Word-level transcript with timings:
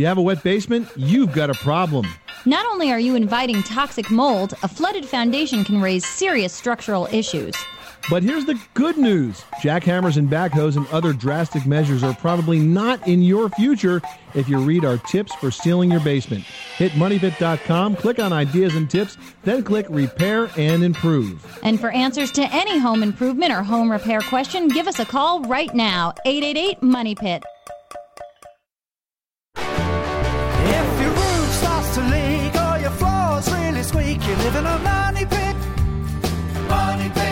you 0.00 0.06
have 0.06 0.18
a 0.18 0.22
wet 0.22 0.42
basement? 0.42 0.88
You've 0.96 1.32
got 1.32 1.50
a 1.50 1.54
problem. 1.54 2.06
Not 2.46 2.64
only 2.66 2.90
are 2.90 2.98
you 2.98 3.14
inviting 3.14 3.62
toxic 3.62 4.10
mold, 4.10 4.54
a 4.62 4.68
flooded 4.68 5.04
foundation 5.04 5.62
can 5.62 5.80
raise 5.80 6.06
serious 6.06 6.52
structural 6.52 7.06
issues. 7.12 7.54
But 8.08 8.22
here's 8.22 8.46
the 8.46 8.58
good 8.72 8.96
news 8.96 9.44
jackhammers 9.60 10.16
and 10.16 10.28
backhoes 10.28 10.76
and 10.76 10.86
other 10.88 11.12
drastic 11.12 11.66
measures 11.66 12.02
are 12.02 12.14
probably 12.14 12.58
not 12.58 13.06
in 13.06 13.20
your 13.20 13.50
future 13.50 14.00
if 14.34 14.48
you 14.48 14.58
read 14.58 14.86
our 14.86 14.96
tips 14.96 15.34
for 15.34 15.50
sealing 15.50 15.90
your 15.90 16.00
basement. 16.00 16.44
Hit 16.76 16.92
moneypit.com, 16.92 17.96
click 17.96 18.18
on 18.18 18.32
ideas 18.32 18.74
and 18.74 18.88
tips, 18.88 19.18
then 19.42 19.62
click 19.62 19.86
repair 19.90 20.50
and 20.56 20.82
improve. 20.82 21.44
And 21.62 21.78
for 21.78 21.90
answers 21.90 22.32
to 22.32 22.42
any 22.54 22.78
home 22.78 23.02
improvement 23.02 23.52
or 23.52 23.62
home 23.62 23.92
repair 23.92 24.20
question, 24.22 24.68
give 24.68 24.88
us 24.88 24.98
a 24.98 25.04
call 25.04 25.42
right 25.42 25.74
now 25.74 26.14
888 26.24 26.82
Money 26.82 27.14
Pit. 27.14 27.42
You 34.30 34.36
live 34.36 34.54
in 34.54 34.66
a 34.66 34.78
money 34.78 35.24
pit. 35.26 35.56
Money 36.68 37.08
pit. 37.08 37.29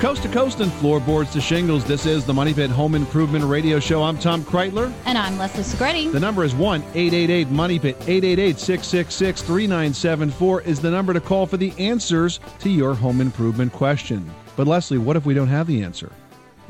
Coast 0.00 0.22
to 0.22 0.30
coast 0.30 0.60
and 0.60 0.72
floorboards 0.72 1.30
to 1.34 1.42
shingles, 1.42 1.84
this 1.84 2.06
is 2.06 2.24
the 2.24 2.32
Money 2.32 2.54
Pit 2.54 2.70
Home 2.70 2.94
Improvement 2.94 3.44
Radio 3.44 3.78
Show. 3.78 4.02
I'm 4.02 4.16
Tom 4.16 4.42
Kraeutler. 4.42 4.90
And 5.04 5.18
I'm 5.18 5.36
Leslie 5.36 5.62
Segrete. 5.62 6.10
The 6.10 6.18
number 6.18 6.42
is 6.42 6.54
1 6.54 6.80
888 6.80 7.50
Money 7.50 7.78
Pit. 7.78 7.96
888 8.00 8.58
666 8.58 9.42
3974 9.42 10.62
is 10.62 10.80
the 10.80 10.90
number 10.90 11.12
to 11.12 11.20
call 11.20 11.44
for 11.44 11.58
the 11.58 11.74
answers 11.78 12.40
to 12.60 12.70
your 12.70 12.94
home 12.94 13.20
improvement 13.20 13.74
question. 13.74 14.28
But 14.56 14.66
Leslie, 14.66 14.96
what 14.96 15.16
if 15.16 15.26
we 15.26 15.34
don't 15.34 15.48
have 15.48 15.66
the 15.66 15.82
answer? 15.82 16.10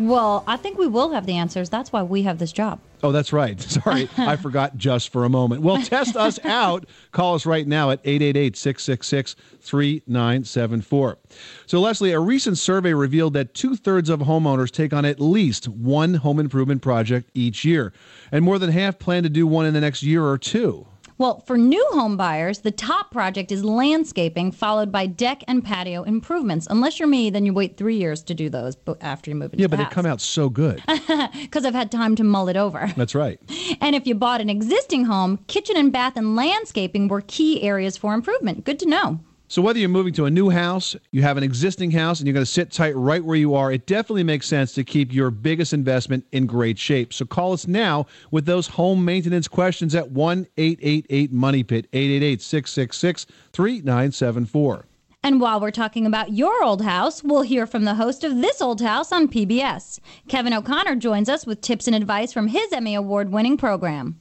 Well, 0.01 0.43
I 0.49 0.57
think 0.57 0.77
we 0.77 0.89
will 0.89 1.11
have 1.11 1.27
the 1.27 1.37
answers. 1.37 1.71
That's 1.71 1.93
why 1.93 2.03
we 2.03 2.23
have 2.23 2.39
this 2.39 2.51
job. 2.51 2.81
Oh, 3.03 3.13
that's 3.13 3.33
right. 3.33 3.61
Sorry, 3.61 4.09
I 4.17 4.37
forgot 4.43 4.77
just 4.77 5.11
for 5.11 5.25
a 5.25 5.29
moment. 5.29 5.63
Well, 5.63 5.83
test 5.83 6.17
us 6.17 6.39
out. 6.45 6.87
Call 7.13 7.35
us 7.35 7.47
right 7.47 7.67
now 7.67 7.91
at 7.91 8.01
888 8.05 8.57
666 8.57 9.37
3974. 9.61 11.19
So, 11.67 11.81
Leslie, 11.81 12.13
a 12.13 12.21
recent 12.21 12.59
survey 12.59 12.95
revealed 12.95 13.35
that 13.35 13.55
two 13.55 13.77
thirds 13.77 14.09
of 14.09 14.21
homeowners 14.21 14.71
take 14.71 14.93
on 14.93 15.05
at 15.05 15.21
least 15.21 15.69
one 15.69 16.15
home 16.15 16.39
improvement 16.39 16.83
project 16.83 17.31
each 17.35 17.65
year, 17.65 17.93
and 18.33 18.45
more 18.45 18.59
than 18.59 18.71
half 18.71 18.99
plan 18.99 19.23
to 19.23 19.29
do 19.29 19.47
one 19.47 19.67
in 19.67 19.75
the 19.75 19.81
next 19.81 20.03
year 20.03 20.25
or 20.25 20.39
two. 20.39 20.87
Well, 21.21 21.41
for 21.41 21.59
new 21.59 21.87
home 21.91 22.17
buyers, 22.17 22.61
the 22.61 22.71
top 22.71 23.11
project 23.11 23.53
is 23.53 23.63
landscaping, 23.63 24.53
followed 24.53 24.91
by 24.91 25.05
deck 25.05 25.45
and 25.47 25.63
patio 25.63 26.03
improvements. 26.03 26.67
Unless 26.71 26.99
you're 26.99 27.09
me, 27.09 27.29
then 27.29 27.45
you 27.45 27.53
wait 27.53 27.77
three 27.77 27.99
years 27.99 28.23
to 28.23 28.33
do 28.33 28.49
those 28.49 28.75
after 29.03 29.31
you 29.31 29.35
move 29.35 29.53
into 29.53 29.61
Yeah, 29.61 29.67
the 29.67 29.77
but 29.77 29.85
they 29.85 29.95
come 29.95 30.07
out 30.07 30.23
so 30.23 30.49
good. 30.49 30.83
because 31.43 31.67
I've 31.67 31.75
had 31.75 31.93
time 31.93 32.17
to 32.17 32.25
mull 32.25 32.49
it 32.49 32.57
over. 32.57 32.91
That's 32.97 33.15
right. 33.15 33.39
And 33.83 33.95
if 33.95 34.07
you 34.07 34.15
bought 34.15 34.41
an 34.41 34.51
existing 34.51 35.05
home, 35.05 35.39
kitchen 35.47 35.77
and 35.77 35.93
bath 35.93 36.17
and 36.17 36.37
landscaping 36.37 37.09
were 37.09 37.21
key 37.21 37.63
areas 37.63 37.97
for 37.97 38.15
improvement. 38.15 38.65
Good 38.65 38.79
to 38.81 38.87
know. 38.87 39.21
So 39.51 39.61
whether 39.61 39.81
you're 39.81 39.89
moving 39.89 40.13
to 40.13 40.27
a 40.27 40.31
new 40.31 40.49
house, 40.49 40.95
you 41.11 41.23
have 41.23 41.37
an 41.37 41.43
existing 41.43 41.91
house, 41.91 42.21
and 42.21 42.29
you're 42.29 42.35
going 42.35 42.47
to 42.47 42.51
sit 42.51 42.71
tight 42.71 42.95
right 42.95 43.23
where 43.25 43.37
you 43.37 43.57
are, 43.57 43.73
it 43.73 43.85
definitely 43.85 44.23
makes 44.23 44.47
sense 44.47 44.75
to 44.75 44.85
keep 44.85 45.13
your 45.13 45.33
biggest 45.33 45.73
investment 45.73 46.25
in 46.31 46.47
great 46.47 46.79
shape. 46.79 47.13
So 47.13 47.25
call 47.25 47.53
us 47.53 47.67
now 47.67 48.07
with 48.31 48.47
those 48.47 48.69
home 48.69 49.05
maintenance 49.05 49.49
questions 49.49 49.97
at 49.97 50.13
1 50.13 50.47
888 50.57 51.33
Money 51.33 51.65
Pit, 51.65 51.89
888 51.93 52.41
666 52.41 53.27
3974. 53.53 54.87
And 55.25 55.41
while 55.41 55.61
we're 55.61 55.73
talking 55.73 56.07
about 56.07 56.33
your 56.33 56.63
old 56.63 56.83
house, 56.83 57.25
we'll 57.25 57.43
hear 57.43 57.67
from 57.67 57.85
the 57.85 57.95
host 57.95 58.23
of 58.23 58.41
This 58.41 58.63
Old 58.63 58.81
House 58.81 59.11
on 59.11 59.27
PBS. 59.27 59.99
Kevin 60.29 60.55
O'Connor 60.55 60.95
joins 60.95 61.29
us 61.29 61.45
with 61.45 61.61
tips 61.61 61.89
and 61.89 61.97
advice 61.97 62.33
from 62.33 62.47
his 62.47 62.73
Emmy 62.73 62.95
Award 62.95 63.33
winning 63.33 63.57
program. 63.57 64.20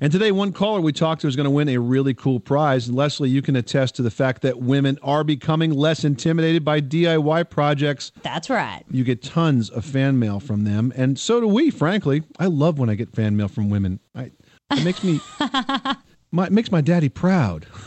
And 0.00 0.12
today, 0.12 0.30
one 0.30 0.52
caller 0.52 0.80
we 0.80 0.92
talked 0.92 1.22
to 1.22 1.26
is 1.26 1.34
going 1.34 1.44
to 1.44 1.50
win 1.50 1.68
a 1.68 1.78
really 1.78 2.14
cool 2.14 2.38
prize. 2.38 2.86
And 2.86 2.96
Leslie, 2.96 3.30
you 3.30 3.42
can 3.42 3.56
attest 3.56 3.96
to 3.96 4.02
the 4.02 4.12
fact 4.12 4.42
that 4.42 4.60
women 4.60 4.96
are 5.02 5.24
becoming 5.24 5.72
less 5.72 6.04
intimidated 6.04 6.64
by 6.64 6.80
DIY 6.80 7.50
projects. 7.50 8.12
That's 8.22 8.48
right. 8.48 8.84
You 8.90 9.02
get 9.02 9.22
tons 9.22 9.70
of 9.70 9.84
fan 9.84 10.18
mail 10.18 10.38
from 10.38 10.62
them, 10.62 10.92
and 10.94 11.18
so 11.18 11.40
do 11.40 11.48
we. 11.48 11.70
Frankly, 11.70 12.22
I 12.38 12.46
love 12.46 12.78
when 12.78 12.88
I 12.88 12.94
get 12.94 13.12
fan 13.12 13.36
mail 13.36 13.48
from 13.48 13.70
women. 13.70 13.98
I, 14.14 14.30
it 14.70 14.84
makes 14.84 15.02
me. 15.02 15.20
My, 16.30 16.50
makes 16.50 16.70
my 16.70 16.82
daddy 16.82 17.08
proud. 17.08 17.66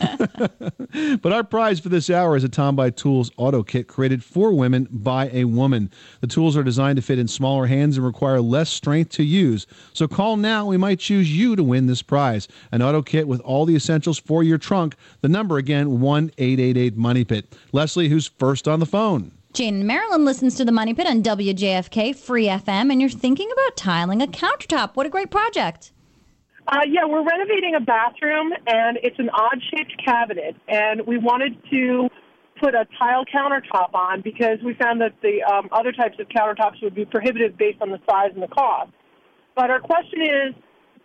but 1.22 1.32
our 1.32 1.44
prize 1.44 1.78
for 1.78 1.88
this 1.88 2.10
hour 2.10 2.36
is 2.36 2.42
a 2.42 2.48
Tomboy 2.48 2.90
Tools 2.90 3.30
auto 3.36 3.62
kit 3.62 3.86
created 3.86 4.24
for 4.24 4.52
women 4.52 4.88
by 4.90 5.30
a 5.32 5.44
woman. 5.44 5.92
The 6.20 6.26
tools 6.26 6.56
are 6.56 6.64
designed 6.64 6.96
to 6.96 7.02
fit 7.02 7.20
in 7.20 7.28
smaller 7.28 7.66
hands 7.66 7.96
and 7.96 8.04
require 8.04 8.40
less 8.40 8.68
strength 8.68 9.12
to 9.12 9.22
use. 9.22 9.66
So 9.92 10.08
call 10.08 10.36
now. 10.36 10.66
We 10.66 10.76
might 10.76 10.98
choose 10.98 11.30
you 11.30 11.54
to 11.54 11.62
win 11.62 11.86
this 11.86 12.02
prize. 12.02 12.48
An 12.72 12.82
auto 12.82 13.00
kit 13.00 13.28
with 13.28 13.40
all 13.42 13.64
the 13.64 13.76
essentials 13.76 14.18
for 14.18 14.42
your 14.42 14.58
trunk. 14.58 14.96
The 15.20 15.28
number 15.28 15.58
again, 15.58 16.00
1 16.00 16.32
888 16.36 16.96
Money 16.96 17.24
Pit. 17.24 17.56
Leslie, 17.70 18.08
who's 18.08 18.26
first 18.26 18.66
on 18.66 18.80
the 18.80 18.86
phone? 18.86 19.30
Jane 19.52 19.82
in 19.82 19.86
Maryland 19.86 20.24
listens 20.24 20.56
to 20.56 20.64
the 20.64 20.72
Money 20.72 20.94
Pit 20.94 21.06
on 21.06 21.22
WJFK 21.22 22.16
Free 22.16 22.46
FM, 22.46 22.90
and 22.90 23.00
you're 23.00 23.10
thinking 23.10 23.50
about 23.52 23.76
tiling 23.76 24.20
a 24.20 24.26
countertop. 24.26 24.96
What 24.96 25.06
a 25.06 25.10
great 25.10 25.30
project! 25.30 25.92
Uh, 26.68 26.80
yeah, 26.88 27.04
we're 27.04 27.24
renovating 27.26 27.74
a 27.74 27.80
bathroom, 27.80 28.52
and 28.66 28.98
it's 29.02 29.18
an 29.18 29.28
odd-shaped 29.30 29.94
cabinet, 30.04 30.54
and 30.68 31.04
we 31.06 31.18
wanted 31.18 31.56
to 31.70 32.08
put 32.60 32.74
a 32.74 32.86
tile 32.98 33.24
countertop 33.24 33.92
on 33.94 34.20
because 34.20 34.58
we 34.64 34.72
found 34.74 35.00
that 35.00 35.12
the 35.22 35.42
um, 35.42 35.68
other 35.72 35.90
types 35.90 36.16
of 36.20 36.28
countertops 36.28 36.80
would 36.80 36.94
be 36.94 37.04
prohibitive 37.04 37.58
based 37.58 37.82
on 37.82 37.90
the 37.90 37.98
size 38.08 38.30
and 38.34 38.42
the 38.42 38.48
cost. 38.48 38.92
But 39.56 39.70
our 39.70 39.80
question 39.80 40.22
is, 40.22 40.54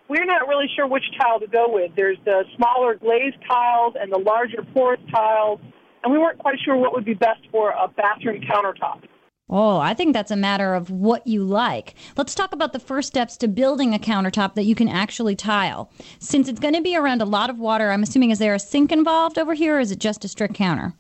we're 0.08 0.26
not 0.26 0.48
really 0.48 0.68
sure 0.76 0.88
which 0.88 1.04
tile 1.20 1.40
to 1.40 1.48
go 1.48 1.66
with. 1.68 1.92
There's 1.96 2.18
the 2.24 2.44
smaller 2.56 2.96
glazed 2.96 3.38
tiles 3.50 3.96
and 4.00 4.12
the 4.12 4.20
larger 4.20 4.64
porous 4.76 5.02
tiles, 5.12 5.60
and 6.04 6.14
we 6.14 6.20
weren't 6.20 6.38
quite 6.38 6.60
sure 6.64 6.78
what 6.78 6.94
would 6.94 7.04
be 7.04 7.16
best 7.16 7.42
for 7.52 7.72
a 7.72 7.88
bathroom 7.88 8.42
countertop. 8.42 9.02
Oh, 9.50 9.78
I 9.78 9.94
think 9.94 10.14
that's 10.14 10.32
a 10.32 10.36
matter 10.36 10.74
of 10.74 10.92
what 10.92 11.26
you 11.26 11.42
like. 11.42 11.96
Let's 12.18 12.36
talk 12.36 12.52
about 12.52 12.74
the 12.74 12.80
first 12.80 13.08
steps 13.08 13.38
to 13.38 13.48
building 13.48 13.94
a 13.94 14.00
countertop 14.00 14.56
that 14.56 14.66
you 14.66 14.76
can 14.76 14.90
actually 14.90 15.38
tile. 15.38 15.90
Since 16.20 16.50
it's 16.50 16.60
going 16.60 16.74
to 16.74 16.82
be 16.82 16.98
around 16.98 17.22
a 17.22 17.26
lot 17.26 17.50
of 17.50 17.58
water, 17.58 17.92
I'm 17.92 18.04
assuming 18.04 18.32
is 18.32 18.40
there 18.40 18.54
a 18.54 18.60
sink 18.60 18.92
involved 18.92 19.38
over 19.38 19.54
here 19.54 19.78
or 19.78 19.80
is 19.80 19.92
it 19.92 20.00
just 20.00 20.26
a 20.26 20.28
strict 20.28 20.54
counter? 20.54 20.96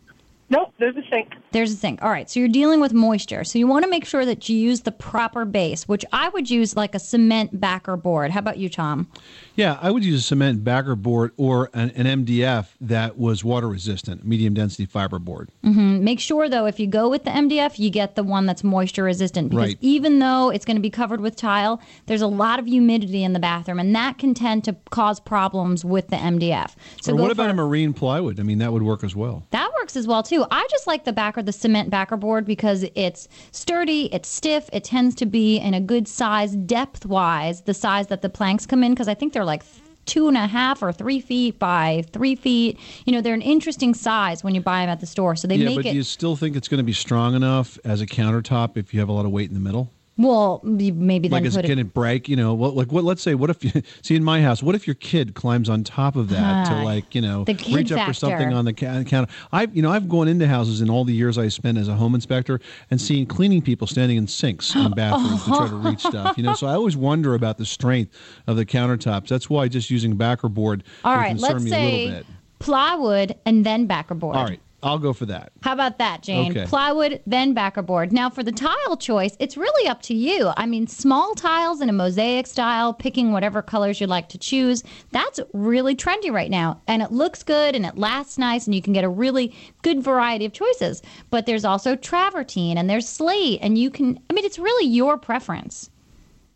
Nope, 0.49 0.73
there's 0.79 0.95
a 0.95 1.03
sink. 1.09 1.33
There's 1.51 1.73
a 1.73 1.75
sink. 1.75 2.01
All 2.01 2.09
right, 2.09 2.29
so 2.29 2.39
you're 2.39 2.47
dealing 2.47 2.79
with 2.79 2.93
moisture. 2.93 3.43
So 3.43 3.59
you 3.59 3.67
want 3.67 3.83
to 3.83 3.89
make 3.89 4.05
sure 4.05 4.25
that 4.25 4.47
you 4.47 4.57
use 4.57 4.81
the 4.81 4.91
proper 4.93 5.43
base, 5.43 5.87
which 5.89 6.05
I 6.13 6.29
would 6.29 6.49
use 6.49 6.75
like 6.77 6.95
a 6.95 6.99
cement 6.99 7.59
backer 7.59 7.97
board. 7.97 8.31
How 8.31 8.39
about 8.39 8.57
you, 8.57 8.69
Tom? 8.69 9.09
Yeah, 9.55 9.77
I 9.81 9.91
would 9.91 10.05
use 10.05 10.19
a 10.21 10.23
cement 10.23 10.63
backer 10.63 10.95
board 10.95 11.31
or 11.35 11.69
an, 11.73 11.89
an 11.91 12.25
MDF 12.25 12.67
that 12.79 13.17
was 13.17 13.43
water 13.43 13.67
resistant, 13.67 14.25
medium 14.25 14.53
density 14.53 14.85
fiber 14.85 15.19
board. 15.19 15.49
hmm 15.63 16.01
Make 16.03 16.19
sure 16.21 16.47
though, 16.47 16.65
if 16.65 16.79
you 16.79 16.87
go 16.87 17.09
with 17.09 17.25
the 17.25 17.31
MDF, 17.31 17.77
you 17.77 17.89
get 17.89 18.15
the 18.15 18.23
one 18.23 18.45
that's 18.45 18.63
moisture 18.63 19.03
resistant 19.03 19.49
because 19.49 19.67
Right. 19.69 19.77
even 19.81 20.19
though 20.19 20.49
it's 20.49 20.63
going 20.63 20.77
to 20.77 20.81
be 20.81 20.89
covered 20.89 21.19
with 21.19 21.35
tile, 21.35 21.81
there's 22.05 22.21
a 22.21 22.27
lot 22.27 22.59
of 22.59 22.65
humidity 22.67 23.23
in 23.23 23.33
the 23.33 23.39
bathroom, 23.39 23.79
and 23.79 23.93
that 23.95 24.17
can 24.17 24.33
tend 24.33 24.63
to 24.65 24.75
cause 24.91 25.19
problems 25.19 25.83
with 25.83 26.07
the 26.07 26.15
MDF. 26.15 26.75
So 27.01 27.11
or 27.13 27.15
what 27.17 27.31
about 27.31 27.45
for- 27.47 27.51
a 27.51 27.53
marine 27.55 27.93
plywood? 27.93 28.39
I 28.39 28.43
mean, 28.43 28.59
that 28.59 28.71
would 28.71 28.83
work 28.83 29.03
as 29.03 29.15
well. 29.15 29.43
That 29.51 29.69
works 29.79 29.95
as 29.97 30.07
well 30.07 30.23
too. 30.23 30.36
I 30.51 30.67
just 30.69 30.87
like 30.87 31.05
the 31.05 31.13
backer, 31.13 31.41
the 31.41 31.51
cement 31.51 31.89
backer 31.89 32.17
board 32.17 32.45
because 32.45 32.85
it's 32.95 33.27
sturdy, 33.51 34.13
it's 34.13 34.29
stiff, 34.29 34.69
it 34.73 34.83
tends 34.83 35.15
to 35.15 35.25
be 35.25 35.57
in 35.57 35.73
a 35.73 35.81
good 35.81 36.07
size, 36.07 36.55
depth 36.55 37.05
wise, 37.05 37.61
the 37.61 37.73
size 37.73 38.07
that 38.07 38.21
the 38.21 38.29
planks 38.29 38.65
come 38.65 38.83
in 38.83 38.93
because 38.93 39.07
I 39.07 39.13
think 39.13 39.33
they're 39.33 39.45
like 39.45 39.63
two 40.05 40.27
and 40.27 40.37
a 40.37 40.47
half 40.47 40.81
or 40.81 40.91
three 40.91 41.19
feet 41.19 41.59
by 41.59 42.03
three 42.11 42.35
feet. 42.35 42.79
You 43.05 43.13
know, 43.13 43.21
they're 43.21 43.33
an 43.33 43.41
interesting 43.41 43.93
size 43.93 44.43
when 44.43 44.55
you 44.55 44.61
buy 44.61 44.81
them 44.81 44.89
at 44.89 44.99
the 44.99 45.05
store. 45.05 45.35
So 45.35 45.47
they 45.47 45.55
yeah, 45.55 45.65
make 45.65 45.75
but 45.75 45.85
it. 45.85 45.91
do 45.91 45.97
you 45.97 46.03
still 46.03 46.35
think 46.35 46.55
it's 46.55 46.67
going 46.67 46.79
to 46.79 46.83
be 46.83 46.93
strong 46.93 47.35
enough 47.35 47.77
as 47.83 48.01
a 48.01 48.07
countertop 48.07 48.77
if 48.77 48.93
you 48.93 48.99
have 48.99 49.09
a 49.09 49.13
lot 49.13 49.25
of 49.25 49.31
weight 49.31 49.49
in 49.49 49.53
the 49.53 49.59
middle? 49.59 49.91
Well, 50.17 50.61
maybe 50.63 51.29
like, 51.29 51.45
is 51.45 51.55
it 51.55 51.65
it. 51.65 51.67
going 51.67 51.77
to 51.77 51.85
break? 51.85 52.27
You 52.27 52.35
know, 52.35 52.55
what, 52.55 52.75
like 52.75 52.91
what? 52.91 53.03
Let's 53.03 53.21
say, 53.21 53.35
what 53.35 53.51
if 53.51 53.63
you 53.63 53.83
see 54.01 54.15
in 54.15 54.23
my 54.23 54.41
house? 54.41 54.63
What 54.63 54.73
if 54.73 54.87
your 54.87 54.95
kid 54.95 55.35
climbs 55.35 55.69
on 55.69 55.83
top 55.83 56.15
of 56.15 56.29
that 56.29 56.67
to 56.67 56.73
Ah, 56.73 56.83
like, 56.83 57.13
you 57.13 57.21
know, 57.21 57.45
reach 57.71 57.91
up 57.91 58.07
for 58.07 58.13
something 58.13 58.51
on 58.53 58.65
the 58.65 58.73
counter? 58.73 59.27
I've, 59.51 59.75
you 59.75 59.81
know, 59.83 59.91
I've 59.91 60.09
gone 60.09 60.27
into 60.27 60.47
houses 60.47 60.81
in 60.81 60.89
all 60.89 61.03
the 61.05 61.13
years 61.13 61.37
I 61.37 61.49
spent 61.49 61.77
as 61.77 61.87
a 61.87 61.93
home 61.93 62.15
inspector 62.15 62.59
and 62.89 62.99
seen 62.99 63.27
cleaning 63.27 63.61
people 63.61 63.85
standing 63.85 64.17
in 64.17 64.27
sinks 64.27 64.75
in 64.75 64.91
bathrooms 64.95 65.43
to 65.43 65.49
try 65.51 65.67
to 65.67 65.75
reach 65.75 65.99
stuff. 65.99 66.35
You 66.37 66.43
know, 66.43 66.53
so 66.55 66.65
I 66.65 66.73
always 66.73 66.97
wonder 66.97 67.35
about 67.35 67.57
the 67.59 67.65
strength 67.65 68.17
of 68.47 68.55
the 68.57 68.65
countertops. 68.65 69.27
That's 69.27 69.49
why 69.51 69.67
just 69.67 69.91
using 69.91 70.15
backer 70.17 70.49
board 70.49 70.83
all 71.03 71.15
right, 71.15 71.29
concern 71.29 71.51
let's 71.51 71.63
me 71.63 71.69
a 71.69 71.73
say 71.73 72.05
little 72.05 72.17
bit. 72.19 72.25
plywood 72.59 73.35
and 73.45 73.65
then 73.65 73.85
backer 73.85 74.15
board. 74.15 74.35
All 74.35 74.45
right, 74.45 74.59
I'll 74.87 74.97
go 74.97 75.13
for 75.13 75.25
that. 75.25 75.51
How 75.61 75.73
about 75.73 75.97
that, 75.97 76.23
Jane? 76.23 76.51
Okay. 76.51 76.65
Plywood, 76.65 77.21
then 77.27 77.53
backer 77.53 77.81
board. 77.81 78.13
Now, 78.13 78.29
for 78.29 78.41
the 78.41 78.51
tile 78.51 78.97
choice, 78.97 79.35
it's 79.39 79.57
really 79.57 79.87
up 79.87 80.01
to 80.03 80.13
you. 80.13 80.51
I 80.55 80.65
mean, 80.65 80.87
small 80.87 81.35
tiles 81.35 81.81
in 81.81 81.89
a 81.89 81.93
mosaic 81.93 82.47
style, 82.47 82.93
picking 82.93 83.31
whatever 83.31 83.61
colors 83.61 83.99
you'd 83.99 84.09
like 84.09 84.29
to 84.29 84.37
choose, 84.37 84.83
that's 85.11 85.39
really 85.53 85.95
trendy 85.95 86.31
right 86.31 86.49
now. 86.49 86.81
And 86.87 87.01
it 87.01 87.11
looks 87.11 87.43
good 87.43 87.75
and 87.75 87.85
it 87.85 87.97
lasts 87.97 88.37
nice, 88.37 88.65
and 88.65 88.73
you 88.73 88.81
can 88.81 88.93
get 88.93 89.03
a 89.03 89.09
really 89.09 89.53
good 89.81 90.01
variety 90.01 90.45
of 90.45 90.53
choices. 90.53 91.01
But 91.29 91.45
there's 91.45 91.65
also 91.65 91.95
travertine 91.95 92.77
and 92.77 92.89
there's 92.89 93.07
slate, 93.07 93.59
and 93.61 93.77
you 93.77 93.89
can, 93.89 94.19
I 94.29 94.33
mean, 94.33 94.45
it's 94.45 94.57
really 94.57 94.87
your 94.87 95.17
preference. 95.17 95.89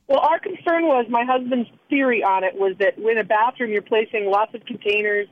Well, 0.08 0.20
our 0.20 0.40
concern 0.40 0.88
was 0.88 1.06
my 1.10 1.24
husband's 1.24 1.70
theory 1.90 2.24
on 2.24 2.44
it 2.44 2.56
was 2.56 2.76
that 2.80 2.98
in 2.98 3.18
a 3.18 3.24
bathroom 3.24 3.72
you're 3.72 3.82
placing 3.82 4.26
lots 4.30 4.54
of 4.54 4.66
containers 4.66 5.28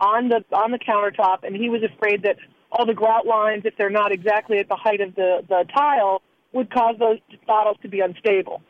on 0.00 0.28
the 0.28 0.44
on 0.52 0.70
the 0.70 0.78
countertop, 0.78 1.44
and 1.44 1.54
he 1.54 1.68
was 1.68 1.82
afraid 1.82 2.22
that 2.22 2.36
all 2.72 2.86
the 2.86 2.94
grout 2.94 3.26
lines, 3.26 3.62
if 3.64 3.76
they're 3.76 3.90
not 3.90 4.12
exactly 4.12 4.58
at 4.58 4.68
the 4.68 4.76
height 4.76 5.00
of 5.00 5.14
the 5.14 5.44
the 5.48 5.64
tile, 5.74 6.22
would 6.52 6.70
cause 6.70 6.96
those 6.98 7.18
bottles 7.46 7.76
to 7.82 7.88
be 7.88 8.00
unstable. 8.00 8.62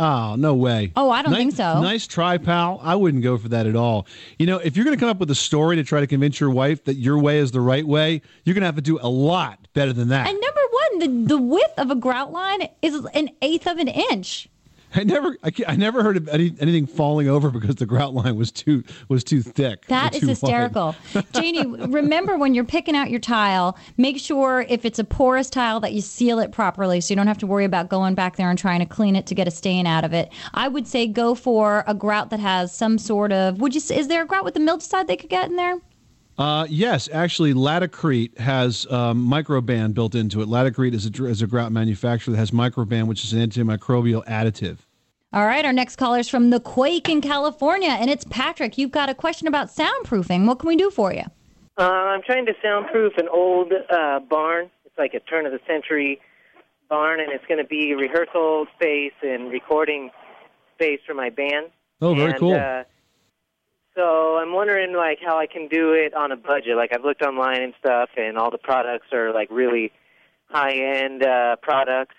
Oh, 0.00 0.36
no 0.36 0.54
way. 0.54 0.92
Oh, 0.94 1.10
I 1.10 1.22
don't 1.22 1.32
Ni- 1.32 1.38
think 1.38 1.56
so. 1.56 1.82
Nice 1.82 2.06
try, 2.06 2.38
pal. 2.38 2.78
I 2.84 2.94
wouldn't 2.94 3.24
go 3.24 3.36
for 3.36 3.48
that 3.48 3.66
at 3.66 3.74
all. 3.74 4.06
You 4.38 4.46
know, 4.46 4.58
if 4.58 4.76
you're 4.76 4.84
going 4.84 4.96
to 4.96 5.00
come 5.00 5.08
up 5.08 5.18
with 5.18 5.30
a 5.30 5.34
story 5.34 5.74
to 5.74 5.82
try 5.82 5.98
to 5.98 6.06
convince 6.06 6.38
your 6.38 6.50
wife 6.50 6.84
that 6.84 6.94
your 6.94 7.18
way 7.18 7.38
is 7.38 7.50
the 7.50 7.60
right 7.60 7.84
way, 7.84 8.22
you're 8.44 8.54
going 8.54 8.62
to 8.62 8.66
have 8.66 8.76
to 8.76 8.80
do 8.80 9.00
a 9.02 9.08
lot 9.08 9.66
better 9.72 9.92
than 9.92 10.08
that. 10.08 10.28
And 10.28 10.38
number 10.40 10.60
one, 10.70 11.26
the, 11.26 11.34
the 11.34 11.42
width 11.42 11.76
of 11.78 11.90
a 11.90 11.96
grout 11.96 12.30
line 12.30 12.68
is 12.80 12.94
an 13.12 13.30
eighth 13.42 13.66
of 13.66 13.78
an 13.78 13.88
inch. 13.88 14.48
I 14.94 15.04
never, 15.04 15.36
I, 15.42 15.52
I 15.66 15.76
never 15.76 16.02
heard 16.02 16.16
of 16.16 16.28
any, 16.28 16.54
anything 16.60 16.86
falling 16.86 17.28
over 17.28 17.50
because 17.50 17.76
the 17.76 17.86
grout 17.86 18.14
line 18.14 18.36
was 18.36 18.50
too 18.50 18.84
was 19.08 19.22
too 19.22 19.42
thick. 19.42 19.86
That 19.86 20.14
is 20.14 20.22
hysterical. 20.22 20.94
Janie, 21.34 21.66
remember 21.66 22.36
when 22.38 22.54
you're 22.54 22.64
picking 22.64 22.96
out 22.96 23.10
your 23.10 23.20
tile, 23.20 23.76
make 23.96 24.18
sure 24.18 24.64
if 24.68 24.84
it's 24.84 24.98
a 24.98 25.04
porous 25.04 25.50
tile 25.50 25.80
that 25.80 25.92
you 25.92 26.00
seal 26.00 26.38
it 26.38 26.52
properly 26.52 27.00
so 27.00 27.12
you 27.12 27.16
don't 27.16 27.26
have 27.26 27.38
to 27.38 27.46
worry 27.46 27.64
about 27.64 27.88
going 27.88 28.14
back 28.14 28.36
there 28.36 28.48
and 28.48 28.58
trying 28.58 28.80
to 28.80 28.86
clean 28.86 29.14
it 29.14 29.26
to 29.26 29.34
get 29.34 29.46
a 29.46 29.50
stain 29.50 29.86
out 29.86 30.04
of 30.04 30.12
it. 30.12 30.30
I 30.54 30.68
would 30.68 30.86
say 30.86 31.06
go 31.06 31.34
for 31.34 31.84
a 31.86 31.94
grout 31.94 32.30
that 32.30 32.40
has 32.40 32.74
some 32.74 32.98
sort 32.98 33.32
of 33.32 33.60
would 33.60 33.74
you 33.74 33.80
is 33.90 34.08
there 34.08 34.22
a 34.22 34.26
grout 34.26 34.44
with 34.44 34.54
the 34.54 34.60
mildewcide 34.60 35.06
they 35.06 35.16
could 35.16 35.30
get 35.30 35.48
in 35.50 35.56
there? 35.56 35.78
Uh, 36.38 36.66
yes, 36.70 37.08
actually, 37.12 37.52
Laticrete 37.52 38.38
has 38.38 38.86
um, 38.90 39.26
microban 39.28 39.92
built 39.92 40.14
into 40.14 40.40
it. 40.40 40.48
Laticrete 40.48 40.94
is 40.94 41.04
a, 41.04 41.10
dr- 41.10 41.30
is 41.30 41.42
a 41.42 41.48
grout 41.48 41.72
manufacturer 41.72 42.32
that 42.32 42.38
has 42.38 42.52
microban, 42.52 43.08
which 43.08 43.24
is 43.24 43.32
an 43.32 43.40
antimicrobial 43.40 44.24
additive. 44.26 44.78
All 45.32 45.44
right, 45.44 45.64
our 45.64 45.72
next 45.72 45.96
caller 45.96 46.20
is 46.20 46.28
from 46.28 46.50
the 46.50 46.60
Quake 46.60 47.08
in 47.08 47.20
California, 47.20 47.90
and 47.90 48.08
it's 48.08 48.24
Patrick. 48.30 48.78
You've 48.78 48.92
got 48.92 49.08
a 49.08 49.14
question 49.14 49.48
about 49.48 49.68
soundproofing. 49.68 50.46
What 50.46 50.60
can 50.60 50.68
we 50.68 50.76
do 50.76 50.90
for 50.90 51.12
you? 51.12 51.24
Uh, 51.76 51.82
I'm 51.82 52.22
trying 52.22 52.46
to 52.46 52.54
soundproof 52.62 53.14
an 53.18 53.28
old 53.28 53.72
uh, 53.90 54.20
barn. 54.20 54.70
It's 54.84 54.96
like 54.96 55.14
a 55.14 55.20
turn 55.20 55.44
of 55.44 55.52
the 55.52 55.60
century 55.66 56.20
barn, 56.88 57.20
and 57.20 57.32
it's 57.32 57.44
going 57.46 57.62
to 57.62 57.68
be 57.68 57.92
a 57.92 57.96
rehearsal 57.96 58.66
space 58.76 59.12
and 59.22 59.50
recording 59.50 60.10
space 60.74 61.00
for 61.04 61.14
my 61.14 61.30
band. 61.30 61.66
Oh, 62.00 62.14
very 62.14 62.30
and, 62.30 62.38
cool. 62.38 62.54
So 63.98 64.36
I'm 64.36 64.52
wondering 64.52 64.94
like 64.94 65.18
how 65.20 65.40
I 65.40 65.48
can 65.48 65.66
do 65.66 65.92
it 65.92 66.14
on 66.14 66.30
a 66.30 66.36
budget. 66.36 66.76
Like 66.76 66.90
I've 66.94 67.02
looked 67.02 67.22
online 67.22 67.62
and 67.62 67.74
stuff, 67.80 68.10
and 68.16 68.38
all 68.38 68.48
the 68.48 68.56
products 68.56 69.06
are 69.12 69.34
like 69.34 69.50
really 69.50 69.90
high 70.46 71.02
end 71.02 71.24
uh, 71.24 71.56
products. 71.60 72.14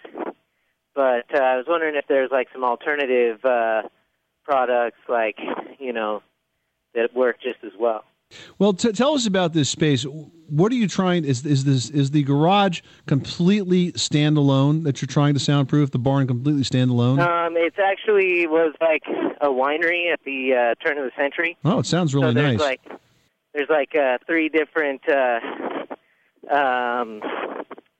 But 0.93 1.33
uh, 1.33 1.39
I 1.39 1.55
was 1.55 1.67
wondering 1.69 1.95
if 1.95 2.03
there's 2.09 2.31
like 2.31 2.49
some 2.51 2.65
alternative 2.65 3.45
uh, 3.45 3.83
products, 4.43 4.97
like 5.07 5.37
you 5.79 5.93
know, 5.93 6.21
that 6.95 7.15
work 7.15 7.37
just 7.41 7.63
as 7.63 7.71
well. 7.79 8.03
Well, 8.57 8.73
t- 8.73 8.91
tell 8.91 9.13
us 9.13 9.25
about 9.25 9.53
this 9.53 9.69
space. 9.69 10.03
What 10.03 10.71
are 10.71 10.75
you 10.75 10.87
trying? 10.87 11.25
Is 11.25 11.45
is 11.45 11.63
this 11.63 11.89
is 11.89 12.11
the 12.11 12.23
garage 12.23 12.81
completely 13.07 13.91
standalone 13.93 14.83
that 14.83 15.01
you're 15.01 15.07
trying 15.07 15.33
to 15.33 15.39
soundproof? 15.39 15.91
The 15.91 15.99
barn 15.99 16.27
completely 16.27 16.63
standalone? 16.63 17.19
Um, 17.19 17.55
it's 17.57 17.77
actually 17.79 18.47
was 18.47 18.73
like 18.81 19.03
a 19.41 19.47
winery 19.47 20.11
at 20.11 20.19
the 20.25 20.53
uh, 20.53 20.75
turn 20.85 20.97
of 20.97 21.05
the 21.05 21.11
century. 21.17 21.57
oh, 21.65 21.79
it 21.79 21.85
sounds 21.85 22.13
really 22.13 22.29
so 22.29 22.33
there's 22.33 22.57
nice. 22.57 22.59
like 22.59 22.81
there's 23.53 23.69
like 23.69 23.95
uh, 23.95 24.17
three 24.25 24.49
different 24.49 25.01
uh, 25.07 25.39
um, 26.53 27.21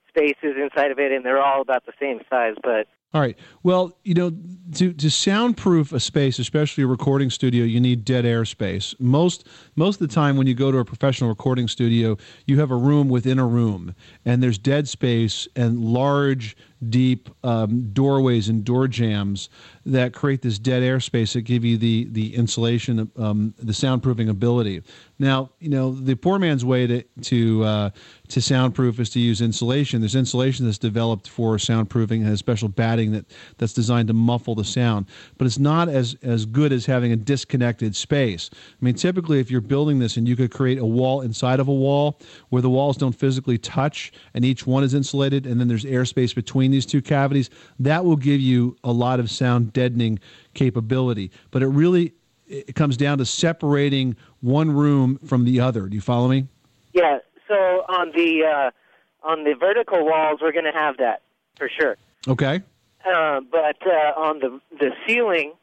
spaces 0.09 0.55
inside 0.61 0.91
of 0.91 0.99
it, 0.99 1.11
and 1.11 1.25
they're 1.25 1.41
all 1.41 1.61
about 1.61 1.85
the 1.85 1.93
same 1.99 2.19
size. 2.29 2.55
But 2.61 2.87
All 3.13 3.21
right. 3.21 3.37
Well, 3.63 3.97
you 4.03 4.13
know, 4.13 4.31
to 4.75 4.93
to 4.93 5.09
soundproof 5.09 5.91
a 5.91 5.99
space, 5.99 6.39
especially 6.39 6.83
a 6.83 6.87
recording 6.87 7.29
studio, 7.29 7.63
you 7.63 7.79
need 7.79 8.05
dead 8.05 8.25
air 8.25 8.45
space. 8.45 8.95
Most 8.99 9.47
most 9.79 10.01
of 10.01 10.07
the 10.07 10.13
time, 10.13 10.37
when 10.37 10.45
you 10.45 10.53
go 10.53 10.71
to 10.71 10.77
a 10.77 10.85
professional 10.85 11.29
recording 11.29 11.67
studio, 11.67 12.17
you 12.45 12.59
have 12.59 12.69
a 12.69 12.75
room 12.75 13.09
within 13.09 13.39
a 13.39 13.47
room, 13.47 13.95
and 14.25 14.43
there's 14.43 14.59
dead 14.59 14.87
space 14.87 15.47
and 15.55 15.79
large, 15.79 16.55
deep 16.89 17.29
um, 17.43 17.89
doorways 17.91 18.47
and 18.49 18.63
door 18.63 18.87
jambs 18.87 19.49
that 19.85 20.13
create 20.13 20.41
this 20.41 20.59
dead 20.59 20.83
air 20.83 20.99
space 20.99 21.33
that 21.33 21.41
give 21.41 21.65
you 21.65 21.77
the 21.77 22.07
the 22.11 22.35
insulation, 22.35 23.11
um, 23.17 23.53
the 23.57 23.73
soundproofing 23.73 24.29
ability. 24.29 24.81
Now, 25.17 25.49
you 25.59 25.69
know, 25.69 25.91
the 25.91 26.15
poor 26.15 26.39
man's 26.39 26.63
way 26.63 26.87
to 26.87 27.03
to 27.23 27.63
uh, 27.63 27.89
to 28.29 28.41
soundproof 28.41 28.99
is 28.99 29.09
to 29.11 29.19
use 29.19 29.41
insulation. 29.41 30.01
There's 30.01 30.15
insulation 30.15 30.65
that's 30.65 30.77
developed 30.77 31.27
for 31.27 31.57
soundproofing, 31.57 32.17
and 32.17 32.27
has 32.27 32.39
special 32.39 32.69
batting 32.69 33.11
that 33.13 33.25
that's 33.57 33.73
designed 33.73 34.07
to 34.09 34.13
muffle 34.13 34.55
the 34.55 34.63
sound, 34.63 35.07
but 35.37 35.47
it's 35.47 35.59
not 35.59 35.89
as 35.89 36.15
as 36.21 36.45
good 36.45 36.71
as 36.71 36.85
having 36.85 37.11
a 37.11 37.17
disconnected 37.17 37.95
space. 37.95 38.49
I 38.53 38.85
mean, 38.85 38.95
typically, 38.95 39.39
if 39.39 39.51
you're 39.51 39.61
building 39.69 40.00
this 40.00 40.18
and 40.18 40.27
you 40.27 40.36
could 40.36 40.51
create 40.51 40.77
a 40.77 40.86
wall 40.86 41.21
inside 41.21 41.62
of 41.62 41.69
a 41.69 41.74
wall 41.74 42.19
where 42.50 42.62
the 42.62 42.69
walls 42.69 42.98
don't 42.98 43.13
physically 43.13 43.57
touch 43.57 44.12
and 44.33 44.44
each 44.44 44.68
one 44.68 44.83
is 44.83 44.94
insulated, 44.94 45.45
and 45.45 45.60
then 45.62 45.69
there's 45.69 45.86
airspace 45.86 46.36
between 46.36 46.71
these 46.71 46.86
two 46.86 47.01
cavities, 47.01 47.50
that 47.80 48.04
will 48.04 48.18
give 48.18 48.42
you 48.42 48.75
a 48.83 48.92
lot 48.92 49.21
of 49.21 49.31
sound 49.31 49.71
deadening 49.71 50.19
capability. 50.54 51.31
But 51.51 51.63
it 51.63 51.68
really 51.68 52.13
it 52.48 52.75
comes 52.75 52.98
down 52.98 53.20
to 53.20 53.25
separating 53.25 54.17
one 54.41 54.72
room 54.72 55.20
from 55.20 55.46
the 55.46 55.62
other. 55.62 55.88
Do 55.88 55.96
you 55.96 56.01
follow 56.01 56.27
me? 56.27 56.48
yeah, 56.93 57.20
so 57.48 57.55
on 57.88 58.12
the 58.12 58.43
uh, 58.46 59.27
on 59.27 59.43
the 59.43 59.53
vertical 59.53 60.05
walls, 60.05 60.39
we're 60.41 60.51
going 60.51 60.65
to 60.65 60.72
have 60.72 60.98
that 60.98 61.22
for 61.58 61.70
sure. 61.70 61.98
Okay. 62.27 62.62
Uh, 63.05 63.41
but 63.51 63.77
uh, 63.86 64.13
on 64.20 64.39
the 64.39 64.60
the 64.77 64.91
ceiling, 65.05 65.53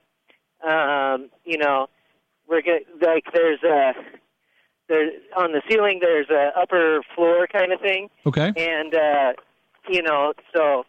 um, 0.67 1.29
you 1.45 1.59
know, 1.59 1.89
we're 2.49 2.63
get, 2.63 2.83
like 3.01 3.25
there's 3.33 3.63
a 3.63 3.93
there 4.89 5.09
on 5.37 5.53
the 5.53 5.63
ceiling 5.69 5.99
there's 6.01 6.31
a 6.31 6.51
upper 6.59 7.01
floor 7.15 7.47
kind 7.51 7.73
of 7.73 7.81
thing, 7.81 8.09
Okay. 8.25 8.53
and 8.57 8.95
uh, 8.95 9.33
you 9.89 10.03
know, 10.03 10.33
so 10.55 10.85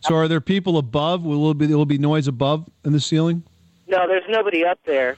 So 0.00 0.14
are 0.14 0.28
there 0.28 0.40
people 0.40 0.78
above? 0.78 1.24
Will 1.24 1.46
there 1.46 1.54
be, 1.54 1.66
there 1.66 1.76
will 1.78 1.86
be 1.86 1.98
noise 1.98 2.28
above 2.28 2.68
in 2.84 2.92
the 2.92 3.00
ceiling? 3.00 3.42
no, 3.88 4.06
there's 4.06 4.22
nobody 4.28 4.64
up 4.64 4.78
there. 4.86 5.16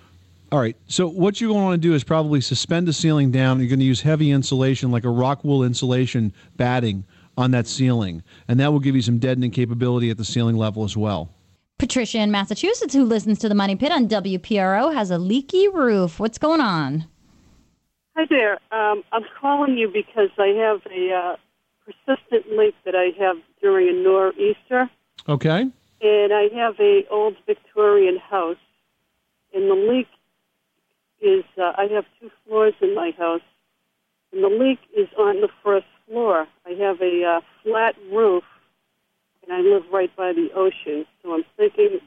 All 0.50 0.58
right. 0.60 0.76
So 0.86 1.08
what 1.08 1.40
you're 1.40 1.48
going 1.48 1.60
to 1.60 1.64
want 1.64 1.82
to 1.82 1.88
do 1.88 1.94
is 1.94 2.04
probably 2.04 2.40
suspend 2.40 2.86
the 2.88 2.92
ceiling 2.92 3.30
down. 3.30 3.58
You're 3.58 3.68
going 3.68 3.80
to 3.80 3.84
use 3.86 4.00
heavy 4.02 4.30
insulation, 4.30 4.90
like 4.90 5.04
a 5.04 5.10
rock 5.10 5.44
wool 5.44 5.62
insulation 5.64 6.32
batting 6.56 7.04
on 7.36 7.50
that 7.52 7.66
ceiling, 7.66 8.22
and 8.48 8.60
that 8.60 8.70
will 8.72 8.80
give 8.80 8.94
you 8.94 9.00
some 9.02 9.18
deadening 9.18 9.50
capability 9.50 10.10
at 10.10 10.16
the 10.18 10.24
ceiling 10.24 10.56
level 10.56 10.84
as 10.84 10.96
well. 10.96 11.30
Patricia 11.82 12.18
in 12.18 12.30
Massachusetts, 12.30 12.94
who 12.94 13.04
listens 13.04 13.40
to 13.40 13.48
the 13.48 13.56
Money 13.56 13.74
Pit 13.74 13.90
on 13.90 14.06
WPRO, 14.06 14.94
has 14.94 15.10
a 15.10 15.18
leaky 15.18 15.66
roof. 15.66 16.20
What's 16.20 16.38
going 16.38 16.60
on? 16.60 17.08
Hi 18.14 18.24
there. 18.30 18.52
Um, 18.70 19.02
I'm 19.10 19.24
calling 19.40 19.76
you 19.76 19.88
because 19.88 20.30
I 20.38 20.46
have 20.62 20.80
a 20.86 21.12
uh, 21.12 21.36
persistent 21.84 22.56
leak 22.56 22.76
that 22.84 22.94
I 22.94 23.10
have 23.20 23.34
during 23.60 23.88
a 23.88 24.00
nor'easter, 24.00 24.88
Okay. 25.28 25.62
and 26.00 26.32
I 26.32 26.44
have 26.54 26.78
a 26.78 27.04
old 27.10 27.34
Victorian 27.46 28.18
house, 28.18 28.62
and 29.52 29.68
the 29.68 29.74
leak 29.74 30.06
is 31.20 31.42
uh, 31.58 31.72
I 31.76 31.88
have 31.92 32.04
two 32.20 32.30
floors 32.46 32.74
in 32.80 32.94
my 32.94 33.10
house, 33.18 33.42
and 34.32 34.44
the 34.44 34.56
leak 34.56 34.78
is 34.96 35.08
on 35.18 35.40
the 35.40 35.48
first 35.64 35.86
floor. 36.06 36.46
I 36.64 36.70
have 36.78 37.00
a 37.00 37.24
uh, 37.24 37.40
flat 37.64 37.96
roof, 38.12 38.44
and 39.42 39.52
I 39.52 39.60
live 39.60 39.82
right 39.92 40.14
by 40.16 40.32
the 40.32 40.48
ocean, 40.54 41.06
so 41.22 41.34
I'm 41.34 41.44
thinking 41.56 42.00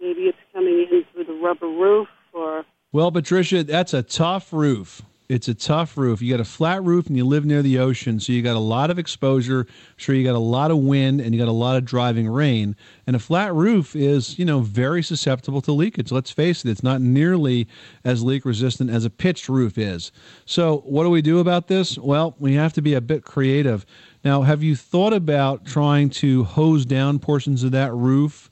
maybe 0.00 0.22
it's 0.22 0.38
coming 0.52 0.86
in 0.90 1.04
through 1.12 1.24
the 1.24 1.40
rubber 1.40 1.68
roof 1.68 2.08
or 2.32 2.64
Well, 2.92 3.10
Patricia, 3.10 3.64
that's 3.64 3.94
a 3.94 4.02
tough 4.02 4.52
roof. 4.52 5.02
It's 5.28 5.48
a 5.48 5.54
tough 5.54 5.96
roof. 5.96 6.20
You 6.20 6.32
got 6.32 6.40
a 6.40 6.44
flat 6.44 6.82
roof 6.84 7.06
and 7.06 7.16
you 7.16 7.24
live 7.24 7.44
near 7.44 7.62
the 7.62 7.78
ocean, 7.78 8.20
so 8.20 8.32
you 8.32 8.42
got 8.42 8.56
a 8.56 8.60
lot 8.60 8.90
of 8.90 8.98
exposure. 8.98 9.66
Sure, 9.96 10.14
you 10.14 10.24
got 10.24 10.34
a 10.34 10.38
lot 10.38 10.70
of 10.70 10.78
wind 10.78 11.20
and 11.20 11.34
you 11.34 11.40
got 11.40 11.48
a 11.48 11.52
lot 11.52 11.76
of 11.76 11.84
driving 11.84 12.28
rain. 12.28 12.76
And 13.06 13.16
a 13.16 13.18
flat 13.18 13.54
roof 13.54 13.96
is, 13.96 14.38
you 14.38 14.44
know, 14.44 14.60
very 14.60 15.02
susceptible 15.02 15.60
to 15.62 15.72
leakage. 15.72 16.12
Let's 16.12 16.30
face 16.30 16.64
it, 16.64 16.70
it's 16.70 16.82
not 16.82 17.00
nearly 17.00 17.66
as 18.04 18.22
leak 18.22 18.44
resistant 18.44 18.90
as 18.90 19.04
a 19.04 19.10
pitched 19.10 19.48
roof 19.48 19.78
is. 19.78 20.12
So, 20.44 20.78
what 20.84 21.04
do 21.04 21.10
we 21.10 21.22
do 21.22 21.38
about 21.38 21.66
this? 21.66 21.98
Well, 21.98 22.36
we 22.38 22.54
have 22.54 22.74
to 22.74 22.82
be 22.82 22.94
a 22.94 23.00
bit 23.00 23.24
creative. 23.24 23.86
Now, 24.24 24.42
have 24.42 24.62
you 24.62 24.76
thought 24.76 25.12
about 25.12 25.64
trying 25.64 26.10
to 26.10 26.44
hose 26.44 26.84
down 26.84 27.18
portions 27.18 27.64
of 27.64 27.72
that 27.72 27.92
roof? 27.92 28.51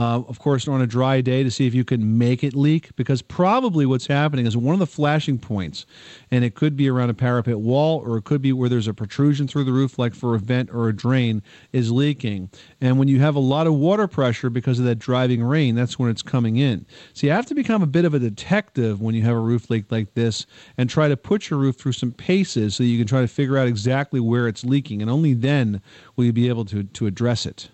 Uh, 0.00 0.22
of 0.28 0.38
course, 0.38 0.66
on 0.66 0.80
a 0.80 0.86
dry 0.86 1.20
day 1.20 1.42
to 1.42 1.50
see 1.50 1.66
if 1.66 1.74
you 1.74 1.84
can 1.84 2.16
make 2.16 2.42
it 2.42 2.54
leak. 2.54 2.96
Because 2.96 3.20
probably 3.20 3.84
what's 3.84 4.06
happening 4.06 4.46
is 4.46 4.56
one 4.56 4.72
of 4.72 4.78
the 4.78 4.86
flashing 4.86 5.38
points, 5.38 5.84
and 6.30 6.42
it 6.42 6.54
could 6.54 6.74
be 6.74 6.88
around 6.88 7.10
a 7.10 7.14
parapet 7.14 7.60
wall 7.60 8.02
or 8.06 8.16
it 8.16 8.24
could 8.24 8.40
be 8.40 8.54
where 8.54 8.70
there's 8.70 8.88
a 8.88 8.94
protrusion 8.94 9.46
through 9.46 9.64
the 9.64 9.72
roof, 9.72 9.98
like 9.98 10.14
for 10.14 10.34
a 10.34 10.38
vent 10.38 10.70
or 10.72 10.88
a 10.88 10.96
drain, 10.96 11.42
is 11.72 11.92
leaking. 11.92 12.48
And 12.80 12.98
when 12.98 13.08
you 13.08 13.20
have 13.20 13.34
a 13.34 13.40
lot 13.40 13.66
of 13.66 13.74
water 13.74 14.08
pressure 14.08 14.48
because 14.48 14.78
of 14.78 14.86
that 14.86 14.98
driving 14.98 15.42
rain, 15.42 15.74
that's 15.74 15.98
when 15.98 16.08
it's 16.08 16.22
coming 16.22 16.56
in. 16.56 16.86
So 17.12 17.26
you 17.26 17.34
have 17.34 17.46
to 17.46 17.54
become 17.54 17.82
a 17.82 17.86
bit 17.86 18.06
of 18.06 18.14
a 18.14 18.18
detective 18.18 19.02
when 19.02 19.14
you 19.14 19.22
have 19.24 19.36
a 19.36 19.40
roof 19.40 19.68
leak 19.68 19.92
like 19.92 20.14
this 20.14 20.46
and 20.78 20.88
try 20.88 21.08
to 21.08 21.16
put 21.16 21.50
your 21.50 21.58
roof 21.58 21.76
through 21.76 21.92
some 21.92 22.12
paces 22.12 22.74
so 22.74 22.84
you 22.84 22.96
can 22.96 23.06
try 23.06 23.20
to 23.20 23.28
figure 23.28 23.58
out 23.58 23.68
exactly 23.68 24.18
where 24.18 24.48
it's 24.48 24.64
leaking. 24.64 25.02
And 25.02 25.10
only 25.10 25.34
then 25.34 25.82
will 26.16 26.24
you 26.24 26.32
be 26.32 26.48
able 26.48 26.64
to, 26.66 26.84
to 26.84 27.06
address 27.06 27.44
it. 27.44 27.68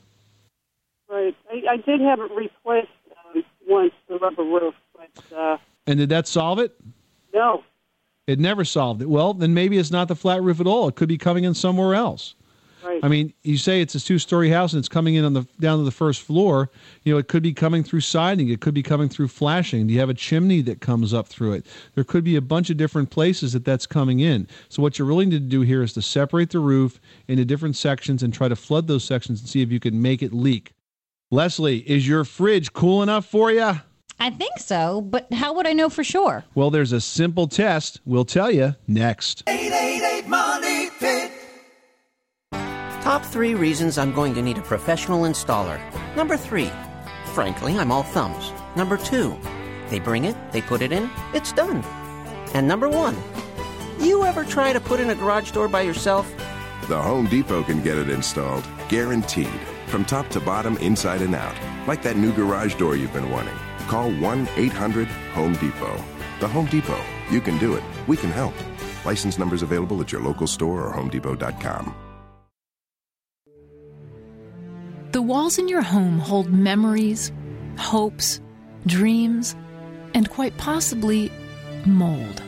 I, 1.66 1.72
I 1.72 1.76
did 1.78 2.00
have 2.00 2.20
it 2.20 2.30
replaced 2.34 2.88
um, 3.34 3.44
once, 3.68 3.92
the 4.08 4.16
rubber 4.16 4.42
roof, 4.42 4.74
but 4.94 5.36
uh, 5.36 5.58
And 5.86 5.98
did 5.98 6.08
that 6.10 6.26
solve 6.26 6.58
it? 6.58 6.74
no. 7.34 7.62
It 8.26 8.40
never 8.40 8.64
solved 8.64 9.02
it. 9.02 9.08
Well, 9.08 9.34
then 9.34 9.54
maybe 9.54 9.78
it's 9.78 9.92
not 9.92 10.08
the 10.08 10.16
flat 10.16 10.42
roof 10.42 10.58
at 10.58 10.66
all. 10.66 10.88
It 10.88 10.96
could 10.96 11.08
be 11.08 11.16
coming 11.16 11.44
in 11.44 11.54
somewhere 11.54 11.94
else. 11.94 12.34
Right. 12.84 12.98
I 13.02 13.06
mean, 13.06 13.32
you 13.44 13.56
say 13.56 13.80
it's 13.80 13.94
a 13.94 14.00
two-story 14.00 14.50
house 14.50 14.72
and 14.72 14.80
it's 14.80 14.88
coming 14.88 15.14
in 15.14 15.24
on 15.24 15.32
the 15.32 15.46
down 15.60 15.78
to 15.78 15.84
the 15.84 15.92
first 15.92 16.22
floor. 16.22 16.68
You 17.04 17.12
know, 17.12 17.18
it 17.18 17.28
could 17.28 17.42
be 17.44 17.52
coming 17.52 17.84
through 17.84 18.00
siding. 18.00 18.48
It 18.48 18.60
could 18.60 18.74
be 18.74 18.82
coming 18.82 19.08
through 19.08 19.28
flashing. 19.28 19.86
Do 19.86 19.94
you 19.94 20.00
have 20.00 20.08
a 20.08 20.14
chimney 20.14 20.60
that 20.62 20.80
comes 20.80 21.14
up 21.14 21.28
through 21.28 21.52
it? 21.52 21.66
There 21.94 22.02
could 22.02 22.24
be 22.24 22.34
a 22.34 22.40
bunch 22.40 22.68
of 22.68 22.76
different 22.76 23.10
places 23.10 23.52
that 23.52 23.64
that's 23.64 23.86
coming 23.86 24.18
in. 24.18 24.48
So 24.68 24.82
what 24.82 24.98
you 24.98 25.04
really 25.04 25.26
need 25.26 25.42
to 25.42 25.48
do 25.48 25.60
here 25.60 25.82
is 25.84 25.92
to 25.92 26.02
separate 26.02 26.50
the 26.50 26.58
roof 26.58 27.00
into 27.28 27.44
different 27.44 27.76
sections 27.76 28.24
and 28.24 28.34
try 28.34 28.48
to 28.48 28.56
flood 28.56 28.88
those 28.88 29.04
sections 29.04 29.40
and 29.40 29.48
see 29.48 29.62
if 29.62 29.70
you 29.70 29.78
can 29.78 30.02
make 30.02 30.20
it 30.20 30.32
leak. 30.32 30.72
Leslie, 31.32 31.78
is 31.78 32.06
your 32.06 32.22
fridge 32.24 32.72
cool 32.72 33.02
enough 33.02 33.26
for 33.26 33.50
you? 33.50 33.80
I 34.20 34.30
think 34.30 34.58
so, 34.58 35.00
but 35.00 35.30
how 35.32 35.54
would 35.54 35.66
I 35.66 35.72
know 35.72 35.88
for 35.88 36.04
sure? 36.04 36.44
Well, 36.54 36.70
there's 36.70 36.92
a 36.92 37.00
simple 37.00 37.48
test. 37.48 38.00
We'll 38.04 38.24
tell 38.24 38.50
you 38.50 38.76
next. 38.86 39.42
888 39.48 40.28
Money 40.28 40.90
Pit. 41.00 41.32
Top 43.02 43.24
three 43.24 43.54
reasons 43.54 43.98
I'm 43.98 44.12
going 44.12 44.34
to 44.34 44.42
need 44.42 44.56
a 44.56 44.62
professional 44.62 45.22
installer. 45.22 45.80
Number 46.14 46.36
three, 46.36 46.70
frankly, 47.34 47.76
I'm 47.76 47.90
all 47.90 48.04
thumbs. 48.04 48.52
Number 48.76 48.96
two, 48.96 49.36
they 49.90 49.98
bring 49.98 50.24
it, 50.26 50.36
they 50.52 50.62
put 50.62 50.80
it 50.80 50.92
in, 50.92 51.10
it's 51.34 51.52
done. 51.52 51.82
And 52.54 52.68
number 52.68 52.88
one, 52.88 53.16
you 53.98 54.24
ever 54.24 54.44
try 54.44 54.72
to 54.72 54.80
put 54.80 55.00
in 55.00 55.10
a 55.10 55.14
garage 55.16 55.50
door 55.50 55.66
by 55.66 55.80
yourself? 55.82 56.32
The 56.88 57.00
Home 57.02 57.26
Depot 57.26 57.64
can 57.64 57.82
get 57.82 57.98
it 57.98 58.10
installed, 58.10 58.64
guaranteed, 58.88 59.60
from 59.86 60.04
top 60.04 60.28
to 60.30 60.40
bottom, 60.40 60.76
inside 60.78 61.22
and 61.22 61.34
out, 61.34 61.56
like 61.86 62.02
that 62.02 62.16
new 62.16 62.32
garage 62.32 62.74
door 62.74 62.96
you've 62.96 63.12
been 63.12 63.30
wanting. 63.30 63.56
Call 63.88 64.10
1 64.12 64.48
800 64.56 65.08
Home 65.08 65.52
Depot. 65.54 66.02
The 66.40 66.48
Home 66.48 66.66
Depot. 66.66 67.00
You 67.30 67.40
can 67.40 67.58
do 67.58 67.74
it. 67.74 67.82
We 68.06 68.16
can 68.16 68.30
help. 68.30 68.54
License 69.04 69.38
numbers 69.38 69.62
available 69.62 70.00
at 70.00 70.12
your 70.12 70.22
local 70.22 70.46
store 70.46 70.86
or 70.86 70.92
homedepot.com. 70.92 71.94
The 75.12 75.22
walls 75.22 75.58
in 75.58 75.68
your 75.68 75.82
home 75.82 76.18
hold 76.18 76.52
memories, 76.52 77.32
hopes, 77.78 78.40
dreams, 78.86 79.56
and 80.12 80.28
quite 80.28 80.56
possibly 80.58 81.32
mold. 81.86 82.42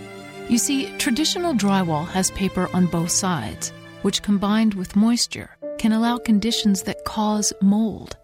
You 0.48 0.58
see, 0.58 0.90
traditional 0.98 1.54
drywall 1.54 2.06
has 2.08 2.30
paper 2.32 2.68
on 2.74 2.86
both 2.86 3.10
sides, 3.10 3.72
which 4.02 4.22
combined 4.22 4.74
with 4.74 4.96
moisture 4.96 5.57
can 5.78 5.92
allow 5.92 6.18
conditions 6.18 6.82
that 6.82 7.04
cause 7.04 7.52
mold. 7.62 8.16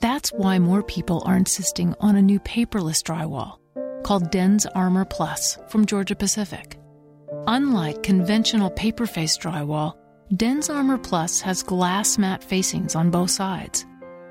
That's 0.00 0.30
why 0.30 0.58
more 0.58 0.82
people 0.82 1.22
are 1.26 1.36
insisting 1.36 1.94
on 2.00 2.16
a 2.16 2.22
new 2.22 2.40
paperless 2.40 3.02
drywall 3.02 3.58
called 4.02 4.30
DensArmor 4.30 5.08
Plus 5.10 5.58
from 5.68 5.84
Georgia 5.84 6.16
Pacific. 6.16 6.78
Unlike 7.46 8.02
conventional 8.02 8.70
paper 8.70 9.06
face 9.06 9.36
drywall, 9.36 9.94
DensArmor 10.34 11.02
Plus 11.02 11.40
has 11.40 11.62
glass 11.62 12.16
mat 12.16 12.42
facings 12.42 12.94
on 12.94 13.10
both 13.10 13.30
sides, 13.30 13.84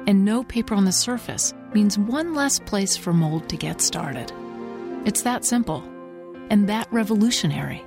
and 0.08 0.26
no 0.26 0.44
paper 0.44 0.74
on 0.74 0.86
the 0.86 0.92
surface 0.92 1.54
means 1.74 2.00
one 2.00 2.34
less 2.34 2.60
place 2.60 2.98
for 2.98 3.14
mold 3.14 3.48
to 3.50 3.58
get 3.58 3.82
started. 3.82 4.32
It's 5.06 5.22
that 5.24 5.46
simple 5.46 5.84
and 6.50 6.68
that 6.68 6.92
revolutionary. 6.92 7.84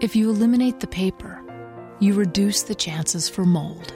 If 0.00 0.14
you 0.14 0.30
eliminate 0.30 0.80
the 0.80 0.86
paper, 0.86 1.42
you 2.00 2.14
reduce 2.14 2.62
the 2.62 2.74
chances 2.74 3.28
for 3.28 3.44
mold. 3.44 3.94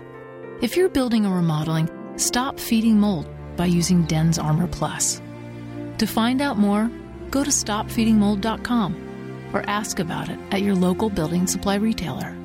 If 0.63 0.77
you're 0.77 0.89
building 0.89 1.27
or 1.27 1.35
remodeling, 1.35 1.91
stop 2.17 2.61
feeding 2.61 3.01
mold 3.01 3.29
by 3.57 3.67
using 3.67 4.07
DensArmor 4.07 4.71
Plus. 4.71 5.21
To 5.99 6.07
find 6.07 6.41
out 6.41 6.57
more, 6.57 6.89
go 7.33 7.43
to 7.43 7.51
stopfeedingmold.com 7.51 9.51
or 9.53 9.69
ask 9.69 9.99
about 9.99 10.29
it 10.29 10.39
at 10.53 10.63
your 10.63 10.77
local 10.77 11.11
building 11.11 11.49
supply 11.49 11.75
retailer. 11.75 12.37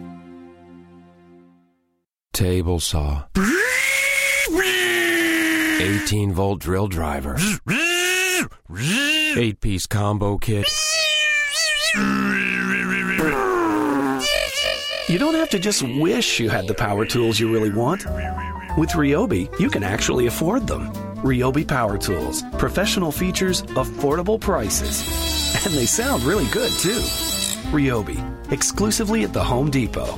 Table 2.33 2.79
saw. 2.79 3.25
18 5.79 6.33
volt 6.33 6.59
drill 6.59 6.87
driver. 6.87 7.37
8 9.37 9.61
piece 9.61 9.85
combo 9.85 10.39
kit. 10.39 10.65
You 15.09 15.17
don't 15.17 15.35
have 15.35 15.49
to 15.51 15.59
just 15.59 15.83
wish 15.83 16.37
you 16.37 16.49
had 16.49 16.67
the 16.67 16.73
power 16.73 17.05
tools 17.05 17.39
you 17.39 17.49
really 17.49 17.71
want. 17.71 18.05
With 18.77 18.89
Ryobi, 18.89 19.57
you 19.57 19.69
can 19.69 19.81
actually 19.81 20.27
afford 20.27 20.67
them. 20.67 20.91
Ryobi 21.23 21.65
Power 21.65 21.97
Tools. 21.97 22.43
Professional 22.57 23.13
features, 23.13 23.61
affordable 23.77 24.37
prices. 24.37 25.05
And 25.65 25.73
they 25.73 25.85
sound 25.85 26.23
really 26.23 26.43
good, 26.51 26.73
too. 26.73 26.99
Ryobi, 27.71 28.19
exclusively 28.51 29.23
at 29.23 29.31
the 29.31 29.41
Home 29.41 29.71
Depot. 29.71 30.11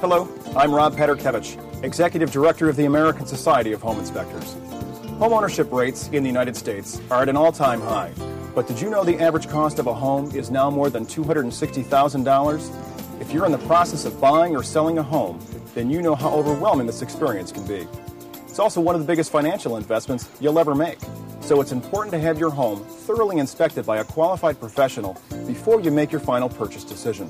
Hello, 0.00 0.28
I'm 0.56 0.72
Rob 0.72 0.94
Paterkiewicz, 0.94 1.82
Executive 1.82 2.30
Director 2.30 2.68
of 2.68 2.76
the 2.76 2.84
American 2.84 3.26
Society 3.26 3.72
of 3.72 3.82
Home 3.82 3.98
Inspectors. 3.98 4.54
Homeownership 5.18 5.72
rates 5.72 6.06
in 6.12 6.22
the 6.22 6.28
United 6.28 6.54
States 6.54 7.00
are 7.10 7.22
at 7.22 7.28
an 7.28 7.36
all 7.36 7.50
time 7.50 7.80
high. 7.80 8.12
But 8.56 8.66
did 8.66 8.80
you 8.80 8.88
know 8.88 9.04
the 9.04 9.20
average 9.20 9.50
cost 9.50 9.78
of 9.78 9.86
a 9.86 9.92
home 9.92 10.34
is 10.34 10.50
now 10.50 10.70
more 10.70 10.88
than 10.88 11.04
$260,000? 11.04 13.20
If 13.20 13.30
you're 13.30 13.44
in 13.44 13.52
the 13.52 13.58
process 13.58 14.06
of 14.06 14.18
buying 14.18 14.56
or 14.56 14.62
selling 14.62 14.96
a 14.96 15.02
home, 15.02 15.38
then 15.74 15.90
you 15.90 16.00
know 16.00 16.14
how 16.14 16.30
overwhelming 16.30 16.86
this 16.86 17.02
experience 17.02 17.52
can 17.52 17.66
be. 17.66 17.86
It's 18.46 18.58
also 18.58 18.80
one 18.80 18.94
of 18.94 19.02
the 19.02 19.06
biggest 19.06 19.30
financial 19.30 19.76
investments 19.76 20.30
you'll 20.40 20.58
ever 20.58 20.74
make. 20.74 20.96
So 21.42 21.60
it's 21.60 21.72
important 21.72 22.14
to 22.14 22.18
have 22.18 22.38
your 22.38 22.48
home 22.48 22.80
thoroughly 22.80 23.36
inspected 23.36 23.84
by 23.84 23.98
a 23.98 24.04
qualified 24.04 24.58
professional 24.58 25.20
before 25.46 25.82
you 25.82 25.90
make 25.90 26.10
your 26.10 26.22
final 26.22 26.48
purchase 26.48 26.82
decision. 26.82 27.28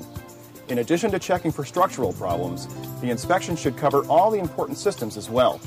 In 0.69 0.77
addition 0.77 1.11
to 1.11 1.19
checking 1.19 1.51
for 1.51 1.65
structural 1.65 2.13
problems, 2.13 2.69
the 3.01 3.09
inspection 3.09 3.57
should 3.57 3.75
cover 3.75 4.05
all 4.05 4.31
the 4.31 4.39
important 4.39 4.77
systems 4.77 5.17
as 5.17 5.29
well. 5.29 5.59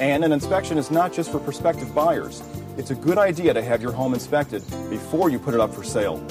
And 0.00 0.22
an 0.22 0.32
inspection 0.32 0.76
is 0.76 0.90
not 0.90 1.14
just 1.14 1.32
for 1.32 1.40
prospective 1.40 1.94
buyers. 1.94 2.42
It's 2.78 2.92
a 2.92 2.94
good 2.94 3.18
idea 3.18 3.52
to 3.52 3.60
have 3.60 3.82
your 3.82 3.90
home 3.90 4.14
inspected 4.14 4.62
before 4.88 5.30
you 5.30 5.40
put 5.40 5.52
it 5.52 5.58
up 5.58 5.74
for 5.74 5.82
sale. 5.82 6.24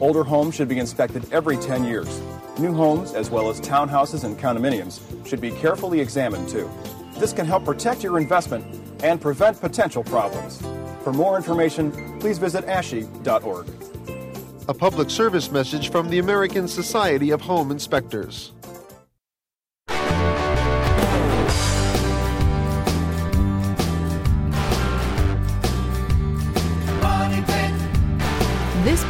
Older 0.00 0.24
homes 0.24 0.54
should 0.54 0.66
be 0.66 0.78
inspected 0.78 1.30
every 1.30 1.58
10 1.58 1.84
years. 1.84 2.22
New 2.58 2.72
homes, 2.72 3.12
as 3.12 3.28
well 3.28 3.50
as 3.50 3.60
townhouses 3.60 4.24
and 4.24 4.38
condominiums, 4.38 5.02
should 5.26 5.42
be 5.42 5.50
carefully 5.50 6.00
examined 6.00 6.48
too. 6.48 6.70
This 7.18 7.34
can 7.34 7.44
help 7.44 7.66
protect 7.66 8.02
your 8.02 8.18
investment 8.18 8.64
and 9.04 9.20
prevent 9.20 9.60
potential 9.60 10.02
problems. 10.02 10.62
For 11.02 11.12
more 11.12 11.36
information, 11.36 12.18
please 12.18 12.38
visit 12.38 12.64
ASHI.org. 12.64 13.68
A 14.68 14.72
public 14.72 15.10
service 15.10 15.50
message 15.50 15.90
from 15.90 16.08
the 16.08 16.18
American 16.18 16.66
Society 16.66 17.28
of 17.28 17.42
Home 17.42 17.70
Inspectors. 17.70 18.52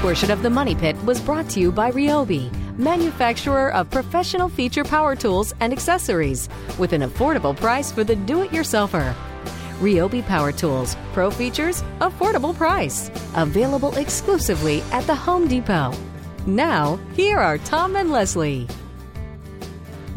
Portion 0.04 0.30
of 0.30 0.42
the 0.42 0.50
Money 0.50 0.74
Pit 0.74 1.02
was 1.06 1.18
brought 1.18 1.48
to 1.48 1.60
you 1.60 1.72
by 1.72 1.90
Ryobi, 1.90 2.52
manufacturer 2.76 3.72
of 3.72 3.88
professional 3.88 4.50
feature 4.50 4.84
power 4.84 5.16
tools 5.16 5.54
and 5.60 5.72
accessories, 5.72 6.46
with 6.78 6.92
an 6.92 7.00
affordable 7.00 7.56
price 7.56 7.90
for 7.90 8.04
the 8.04 8.14
do 8.14 8.42
it 8.42 8.50
yourselfer. 8.50 9.14
Ryobi 9.80 10.22
Power 10.26 10.52
Tools. 10.52 10.94
Pro 11.14 11.30
features, 11.30 11.82
affordable 12.00 12.54
price. 12.54 13.10
Available 13.34 13.96
exclusively 13.96 14.82
at 14.92 15.06
the 15.06 15.14
Home 15.14 15.48
Depot. 15.48 15.94
Now, 16.44 16.96
here 17.14 17.38
are 17.38 17.56
Tom 17.56 17.96
and 17.96 18.12
Leslie. 18.12 18.68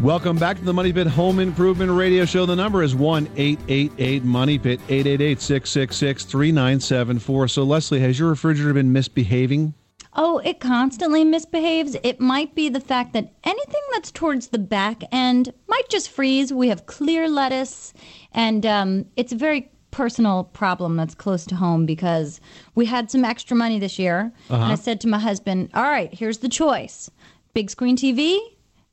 Welcome 0.02 0.38
back 0.38 0.58
to 0.58 0.64
the 0.64 0.74
Money 0.74 0.94
Pit 0.94 1.08
Home 1.08 1.40
Improvement 1.40 1.92
Radio 1.92 2.24
Show. 2.26 2.46
The 2.46 2.56
number 2.56 2.84
is 2.84 2.94
1 2.94 3.30
888 3.38 4.24
Money 4.24 4.60
Pit, 4.60 4.80
888 4.90 5.42
666 5.42 6.26
3974. 6.26 7.48
So, 7.48 7.64
Leslie, 7.64 8.02
has 8.02 8.20
your 8.20 8.30
refrigerator 8.30 8.74
been 8.74 8.92
misbehaving? 8.92 9.74
Oh, 10.20 10.40
it 10.40 10.60
constantly 10.60 11.24
misbehaves. 11.24 11.96
It 12.04 12.20
might 12.20 12.56
be 12.56 12.70
the 12.70 12.80
fact 12.80 13.14
that 13.14 13.34
anything 13.44 13.82
that's 13.94 14.12
towards 14.12 14.48
the 14.48 14.58
back 14.58 15.04
end 15.12 15.54
might 15.68 15.88
just 15.90 16.10
freeze. 16.10 16.52
We 16.52 16.70
have 16.70 16.88
clear 16.88 17.30
lettuce, 17.30 17.94
and 18.32 18.66
um, 18.66 19.06
it's 19.16 19.32
a 19.32 19.36
very 19.38 19.70
personal 19.92 20.44
problem 20.46 20.96
that's 20.96 21.14
close 21.16 21.46
to 21.46 21.56
home 21.56 21.86
because 21.86 22.42
we 22.76 22.86
had 22.88 23.10
some 23.12 23.24
extra 23.24 23.56
money 23.56 23.78
this 23.80 23.98
year. 24.00 24.32
And 24.50 24.64
I 24.64 24.66
Uh-huh. 24.66 24.76
said 24.76 25.02
to 25.02 25.08
my 25.08 25.20
husband, 25.20 25.70
All 25.76 25.84
right, 25.84 26.12
here's 26.14 26.40
the 26.40 26.50
choice 26.50 27.10
big 27.54 27.70
screen 27.70 27.96
TV, 27.98 28.38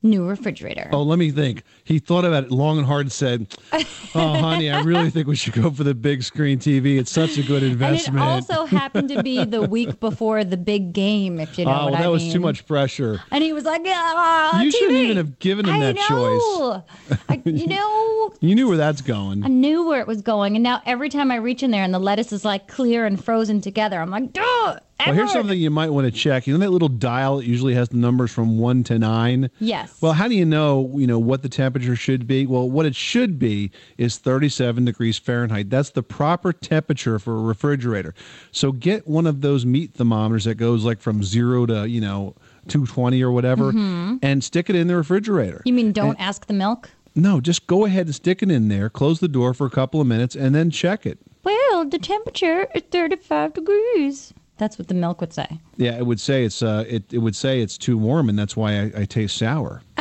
new 0.05 0.25
refrigerator. 0.27 0.89
Oh, 0.93 1.03
let 1.03 1.19
me 1.19 1.31
think. 1.31 1.63
He 1.83 1.99
thought 1.99 2.25
about 2.25 2.45
it 2.45 2.51
long 2.51 2.77
and 2.77 2.87
hard 2.87 3.01
and 3.01 3.11
said, 3.11 3.47
Oh, 4.15 4.33
honey, 4.39 4.71
I 4.71 4.81
really 4.81 5.09
think 5.09 5.27
we 5.27 5.35
should 5.35 5.53
go 5.53 5.69
for 5.69 5.83
the 5.83 5.93
big 5.93 6.23
screen 6.23 6.57
TV. 6.59 6.97
It's 6.97 7.11
such 7.11 7.37
a 7.37 7.43
good 7.43 7.63
And 7.63 7.71
it 7.71 7.73
investment. 7.73 8.23
also 8.23 8.65
happened 8.65 9.09
to 9.09 9.21
be 9.23 9.43
the 9.43 9.61
week 9.69 9.99
before 9.99 10.43
the 10.43 10.57
big 10.57 10.93
game, 10.93 11.39
if 11.39 11.57
you 11.57 11.65
know 11.65 11.71
oh, 11.71 11.73
what 11.73 11.91
well, 11.93 12.01
that 12.01 12.05
I 12.05 12.09
was 12.09 12.31
too 12.31 12.39
much 12.39 12.65
pressure. 12.65 13.21
And 13.31 13.43
he 13.43 13.51
was 13.51 13.65
like, 13.65 13.81
ah, 13.85 14.61
You 14.61 14.71
shouldn't 14.71 14.97
even 14.97 15.17
have 15.17 15.39
given 15.39 15.65
him 15.65 15.75
I 15.75 15.79
that 15.79 15.95
know. 15.95 16.83
I, 17.29 17.41
you 17.45 17.67
know, 17.67 18.33
You 18.39 18.55
knew 18.55 18.67
where 18.67 18.77
that's 18.77 19.01
going. 19.01 19.43
I 19.43 19.47
knew 19.47 19.85
where 19.85 19.99
it 19.99 20.07
was 20.07 20.21
going. 20.21 20.55
And 20.55 20.63
now 20.63 20.81
every 20.85 21.09
time 21.09 21.31
I 21.31 21.35
reach 21.35 21.63
in 21.63 21.71
there 21.71 21.83
and 21.83 21.93
the 21.93 21.99
lettuce 21.99 22.31
is 22.31 22.45
like 22.45 22.67
clear 22.67 23.05
and 23.05 23.23
frozen 23.23 23.61
together, 23.61 23.99
I'm 23.99 24.09
like, 24.09 24.31
duh. 24.33 24.79
Well, 24.99 25.13
here's 25.13 25.31
something 25.33 25.59
you 25.59 25.69
might 25.69 25.89
want 25.89 26.05
to 26.05 26.11
check. 26.11 26.47
You 26.47 26.53
know 26.53 26.59
that 26.59 26.71
little 26.71 26.87
dial 26.87 27.37
that 27.37 27.45
usually 27.45 27.73
has 27.75 27.89
the 27.89 27.97
numbers 27.97 28.31
from 28.31 28.57
one 28.57 28.83
to 28.85 28.97
nine. 28.97 29.49
Yes. 29.59 29.97
Well, 30.01 30.13
how 30.13 30.27
do 30.27 30.35
you 30.35 30.45
know, 30.45 30.89
you 30.95 31.05
know, 31.05 31.19
what 31.19 31.41
the 31.41 31.49
temperature 31.49 31.95
should 31.95 32.25
be? 32.27 32.47
Well, 32.47 32.69
what 32.69 32.85
it 32.85 32.95
should 32.95 33.37
be 33.37 33.71
is 33.97 34.17
37 34.17 34.85
degrees 34.85 35.17
Fahrenheit. 35.17 35.69
That's 35.69 35.89
the 35.91 36.01
proper 36.01 36.53
temperature 36.53 37.19
for 37.19 37.37
a 37.37 37.41
refrigerator. 37.41 38.15
So 38.51 38.71
get 38.71 39.05
one 39.07 39.27
of 39.27 39.41
those 39.41 39.65
meat 39.65 39.93
thermometers 39.93 40.45
that 40.45 40.55
goes 40.55 40.85
like 40.85 41.01
from 41.01 41.23
zero 41.23 41.65
to, 41.65 41.87
you 41.89 41.99
know, 42.01 42.33
220 42.69 43.21
or 43.21 43.31
whatever, 43.31 43.73
Mhm. 43.73 44.19
and 44.23 44.43
stick 44.43 44.69
it 44.69 44.75
in 44.75 44.87
the 44.87 44.95
refrigerator. 44.95 45.61
You 45.65 45.73
mean 45.73 45.91
don't 45.91 46.11
And- 46.11 46.21
ask 46.21 46.47
the 46.47 46.53
milk? 46.53 46.89
no, 47.13 47.39
just 47.41 47.67
go 47.67 47.85
ahead 47.85 48.07
and 48.07 48.15
stick 48.15 48.41
it 48.41 48.49
in 48.49 48.69
there, 48.69 48.89
close 48.89 49.19
the 49.19 49.27
door 49.27 49.53
for 49.53 49.67
a 49.67 49.69
couple 49.69 49.99
of 50.01 50.07
minutes, 50.07 50.35
and 50.35 50.55
then 50.55 50.71
check 50.71 51.05
it. 51.05 51.19
Well, 51.43 51.85
the 51.85 51.99
temperature 51.99 52.67
is 52.73 52.81
35 52.89 53.53
degrees. 53.53 54.33
That's 54.57 54.77
what 54.79 54.87
the 54.87 54.93
milk 54.93 55.19
would 55.21 55.33
say. 55.33 55.59
Yeah, 55.77 55.97
it 55.97 56.05
would 56.05 56.19
say 56.19 56.45
it's 56.45 56.63
uh, 56.63 56.85
it, 56.87 57.03
it 57.11 57.17
would 57.19 57.35
say 57.35 57.61
it's 57.61 57.77
too 57.77 57.97
warm, 57.97 58.29
and 58.29 58.39
that's 58.39 58.55
why 58.55 58.79
I, 58.79 58.91
I 59.01 59.05
taste 59.05 59.37
sour. 59.37 59.81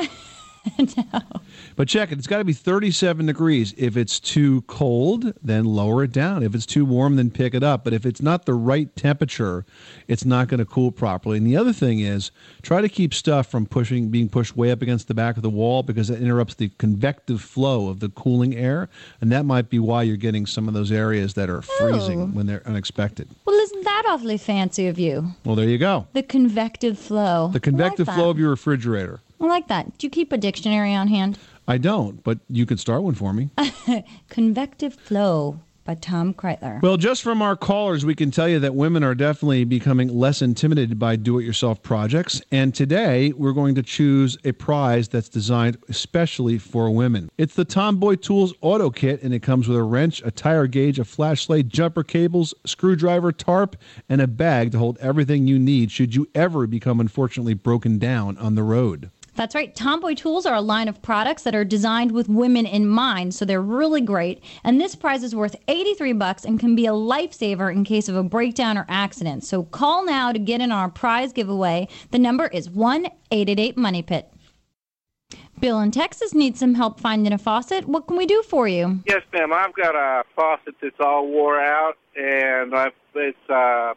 But 1.76 1.88
check 1.88 2.12
it; 2.12 2.19
it's 2.19 2.26
got 2.26 2.38
to 2.38 2.45
be 2.45 2.52
37 2.52 3.26
degrees. 3.26 3.75
If 3.76 3.97
it's 3.97 4.21
too 4.21 4.62
cold, 4.62 5.33
then 5.43 5.64
lower 5.64 6.04
it 6.04 6.12
down. 6.12 6.43
If 6.43 6.54
it's 6.54 6.66
too 6.66 6.85
warm, 6.85 7.16
then 7.16 7.31
pick 7.31 7.54
it 7.54 7.62
up. 7.62 7.85
But 7.85 7.93
if 7.93 8.07
it's 8.07 8.23
not 8.23 8.47
the 8.47 8.54
right 8.54 8.95
temperature, 8.97 9.64
it's 10.09 10.25
not 10.25 10.49
going 10.49 10.59
to 10.59 10.64
cool 10.64 10.93
properly. 10.93 11.38
And 11.38 11.47
the 11.47 11.57
other 11.57 11.73
thing 11.73 12.00
is, 12.00 12.31
try 12.62 12.81
to 12.81 12.88
keep 12.88 13.12
stuff 13.12 13.50
from 13.50 13.66
pushing, 13.66 14.09
being 14.09 14.28
pushed 14.28 14.57
way 14.57 14.71
up 14.71 14.83
against 14.83 15.09
the 15.09 15.14
back 15.14 15.37
of 15.37 15.43
the 15.43 15.50
wall 15.50 15.83
because 15.83 16.11
it 16.11 16.21
interrupts 16.23 16.54
the 16.54 16.71
convective 16.78 17.40
flow 17.40 17.88
of 17.88 18.00
the 18.00 18.09
cooling 18.11 18.54
air, 18.57 18.88
and 19.21 19.33
that 19.33 19.45
might 19.45 19.69
be 19.69 19.78
why 19.78 20.02
you're 20.02 20.16
getting 20.16 20.47
some 20.47 20.69
of 20.69 20.75
those 20.75 20.93
areas 20.93 21.35
that 21.35 21.50
are 21.50 21.62
freezing 21.62 22.21
Oh. 22.23 22.26
when 22.26 22.47
they're 22.47 22.66
unexpected. 22.66 23.28
Well, 23.45 23.57
isn't 23.57 23.85
that 23.85 24.04
awfully 24.09 24.38
fancy 24.38 24.87
of 24.87 24.99
you? 24.99 25.33
Well, 25.45 25.57
there 25.57 25.69
you 25.69 25.78
go. 25.78 26.07
The 26.12 26.23
convective 26.23 26.99
flow. 26.99 27.49
The 27.52 27.61
convective 27.61 28.07
like 28.07 28.16
flow 28.16 28.31
of 28.31 28.38
your 28.38 28.50
refrigerator. 28.50 29.21
I 29.40 29.47
like 29.47 29.69
that. 29.69 29.99
Do 29.99 30.07
you 30.07 30.11
keep 30.11 30.33
a 30.33 30.38
dictionary 30.38 30.95
on 30.95 31.09
hand? 31.09 31.38
I 31.66 31.78
don't, 31.78 32.23
but 32.23 32.38
you 32.49 32.66
could 32.66 32.80
start 32.80 33.02
one 33.02 33.14
for 33.14 33.33
me. 33.33 33.50
Convective 34.28 34.94
flow 34.94 35.61
by 35.85 35.94
Tom 35.94 36.33
Kraeutler. 36.33 36.80
Well, 36.83 36.97
just 36.97 37.23
from 37.23 37.42
our 37.42 37.56
callers, 37.56 38.04
we 38.04 38.14
can 38.14 38.30
tell 38.30 38.49
you 38.49 38.59
that 38.61 38.75
women 38.75 39.04
are 39.04 39.14
definitely 39.14 39.64
becoming 39.64 40.09
less 40.09 40.40
intimidated 40.40 40.99
by 40.99 41.16
do 41.16 41.38
it 41.38 41.44
yourself 41.44 41.83
projects. 41.83 42.40
And 42.50 42.74
today, 42.74 43.33
we're 43.33 43.53
going 43.53 43.74
to 43.74 43.83
choose 43.83 44.38
a 44.44 44.53
prize 44.53 45.09
that's 45.09 45.29
designed 45.29 45.77
especially 45.88 46.59
for 46.59 46.90
women. 46.90 47.31
It's 47.37 47.55
the 47.55 47.64
Tomboy 47.64 48.16
Tools 48.16 48.55
Auto 48.61 48.90
Kit, 48.90 49.22
and 49.22 49.35
it 49.35 49.40
comes 49.40 49.68
with 49.68 49.77
a 49.77 49.83
wrench, 49.83 50.22
a 50.24 50.31
tire 50.31 50.66
gauge, 50.66 50.98
a 50.98 51.05
flashlight, 51.05 51.68
jumper 51.68 52.03
cables, 52.03 52.55
screwdriver, 52.64 53.33
tarp, 53.33 53.77
and 54.09 54.20
a 54.20 54.27
bag 54.27 54.72
to 54.72 54.79
hold 54.79 54.96
everything 54.98 55.46
you 55.46 55.59
need 55.59 55.90
should 55.90 56.14
you 56.14 56.29
ever 56.35 56.66
become 56.66 57.00
unfortunately 57.00 57.55
broken 57.55 57.98
down 57.98 58.38
on 58.38 58.55
the 58.55 58.62
road. 58.62 59.11
That's 59.35 59.55
right. 59.55 59.75
Tomboy 59.75 60.14
Tools 60.14 60.47
are 60.47 60.55
a 60.55 60.61
line 60.61 60.87
of 60.88 61.03
products 61.03 61.42
that 61.42 61.55
are 61.55 61.64
designed 61.64 62.12
with 62.12 62.29
women 62.29 62.66
in 62.66 62.87
mind, 62.87 63.35
so 63.35 63.44
they're 63.44 63.61
really 63.61 64.01
great. 64.01 64.42
And 64.62 64.81
this 64.81 64.94
prize 64.94 65.23
is 65.23 65.35
worth 65.35 65.57
83 65.66 66.12
bucks 66.12 66.44
and 66.44 66.61
can 66.61 66.77
be 66.77 66.87
a 66.87 66.92
lifesaver 66.92 67.73
in 67.73 67.85
case 67.85 68.09
of 68.09 68.16
a 68.16 68.23
breakdown 68.23 68.79
or 68.79 68.87
accident. 68.88 69.44
So 69.44 69.64
call 69.64 70.05
now 70.05 70.33
to 70.33 70.38
get 70.38 70.61
in 70.61 70.70
our 70.70 70.88
prize 70.88 71.33
giveaway. 71.33 71.88
The 72.12 72.18
number 72.18 72.47
is 72.47 72.68
1-888 72.68 73.77
Money 73.77 74.03
Pit. 74.03 74.31
Bill 75.61 75.81
in 75.81 75.90
Texas 75.90 76.35
needs 76.35 76.59
some 76.59 76.75
help 76.75 77.01
finding 77.01 77.33
a 77.33 77.38
faucet. 77.38 77.88
What 77.88 78.07
can 78.07 78.16
we 78.16 78.27
do 78.27 78.42
for 78.42 78.68
you? 78.68 79.01
Yes, 79.07 79.23
ma'am. 79.33 79.53
I've 79.53 79.75
got 79.75 79.94
a 79.94 80.25
faucet 80.37 80.75
that's 80.83 80.97
all 81.01 81.27
wore 81.27 81.61
out, 81.61 81.97
and 82.16 82.75
I've, 82.75 82.92
it's 83.14 83.38
uh, 83.49 83.94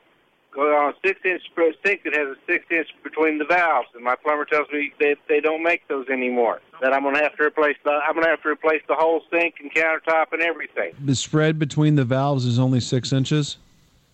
on 0.64 0.94
a 0.94 1.08
six-inch 1.08 1.44
sink 1.86 2.04
that 2.04 2.14
has 2.14 2.30
a 2.30 2.36
six-inch 2.48 2.88
between 3.04 3.38
the 3.38 3.46
valves. 3.46 3.90
And 3.94 4.04
my 4.04 4.16
plumber 4.16 4.46
tells 4.46 4.68
me 4.72 4.94
that 5.00 5.18
they 5.28 5.40
don't 5.40 5.64
make 5.64 5.88
those 5.88 6.08
anymore. 6.10 6.62
That 6.82 6.94
I'm 6.94 7.04
going 7.04 7.16
to 7.16 7.22
have 7.22 7.36
to 7.38 7.44
replace 7.44 7.78
the 7.84 7.92
I'm 7.92 8.14
going 8.14 8.26
to 8.26 8.30
have 8.30 8.44
to 8.44 8.50
replace 8.50 8.82
the 8.88 8.96
whole 8.96 9.22
sink 9.32 9.56
and 9.60 9.74
countertop 9.74 10.34
and 10.34 10.42
everything. 10.42 10.94
The 11.04 11.16
spread 11.16 11.60
between 11.60 11.96
the 11.96 12.06
valves 12.06 12.46
is 12.46 12.60
only 12.60 12.80
six 12.80 13.12
inches. 13.14 13.58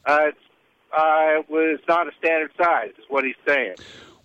Uh, 0.05 0.27
it's 0.27 0.37
uh, 0.95 1.41
well, 1.49 1.73
it's 1.73 1.87
not 1.87 2.07
a 2.07 2.11
standard 2.19 2.51
size, 2.57 2.91
is 2.99 3.05
what 3.09 3.23
he's 3.23 3.35
saying. 3.47 3.75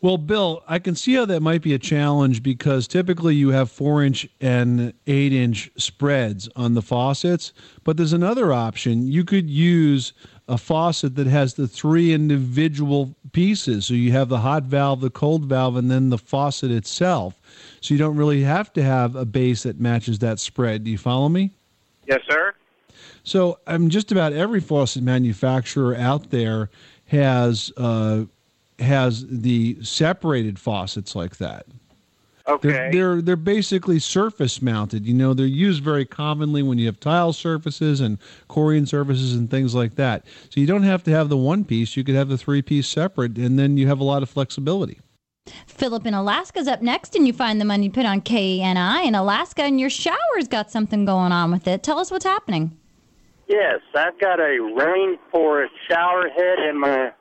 Well, 0.01 0.17
Bill, 0.17 0.63
I 0.69 0.79
can 0.79 0.95
see 0.95 1.15
how 1.15 1.25
that 1.25 1.41
might 1.41 1.61
be 1.61 1.75
a 1.75 1.79
challenge 1.79 2.41
because 2.41 2.87
typically 2.87 3.35
you 3.35 3.49
have 3.49 3.69
four 3.69 4.05
inch 4.05 4.29
and 4.41 4.93
eight 5.09 5.33
inch 5.33 5.73
spreads 5.77 6.49
on 6.55 6.75
the 6.75 6.83
faucets. 6.83 7.53
But 7.83 7.97
there's 7.97 8.13
another 8.13 8.53
option. 8.53 9.09
You 9.09 9.25
could 9.25 9.51
use 9.51 10.13
a 10.49 10.57
faucet 10.57 11.15
that 11.17 11.27
has 11.27 11.55
the 11.55 11.69
three 11.69 12.13
individual 12.13 13.15
pieces. 13.33 13.87
So 13.87 13.95
you 13.95 14.13
have 14.13 14.29
the 14.29 14.39
hot 14.39 14.65
valve, 14.65 15.01
the 15.01 15.11
cold 15.11 15.45
valve, 15.45 15.77
and 15.77 15.91
then 15.91 16.09
the 16.09 16.19
faucet 16.19 16.71
itself. 16.71 17.39
So 17.81 17.95
you 17.95 17.99
don't 17.99 18.17
really 18.17 18.43
have 18.43 18.73
to 18.73 18.83
have 18.83 19.15
a 19.15 19.25
base 19.25 19.65
that 19.65 19.79
matches 19.79 20.19
that 20.21 20.41
spread. 20.41 20.85
Do 20.85 20.91
you 20.91 20.99
follow 20.99 21.29
me? 21.29 21.51
Yes, 22.07 22.21
sir. 22.29 22.55
So 23.25 23.59
I'm 23.67 23.85
um, 23.85 23.91
just 23.91 24.11
about 24.11 24.33
every 24.33 24.61
faucet 24.61 25.03
manufacturer 25.03 25.95
out 25.95 26.31
there 26.31 26.71
has 27.09 27.71
uh, 27.77 28.25
has 28.79 29.27
the 29.29 29.77
separated 29.83 30.59
faucets 30.59 31.15
like 31.15 31.37
that. 31.37 31.67
Okay. 32.49 32.69
They're, 32.69 32.91
they're 32.91 33.23
they're 33.23 33.37
basically 33.37 33.99
surface 33.99 34.63
mounted. 34.63 35.05
You 35.05 35.13
know, 35.13 35.35
they're 35.35 35.47
used 35.47 35.83
very 35.83 36.07
commonly 36.07 36.63
when 36.63 36.79
you 36.79 36.87
have 36.87 36.99
tile 36.99 37.33
surfaces 37.35 38.01
and 38.01 38.19
corian 38.49 38.89
surfaces 38.89 39.35
and 39.35 39.51
things 39.51 39.75
like 39.75 39.97
that. 39.97 40.25
So 40.49 40.61
you 40.61 40.67
don't 40.67 40.83
have 40.83 41.03
to 41.05 41.11
have 41.11 41.29
the 41.29 41.37
one 41.37 41.65
piece. 41.65 41.97
You 41.97 42.05
could 42.05 42.15
have 42.15 42.29
the 42.29 42.39
three 42.39 42.63
piece 42.63 42.89
separate, 42.89 43.37
and 43.37 43.59
then 43.59 43.77
you 43.77 43.87
have 43.89 44.01
a 44.01 44.05
lot 44.05 44.23
of 44.23 44.31
flexibility. 44.31 44.99
Philip 45.67 46.07
in 46.07 46.15
Alaska's 46.15 46.69
up 46.69 46.83
next, 46.83 47.15
and 47.15 47.27
you 47.27 47.33
find 47.33 47.61
the 47.61 47.65
money 47.65 47.89
pit 47.89 48.07
on 48.07 48.21
KNI 48.21 49.05
in 49.05 49.15
Alaska, 49.15 49.63
and 49.63 49.79
your 49.79 49.91
shower's 49.91 50.49
got 50.49 50.71
something 50.71 51.05
going 51.05 51.33
on 51.33 51.51
with 51.51 51.67
it. 51.67 51.83
Tell 51.83 51.99
us 51.99 52.11
what's 52.11 52.25
happening. 52.25 52.77
Yes, 53.47 53.81
I've 53.95 54.19
got 54.21 54.41
a 54.41 54.59
rainforest 54.59 55.69
shower 55.89 56.29
head 56.29 56.59
in 56.69 56.79
my 56.79 57.13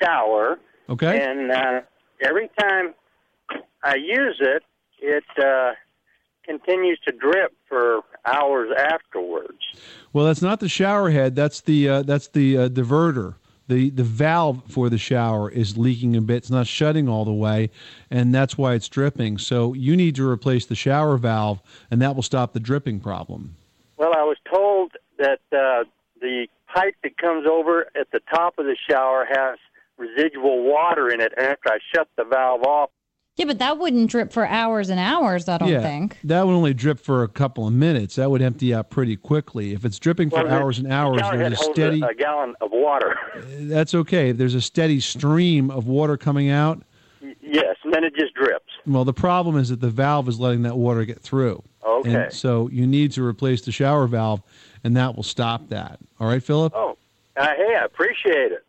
shower. 0.00 0.58
Okay. 0.88 1.20
And 1.20 1.50
uh, 1.50 1.80
every 2.20 2.50
time 2.60 2.94
I 3.82 3.96
use 3.96 4.36
it, 4.40 4.62
it 5.02 5.24
uh, 5.42 5.72
continues 6.44 6.98
to 7.06 7.12
drip 7.12 7.52
for 7.68 8.00
hours 8.24 8.70
afterwards. 8.76 9.58
Well, 10.12 10.26
that's 10.26 10.42
not 10.42 10.60
the 10.60 10.68
shower 10.68 11.10
head. 11.10 11.34
That's 11.34 11.60
the 11.60 11.88
uh, 11.88 12.02
that's 12.02 12.28
the 12.28 12.56
uh, 12.56 12.68
diverter. 12.68 13.34
The 13.68 13.90
the 13.90 14.04
valve 14.04 14.62
for 14.68 14.88
the 14.88 14.98
shower 14.98 15.50
is 15.50 15.76
leaking 15.76 16.16
a 16.16 16.20
bit. 16.20 16.36
It's 16.36 16.50
not 16.50 16.66
shutting 16.66 17.08
all 17.08 17.24
the 17.24 17.32
way, 17.32 17.70
and 18.10 18.34
that's 18.34 18.56
why 18.56 18.74
it's 18.74 18.88
dripping. 18.88 19.38
So 19.38 19.72
you 19.74 19.96
need 19.96 20.14
to 20.16 20.28
replace 20.28 20.66
the 20.66 20.74
shower 20.74 21.16
valve, 21.16 21.60
and 21.90 22.00
that 22.02 22.14
will 22.14 22.22
stop 22.22 22.52
the 22.52 22.60
dripping 22.60 23.00
problem. 23.00 23.56
Well, 23.96 24.12
I 24.16 24.24
was 24.24 24.36
told 24.50 24.92
that 25.18 25.40
uh, 25.52 25.84
the 26.20 26.48
pipe 26.74 26.96
that 27.02 27.16
comes 27.18 27.46
over 27.46 27.86
at 27.98 28.10
the 28.10 28.20
top 28.34 28.58
of 28.58 28.66
the 28.66 28.76
shower 28.88 29.26
has 29.30 29.58
residual 29.96 30.64
water 30.64 31.08
in 31.08 31.20
it, 31.20 31.32
and 31.36 31.46
after 31.46 31.70
I 31.70 31.78
shut 31.94 32.08
the 32.16 32.24
valve 32.24 32.64
off, 32.64 32.90
Yeah, 33.36 33.46
but 33.46 33.58
that 33.60 33.78
wouldn't 33.78 34.10
drip 34.10 34.30
for 34.30 34.46
hours 34.46 34.90
and 34.90 35.00
hours, 35.00 35.48
I 35.48 35.56
don't 35.56 35.68
yeah, 35.70 35.80
think. 35.80 36.18
that 36.24 36.46
would 36.46 36.52
only 36.52 36.74
drip 36.74 37.00
for 37.00 37.22
a 37.22 37.28
couple 37.28 37.66
of 37.66 37.72
minutes. 37.72 38.16
That 38.16 38.30
would 38.30 38.42
empty 38.42 38.74
out 38.74 38.90
pretty 38.90 39.16
quickly. 39.16 39.72
If 39.72 39.86
it's 39.86 39.98
dripping 39.98 40.28
for 40.28 40.44
Well, 40.44 40.52
hours 40.52 40.78
and 40.78 40.92
hours, 40.92 41.22
gallon 41.22 41.38
there's 41.38 41.52
a 41.54 41.56
holds 41.56 41.74
steady. 41.74 42.02
a 42.02 42.14
gallon 42.14 42.54
of 42.60 42.70
water. 42.72 43.16
That's 43.60 43.94
okay. 43.94 44.30
If 44.30 44.36
there's 44.36 44.54
a 44.54 44.60
steady 44.60 45.00
stream 45.00 45.70
of 45.70 45.86
water 45.86 46.18
coming 46.18 46.50
out, 46.50 46.82
yes, 47.40 47.76
and 47.84 47.94
then 47.94 48.04
it 48.04 48.14
just 48.14 48.34
drips. 48.34 48.70
well, 48.86 49.06
the 49.06 49.14
problem 49.14 49.56
is 49.56 49.70
that 49.70 49.80
the 49.80 49.88
valve 49.90 50.28
is 50.28 50.38
letting 50.38 50.62
that 50.62 50.76
water 50.76 51.04
get 51.06 51.18
through. 51.20 51.62
Okay. 51.86 52.24
And 52.24 52.32
so 52.32 52.68
you 52.68 52.86
need 52.86 53.12
to 53.12 53.24
replace 53.24 53.62
the 53.62 53.72
shower 53.72 54.06
valve, 54.06 54.42
and 54.84 54.94
that 54.98 55.16
will 55.16 55.22
stop 55.22 55.68
that. 55.70 55.98
All 56.20 56.28
right, 56.28 56.42
Philip? 56.42 56.74
Oh, 56.76 56.98
uh, 57.38 57.46
hey, 57.56 57.76
I 57.80 57.84
appreciate 57.86 58.52
it. 58.52 58.66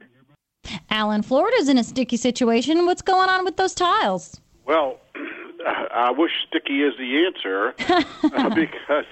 Alan, 0.89 1.21
Florida's 1.21 1.67
in 1.67 1.77
a 1.77 1.83
sticky 1.83 2.15
situation. 2.15 2.85
What's 2.85 3.01
going 3.01 3.27
on 3.27 3.43
with 3.43 3.57
those 3.57 3.75
tiles? 3.75 4.39
Well, 4.65 4.99
I 5.91 6.11
wish 6.11 6.31
sticky 6.47 6.81
is 6.81 6.93
the 6.97 7.25
answer 7.25 7.73
uh, 8.35 8.49
because 8.53 9.05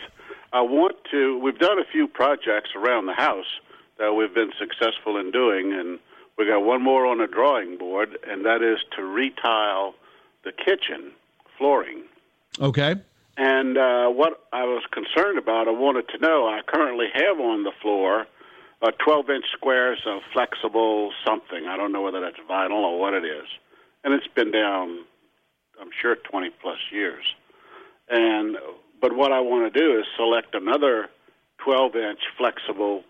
I 0.53 0.61
want 0.61 0.95
to. 1.11 1.37
We've 1.39 1.59
done 1.59 1.79
a 1.79 1.85
few 1.85 2.07
projects 2.07 2.71
around 2.75 3.05
the 3.05 3.13
house 3.13 3.59
that 3.97 4.13
we've 4.13 4.33
been 4.33 4.51
successful 4.57 5.17
in 5.17 5.31
doing, 5.31 5.73
and 5.73 5.99
we 6.37 6.45
got 6.47 6.63
one 6.63 6.81
more 6.81 7.05
on 7.05 7.19
the 7.19 7.27
drawing 7.27 7.77
board, 7.77 8.17
and 8.27 8.45
that 8.45 8.61
is 8.61 8.79
to 8.95 9.03
retile 9.03 9.93
the 10.43 10.51
kitchen 10.51 11.11
flooring. 11.57 12.03
Okay. 12.59 12.95
And 13.37 13.77
uh, 13.77 14.09
what 14.09 14.47
I 14.51 14.63
was 14.63 14.83
concerned 14.91 15.37
about, 15.37 15.67
I 15.67 15.71
wanted 15.71 16.09
to 16.09 16.17
know, 16.17 16.47
I 16.47 16.61
currently 16.65 17.07
have 17.13 17.39
on 17.39 17.63
the 17.63 17.71
floor 17.81 18.25
uh, 18.81 18.91
12 19.03 19.29
inch 19.29 19.45
squares 19.53 19.99
of 20.05 20.21
flexible 20.33 21.11
something. 21.25 21.67
I 21.67 21.77
don't 21.77 21.91
know 21.91 22.01
whether 22.01 22.19
that's 22.19 22.39
vinyl 22.49 22.83
or 22.83 22.99
what 22.99 23.13
it 23.13 23.23
is. 23.23 23.47
And 24.03 24.13
it's 24.13 24.27
been 24.27 24.51
down, 24.51 25.05
I'm 25.81 25.89
sure, 26.01 26.15
20 26.15 26.49
plus 26.61 26.77
years. 26.91 27.23
And 28.09 28.57
But 29.01 29.15
what 29.15 29.31
I 29.31 29.39
want 29.39 29.73
to 29.73 29.79
do 29.79 29.99
is 29.99 30.05
select 30.15 30.53
another 30.53 31.09
12 31.63 31.95
inch 31.95 32.19
flexible 32.37 33.03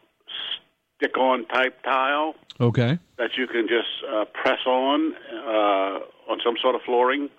stick 0.97 1.17
on 1.17 1.45
type 1.47 1.83
tile 1.83 2.35
Okay. 2.59 2.99
that 3.17 3.31
you 3.37 3.47
can 3.47 3.67
just 3.67 3.89
uh, 4.09 4.25
press 4.25 4.59
on 4.65 5.13
uh, 5.33 5.99
on 6.31 6.39
some 6.45 6.55
sort 6.61 6.75
of 6.75 6.81
flooring 6.85 7.29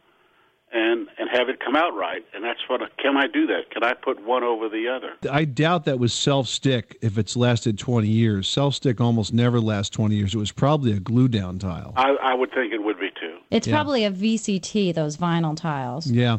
and 0.72 1.06
and 1.18 1.28
have 1.30 1.48
it 1.48 1.60
come 1.60 1.76
out 1.76 1.94
right. 1.94 2.24
And 2.34 2.42
that's 2.42 2.60
what 2.68 2.80
can 2.98 3.16
I 3.16 3.26
do 3.28 3.46
that? 3.46 3.70
Can 3.70 3.84
I 3.84 3.94
put 3.94 4.22
one 4.24 4.42
over 4.42 4.68
the 4.68 4.88
other? 4.88 5.12
I 5.30 5.44
doubt 5.44 5.84
that 5.84 5.98
was 5.98 6.12
self 6.12 6.48
stick 6.48 6.98
if 7.02 7.18
it's 7.18 7.36
lasted 7.36 7.78
20 7.78 8.08
years. 8.08 8.48
Self 8.48 8.74
stick 8.74 9.00
almost 9.00 9.32
never 9.32 9.60
lasts 9.60 9.90
20 9.90 10.14
years. 10.16 10.34
It 10.34 10.38
was 10.38 10.50
probably 10.52 10.92
a 10.92 11.00
glue 11.00 11.28
down 11.28 11.58
tile. 11.58 11.92
I, 11.96 12.16
I 12.22 12.34
would 12.34 12.50
think 12.52 12.72
it 12.72 12.82
would 12.82 12.98
be 12.98 13.10
too. 13.10 13.21
It's 13.52 13.66
Yeah. 13.66 13.74
probably 13.74 14.04
a 14.04 14.10
VCT, 14.10 14.92
those 14.94 15.16
vinyl 15.16 15.56
tiles. 15.56 16.10
Yeah. 16.10 16.38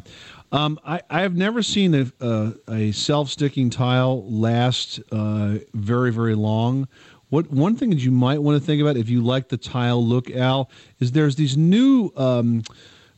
Um, 0.51 0.79
I, 0.85 1.01
I 1.09 1.21
have 1.21 1.35
never 1.35 1.63
seen 1.63 1.93
a, 1.95 2.11
a, 2.25 2.53
a 2.69 2.91
self 2.91 3.29
sticking 3.29 3.69
tile 3.69 4.23
last 4.29 4.99
uh, 5.11 5.59
very, 5.73 6.11
very 6.11 6.35
long. 6.35 6.87
What 7.29 7.49
One 7.51 7.75
thing 7.75 7.89
that 7.91 7.99
you 7.99 8.11
might 8.11 8.41
want 8.41 8.59
to 8.59 8.65
think 8.65 8.81
about 8.81 8.97
if 8.97 9.09
you 9.09 9.23
like 9.23 9.49
the 9.49 9.57
tile 9.57 10.05
look, 10.05 10.29
Al, 10.31 10.69
is 10.99 11.11
there's 11.13 11.35
these 11.35 11.55
new. 11.57 12.11
Um, 12.15 12.63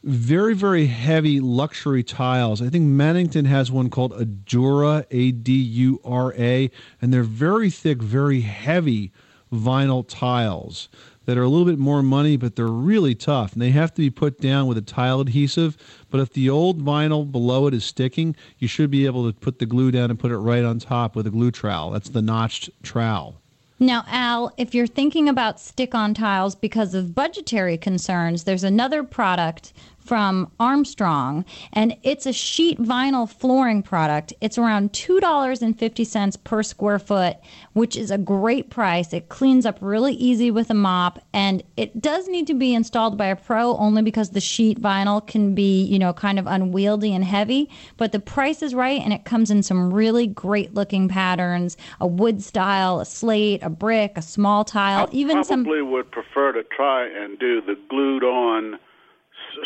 very 0.07 0.53
very 0.53 0.85
heavy 0.85 1.39
luxury 1.39 2.03
tiles. 2.03 2.61
I 2.61 2.69
think 2.69 2.85
Mannington 2.85 3.47
has 3.47 3.71
one 3.71 3.89
called 3.89 4.13
Adura, 4.13 5.03
A 5.09 5.31
D 5.31 5.51
U 5.53 5.99
R 6.05 6.31
A, 6.37 6.69
and 7.01 7.11
they're 7.11 7.23
very 7.23 7.71
thick, 7.71 8.03
very 8.03 8.41
heavy 8.41 9.11
vinyl 9.51 10.05
tiles 10.07 10.89
that 11.25 11.37
are 11.37 11.43
a 11.43 11.49
little 11.49 11.65
bit 11.65 11.79
more 11.79 12.03
money, 12.03 12.37
but 12.37 12.55
they're 12.55 12.67
really 12.67 13.15
tough. 13.15 13.53
And 13.53 13.61
they 13.61 13.71
have 13.71 13.93
to 13.95 14.01
be 14.01 14.09
put 14.09 14.39
down 14.39 14.67
with 14.67 14.77
a 14.77 14.81
tile 14.81 15.19
adhesive. 15.21 15.77
But 16.09 16.21
if 16.21 16.33
the 16.33 16.49
old 16.49 16.83
vinyl 16.83 17.29
below 17.29 17.67
it 17.67 17.73
is 17.73 17.83
sticking, 17.83 18.35
you 18.59 18.67
should 18.67 18.91
be 18.91 19.05
able 19.05 19.31
to 19.31 19.37
put 19.37 19.59
the 19.59 19.65
glue 19.65 19.91
down 19.91 20.09
and 20.09 20.19
put 20.19 20.31
it 20.31 20.37
right 20.37 20.63
on 20.63 20.79
top 20.79 21.15
with 21.15 21.27
a 21.27 21.31
glue 21.31 21.51
trowel. 21.51 21.91
That's 21.91 22.09
the 22.09 22.21
notched 22.21 22.69
trowel. 22.83 23.41
Now, 23.77 24.05
Al, 24.07 24.53
if 24.57 24.73
you're 24.73 24.87
thinking 24.87 25.27
about 25.27 25.59
stick 25.59 25.93
on 25.93 26.13
tiles 26.13 26.55
because 26.55 26.93
of 26.93 27.13
budgetary 27.13 27.77
concerns, 27.77 28.45
there's 28.45 28.63
another 28.63 29.03
product 29.03 29.73
from 30.05 30.51
Armstrong, 30.59 31.45
and 31.73 31.97
it's 32.03 32.25
a 32.25 32.33
sheet 32.33 32.79
vinyl 32.79 33.29
flooring 33.29 33.81
product. 33.81 34.33
It's 34.41 34.57
around 34.57 34.93
$2.50 34.93 36.43
per 36.43 36.63
square 36.63 36.99
foot, 36.99 37.37
which 37.73 37.97
is 37.97 38.11
a 38.11 38.17
great 38.17 38.69
price. 38.69 39.13
It 39.13 39.29
cleans 39.29 39.65
up 39.65 39.77
really 39.81 40.13
easy 40.13 40.51
with 40.51 40.69
a 40.69 40.73
mop, 40.73 41.19
and 41.33 41.63
it 41.75 42.01
does 42.01 42.27
need 42.27 42.47
to 42.47 42.53
be 42.53 42.73
installed 42.73 43.17
by 43.17 43.27
a 43.27 43.35
pro 43.35 43.75
only 43.77 44.01
because 44.01 44.29
the 44.29 44.41
sheet 44.41 44.81
vinyl 44.81 45.25
can 45.25 45.55
be, 45.55 45.83
you 45.83 45.97
know, 45.97 46.13
kind 46.13 46.37
of 46.37 46.45
unwieldy 46.47 47.13
and 47.13 47.23
heavy. 47.23 47.69
But 47.97 48.11
the 48.11 48.19
price 48.19 48.61
is 48.61 48.75
right, 48.75 49.01
and 49.01 49.11
it 49.11 49.25
comes 49.25 49.49
in 49.49 49.63
some 49.63 49.93
really 49.93 50.27
great 50.27 50.73
looking 50.73 51.07
patterns 51.07 51.77
a 51.99 52.07
wood 52.07 52.41
style, 52.41 52.99
a 52.99 53.05
slate, 53.05 53.63
a 53.63 53.69
brick, 53.69 54.13
a 54.15 54.21
small 54.21 54.63
tile, 54.63 55.09
even 55.11 55.43
some. 55.43 55.63
Probably 55.63 55.81
would 55.81 56.11
prefer 56.11 56.51
to 56.53 56.63
try 56.63 57.07
and 57.07 57.39
do 57.39 57.61
the 57.61 57.75
glued 57.89 58.23
on 58.23 58.79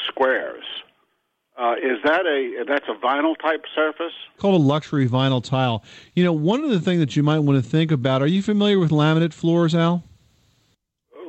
squares. 0.07 0.63
Uh, 1.57 1.73
is 1.73 1.97
that 2.05 2.25
a 2.25 2.63
that's 2.65 2.87
a 2.87 2.93
vinyl 3.05 3.37
type 3.37 3.65
surface? 3.75 4.13
Called 4.37 4.55
a 4.55 4.63
luxury 4.63 5.09
vinyl 5.09 5.43
tile. 5.43 5.83
You 6.15 6.23
know, 6.23 6.31
one 6.31 6.63
of 6.63 6.69
the 6.69 6.79
things 6.79 6.99
that 6.99 7.17
you 7.17 7.23
might 7.23 7.39
want 7.39 7.61
to 7.61 7.69
think 7.69 7.91
about. 7.91 8.21
Are 8.21 8.27
you 8.27 8.41
familiar 8.41 8.79
with 8.79 8.91
laminate 8.91 9.33
floors, 9.33 9.75
Al? 9.75 10.03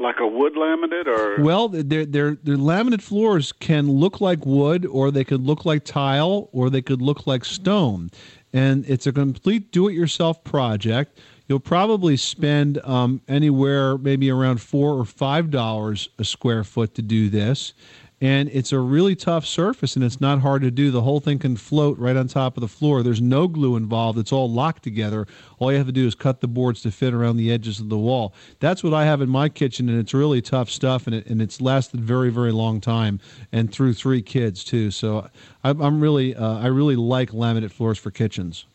Like 0.00 0.20
a 0.20 0.26
wood 0.26 0.54
laminate 0.54 1.08
or 1.08 1.42
Well, 1.42 1.68
their 1.68 2.06
their 2.06 2.36
their 2.36 2.56
laminate 2.56 3.02
floors 3.02 3.50
can 3.50 3.90
look 3.90 4.20
like 4.20 4.46
wood, 4.46 4.86
or 4.86 5.10
they 5.10 5.24
could 5.24 5.42
look 5.42 5.64
like 5.64 5.84
tile, 5.84 6.48
or 6.52 6.70
they 6.70 6.80
could 6.80 7.02
look 7.02 7.26
like 7.26 7.44
stone, 7.44 8.10
and 8.52 8.88
it's 8.88 9.08
a 9.08 9.12
complete 9.12 9.72
do-it-yourself 9.72 10.44
project. 10.44 11.18
You'll 11.48 11.58
probably 11.58 12.16
spend 12.16 12.78
um, 12.84 13.20
anywhere 13.26 13.98
maybe 13.98 14.30
around 14.30 14.60
four 14.60 14.94
or 14.94 15.04
five 15.04 15.50
dollars 15.50 16.08
a 16.20 16.24
square 16.24 16.62
foot 16.62 16.94
to 16.94 17.02
do 17.02 17.28
this, 17.28 17.74
and 18.20 18.50
it's 18.50 18.72
a 18.72 18.78
really 18.78 19.16
tough 19.16 19.46
surface, 19.46 19.96
and 19.96 20.04
it's 20.04 20.20
not 20.20 20.40
hard 20.40 20.62
to 20.62 20.70
do. 20.70 20.90
The 20.90 21.00
whole 21.00 21.20
thing 21.20 21.38
can 21.38 21.56
float 21.56 21.98
right 21.98 22.16
on 22.16 22.28
top 22.28 22.56
of 22.56 22.60
the 22.60 22.68
floor. 22.68 23.02
There's 23.02 23.22
no 23.22 23.48
glue 23.48 23.76
involved. 23.76 24.18
It's 24.18 24.32
all 24.32 24.50
locked 24.50 24.82
together. 24.82 25.26
All 25.58 25.72
you 25.72 25.78
have 25.78 25.86
to 25.86 25.92
do 25.92 26.06
is 26.06 26.14
cut 26.14 26.40
the 26.40 26.48
boards 26.48 26.82
to 26.82 26.90
fit 26.90 27.14
around 27.14 27.38
the 27.38 27.50
edges 27.50 27.80
of 27.80 27.88
the 27.88 27.98
wall. 27.98 28.34
That's 28.58 28.84
what 28.84 28.92
I 28.92 29.04
have 29.06 29.22
in 29.22 29.30
my 29.30 29.48
kitchen, 29.48 29.88
and 29.88 29.98
it's 29.98 30.12
really 30.12 30.42
tough 30.42 30.68
stuff, 30.68 31.06
and 31.06 31.16
it, 31.16 31.26
and 31.26 31.40
it's 31.40 31.60
lasted 31.60 32.00
very 32.00 32.30
very 32.30 32.52
long 32.52 32.80
time, 32.80 33.20
and 33.52 33.72
through 33.72 33.94
three 33.94 34.22
kids 34.22 34.64
too. 34.64 34.90
So 34.90 35.28
I'm, 35.64 35.80
I'm 35.80 36.00
really 36.00 36.36
uh, 36.36 36.58
I 36.58 36.66
really 36.66 36.96
like 36.96 37.30
laminate 37.30 37.70
floors 37.70 37.98
for 37.98 38.10
kitchens. 38.10 38.66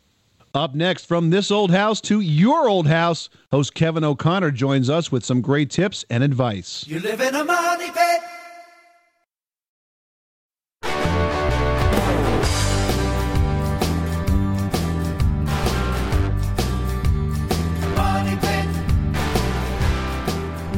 Up 0.56 0.74
next, 0.74 1.06
from 1.06 1.32
this 1.32 1.52
old 1.52 1.70
house 1.70 2.00
to 2.02 2.22
your 2.22 2.70
old 2.70 2.88
house, 2.88 3.30
host 3.52 3.74
Kevin 3.74 4.06
O'Connor 4.06 4.52
joins 4.52 4.90
us 4.90 5.12
with 5.12 5.26
some 5.26 5.42
great 5.42 5.70
tips 5.70 6.06
and 6.10 6.24
advice. 6.24 6.86
You 6.88 7.02
live 7.02 7.20
in 7.20 7.36
a 7.36 7.44
money 7.44 7.92
pit. 7.92 8.35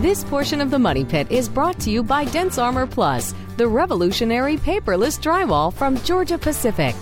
This 0.07 0.23
portion 0.23 0.61
of 0.61 0.71
the 0.71 0.79
Money 0.79 1.03
Pit 1.03 1.29
is 1.29 1.49
brought 1.49 1.81
to 1.81 1.91
you 1.91 2.01
by 2.01 2.23
DensArmor 2.27 2.89
Plus, 2.89 3.35
the 3.57 3.67
revolutionary 3.67 4.55
paperless 4.55 5.19
drywall 5.19 5.73
from 5.73 5.97
Georgia 5.97 6.37
Pacific. 6.37 6.95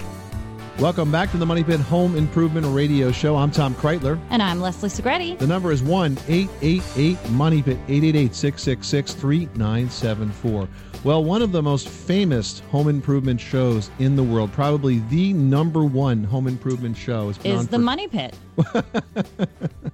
Welcome 0.79 1.11
back 1.11 1.29
to 1.29 1.37
the 1.37 1.45
Money 1.45 1.63
Pit 1.63 1.79
Home 1.81 2.15
Improvement 2.15 2.65
Radio 2.65 3.11
Show. 3.11 3.35
I'm 3.35 3.51
Tom 3.51 3.75
Kraeutler. 3.75 4.19
And 4.31 4.41
I'm 4.41 4.59
Leslie 4.59 4.89
Segrete. 4.89 5.37
The 5.37 5.45
number 5.45 5.71
is 5.71 5.83
1 5.83 6.17
888 6.27 7.29
Money 7.29 7.61
Pit, 7.61 7.77
888 7.87 8.33
666 8.33 9.13
3974. 9.13 10.67
Well, 11.03 11.23
one 11.23 11.43
of 11.43 11.51
the 11.51 11.61
most 11.61 11.87
famous 11.87 12.61
home 12.71 12.87
improvement 12.87 13.39
shows 13.39 13.91
in 13.99 14.15
the 14.15 14.23
world, 14.23 14.51
probably 14.51 14.97
the 15.11 15.31
number 15.33 15.85
one 15.85 16.23
home 16.23 16.47
improvement 16.47 16.97
show, 16.97 17.27
has 17.27 17.37
been 17.37 17.51
Is 17.51 17.59
on 17.59 17.65
the 17.67 17.77
for 17.77 17.83
money 17.83 18.07
pit? 18.07 18.35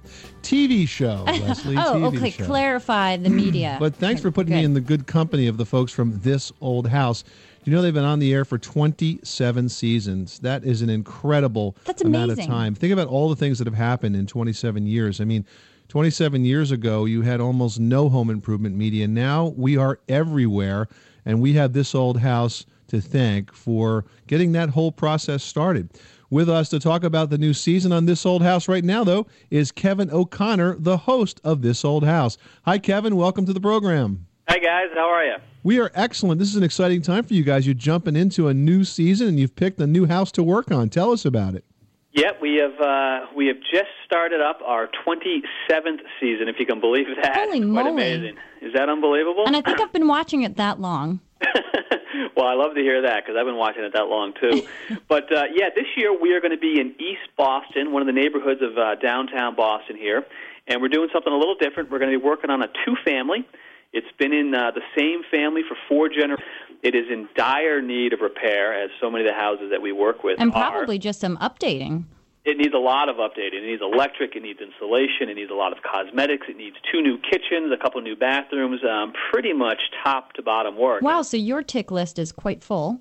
TV 0.42 0.86
show, 0.86 1.24
oh, 1.28 1.32
Leslie. 1.32 1.76
oh, 1.76 2.10
TV 2.10 2.18
okay. 2.18 2.30
show. 2.30 2.44
Clarify 2.44 3.16
the 3.16 3.30
media. 3.30 3.76
But 3.80 3.94
thanks 3.96 4.20
for 4.20 4.30
putting 4.30 4.54
me 4.54 4.64
in 4.64 4.74
the 4.74 4.80
good 4.80 5.06
company 5.06 5.46
of 5.46 5.56
the 5.56 5.66
folks 5.66 5.92
from 5.92 6.20
This 6.20 6.52
Old 6.60 6.88
House. 6.88 7.24
You 7.64 7.72
know 7.72 7.80
they've 7.80 7.94
been 7.94 8.04
on 8.04 8.18
the 8.18 8.32
air 8.32 8.44
for 8.44 8.58
27 8.58 9.68
seasons? 9.68 10.40
That 10.40 10.64
is 10.64 10.82
an 10.82 10.90
incredible 10.90 11.76
That's 11.84 12.02
amount 12.02 12.32
of 12.32 12.44
time. 12.44 12.74
Think 12.74 12.92
about 12.92 13.06
all 13.06 13.28
the 13.28 13.36
things 13.36 13.58
that 13.58 13.66
have 13.66 13.74
happened 13.74 14.16
in 14.16 14.26
27 14.26 14.86
years. 14.86 15.20
I 15.20 15.24
mean, 15.24 15.46
27 15.88 16.44
years 16.44 16.70
ago, 16.70 17.04
you 17.04 17.22
had 17.22 17.40
almost 17.40 17.78
no 17.78 18.08
home 18.08 18.30
improvement 18.30 18.76
media. 18.76 19.06
Now 19.06 19.52
we 19.56 19.76
are 19.76 20.00
everywhere, 20.08 20.88
and 21.24 21.40
we 21.40 21.52
have 21.52 21.72
This 21.72 21.94
Old 21.94 22.18
House 22.18 22.66
to 22.88 23.00
thank 23.00 23.52
for 23.52 24.04
getting 24.26 24.52
that 24.52 24.70
whole 24.70 24.90
process 24.90 25.42
started. 25.42 25.90
With 26.32 26.48
us 26.48 26.70
to 26.70 26.80
talk 26.80 27.04
about 27.04 27.28
the 27.28 27.36
new 27.36 27.52
season 27.52 27.92
on 27.92 28.06
This 28.06 28.24
Old 28.24 28.42
House 28.42 28.66
right 28.66 28.82
now, 28.82 29.04
though, 29.04 29.26
is 29.50 29.70
Kevin 29.70 30.10
O'Connor, 30.10 30.76
the 30.78 30.96
host 30.96 31.42
of 31.44 31.60
This 31.60 31.84
Old 31.84 32.06
House. 32.06 32.38
Hi, 32.64 32.78
Kevin. 32.78 33.16
Welcome 33.16 33.44
to 33.44 33.52
the 33.52 33.60
program. 33.60 34.26
Hi 34.48 34.56
guys, 34.56 34.86
how 34.94 35.10
are 35.10 35.26
you? 35.26 35.34
We 35.62 35.78
are 35.78 35.90
excellent. 35.94 36.38
This 36.38 36.48
is 36.48 36.56
an 36.56 36.62
exciting 36.62 37.02
time 37.02 37.24
for 37.24 37.34
you 37.34 37.44
guys. 37.44 37.66
You're 37.66 37.74
jumping 37.74 38.16
into 38.16 38.48
a 38.48 38.54
new 38.54 38.82
season 38.82 39.28
and 39.28 39.38
you've 39.38 39.54
picked 39.54 39.78
a 39.78 39.86
new 39.86 40.06
house 40.06 40.32
to 40.32 40.42
work 40.42 40.70
on. 40.70 40.88
Tell 40.88 41.12
us 41.12 41.26
about 41.26 41.54
it. 41.54 41.66
Yeah, 42.12 42.30
we 42.40 42.56
have 42.56 42.80
uh, 42.80 43.26
we 43.36 43.48
have 43.48 43.58
just 43.70 43.90
started 44.06 44.40
up 44.40 44.60
our 44.64 44.88
27th 45.06 46.00
season, 46.18 46.48
if 46.48 46.56
you 46.58 46.64
can 46.64 46.80
believe 46.80 47.06
that. 47.22 47.36
Holy 47.36 47.60
Quite 47.60 47.84
moly. 47.84 47.90
amazing. 47.90 48.36
Is 48.62 48.72
that 48.72 48.88
unbelievable? 48.88 49.44
And 49.46 49.54
I 49.54 49.60
think 49.60 49.82
I've 49.82 49.92
been 49.92 50.08
watching 50.08 50.44
it 50.44 50.56
that 50.56 50.80
long. 50.80 51.20
well, 52.36 52.46
I 52.46 52.54
love 52.54 52.74
to 52.74 52.80
hear 52.80 53.02
that 53.02 53.24
because 53.24 53.36
I've 53.38 53.46
been 53.46 53.56
watching 53.56 53.84
it 53.84 53.92
that 53.94 54.06
long 54.06 54.32
too. 54.40 54.66
but 55.08 55.32
uh, 55.32 55.44
yeah, 55.54 55.68
this 55.74 55.86
year 55.96 56.18
we 56.18 56.32
are 56.34 56.40
going 56.40 56.52
to 56.52 56.58
be 56.58 56.80
in 56.80 56.94
East 56.98 57.28
Boston, 57.36 57.92
one 57.92 58.02
of 58.02 58.06
the 58.06 58.12
neighborhoods 58.12 58.60
of 58.62 58.76
uh, 58.78 58.94
downtown 58.96 59.54
Boston 59.56 59.96
here, 59.96 60.24
and 60.66 60.80
we're 60.80 60.88
doing 60.88 61.08
something 61.12 61.32
a 61.32 61.36
little 61.36 61.56
different. 61.56 61.90
We're 61.90 61.98
going 61.98 62.12
to 62.12 62.18
be 62.18 62.24
working 62.24 62.50
on 62.50 62.62
a 62.62 62.68
two-family. 62.84 63.46
It's 63.92 64.06
been 64.18 64.32
in 64.32 64.54
uh, 64.54 64.70
the 64.70 64.80
same 64.96 65.22
family 65.30 65.62
for 65.68 65.76
four 65.88 66.08
generations. 66.08 66.48
It 66.82 66.94
is 66.94 67.04
in 67.10 67.28
dire 67.36 67.80
need 67.82 68.12
of 68.12 68.20
repair, 68.20 68.72
as 68.82 68.90
so 69.00 69.10
many 69.10 69.24
of 69.24 69.30
the 69.30 69.34
houses 69.34 69.70
that 69.70 69.82
we 69.82 69.92
work 69.92 70.24
with 70.24 70.40
And 70.40 70.52
are. 70.52 70.70
probably 70.70 70.98
just 70.98 71.20
some 71.20 71.36
updating. 71.38 72.04
It 72.44 72.58
needs 72.58 72.74
a 72.74 72.78
lot 72.78 73.08
of 73.08 73.16
updating. 73.16 73.62
It 73.62 73.66
needs 73.66 73.82
electric. 73.82 74.34
It 74.34 74.42
needs 74.42 74.58
insulation. 74.60 75.28
It 75.28 75.34
needs 75.34 75.50
a 75.50 75.54
lot 75.54 75.70
of 75.70 75.78
cosmetics. 75.84 76.46
It 76.48 76.56
needs 76.56 76.76
two 76.90 77.00
new 77.00 77.18
kitchens, 77.18 77.72
a 77.72 77.76
couple 77.80 78.00
new 78.00 78.16
bathrooms. 78.16 78.80
Um, 78.84 79.12
pretty 79.30 79.52
much 79.52 79.78
top 80.02 80.32
to 80.34 80.42
bottom 80.42 80.76
work. 80.76 81.02
Wow, 81.02 81.22
so 81.22 81.36
your 81.36 81.62
tick 81.62 81.92
list 81.92 82.18
is 82.18 82.32
quite 82.32 82.64
full. 82.64 83.00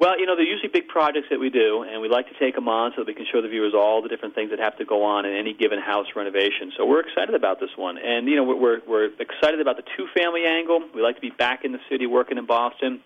Well, 0.00 0.18
you 0.18 0.26
know, 0.26 0.36
they're 0.36 0.46
usually 0.46 0.70
big 0.72 0.86
projects 0.86 1.26
that 1.30 1.40
we 1.40 1.50
do, 1.50 1.82
and 1.82 2.00
we 2.00 2.08
like 2.08 2.28
to 2.28 2.38
take 2.38 2.54
them 2.54 2.68
on 2.68 2.92
so 2.94 3.02
that 3.02 3.08
we 3.08 3.14
can 3.14 3.26
show 3.32 3.42
the 3.42 3.48
viewers 3.48 3.74
all 3.74 4.00
the 4.00 4.08
different 4.08 4.34
things 4.34 4.50
that 4.50 4.60
have 4.60 4.76
to 4.78 4.84
go 4.84 5.02
on 5.02 5.26
in 5.26 5.34
any 5.34 5.54
given 5.54 5.80
house 5.80 6.06
renovation. 6.14 6.70
So 6.76 6.86
we're 6.86 7.00
excited 7.00 7.34
about 7.34 7.58
this 7.58 7.70
one, 7.76 7.98
and 7.98 8.28
you 8.28 8.36
know, 8.36 8.44
we're 8.44 8.80
we're, 8.86 9.10
excited 9.18 9.60
about 9.60 9.76
the 9.76 9.82
two-family 9.96 10.44
angle. 10.46 10.82
We 10.94 11.02
like 11.02 11.16
to 11.16 11.20
be 11.20 11.30
back 11.30 11.64
in 11.64 11.72
the 11.72 11.80
city, 11.90 12.06
working 12.06 12.38
in 12.38 12.46
Boston. 12.46 13.00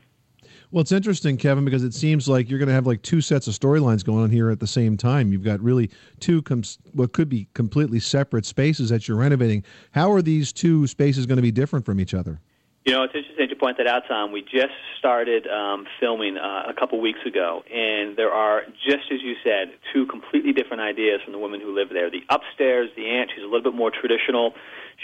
Well, 0.72 0.80
it's 0.80 0.90
interesting, 0.90 1.37
Kevin, 1.37 1.66
because 1.66 1.85
it 1.85 1.92
seems 1.92 2.26
like 2.26 2.48
you're 2.48 2.58
going 2.58 2.68
to 2.70 2.74
have 2.74 2.87
like 2.87 3.02
two 3.02 3.20
sets 3.20 3.46
of 3.46 3.52
storylines 3.52 4.02
going 4.02 4.22
on 4.22 4.30
here 4.30 4.48
at 4.50 4.58
the 4.58 4.66
same 4.66 4.96
time. 4.96 5.30
You've 5.30 5.44
got 5.44 5.61
really 5.61 5.90
two 6.18 6.40
com- 6.40 6.62
what 6.94 7.12
could 7.12 7.28
be 7.28 7.46
completely 7.52 8.00
separate 8.00 8.46
spaces 8.46 8.88
that 8.88 9.06
you're 9.06 9.18
renovating. 9.18 9.64
How 9.90 10.11
are 10.11 10.22
these 10.22 10.50
two 10.50 10.87
spaces 10.87 11.26
going 11.26 11.37
to 11.37 11.42
be 11.42 11.52
different 11.52 11.85
from 11.85 12.00
each 12.00 12.14
other? 12.14 12.40
You 12.85 12.95
know, 12.95 13.05
it's 13.05 13.14
interesting 13.14 13.49
to 13.49 13.55
point 13.55 13.79
that 13.79 13.87
out, 13.87 14.03
Tom. 14.09 14.33
We 14.33 14.42
just 14.42 14.75
started 14.99 15.47
um, 15.47 15.87
filming 16.01 16.37
uh, 16.37 16.66
a 16.66 16.75
couple 16.75 17.01
weeks 17.01 17.21
ago, 17.25 17.62
and 17.71 18.16
there 18.16 18.33
are, 18.33 18.62
just 18.83 19.07
as 19.12 19.23
you 19.23 19.37
said, 19.45 19.71
two 19.95 20.05
completely 20.07 20.53
different 20.53 20.83
ideas 20.83 21.21
from 21.23 21.33
the 21.33 21.38
women 21.38 21.61
who 21.61 21.73
live 21.79 21.90
there. 21.92 22.11
The 22.11 22.27
upstairs, 22.29 22.90
the 22.97 23.07
aunt, 23.07 23.31
she's 23.33 23.45
a 23.45 23.47
little 23.47 23.62
bit 23.62 23.75
more 23.75 23.92
traditional. 23.92 24.55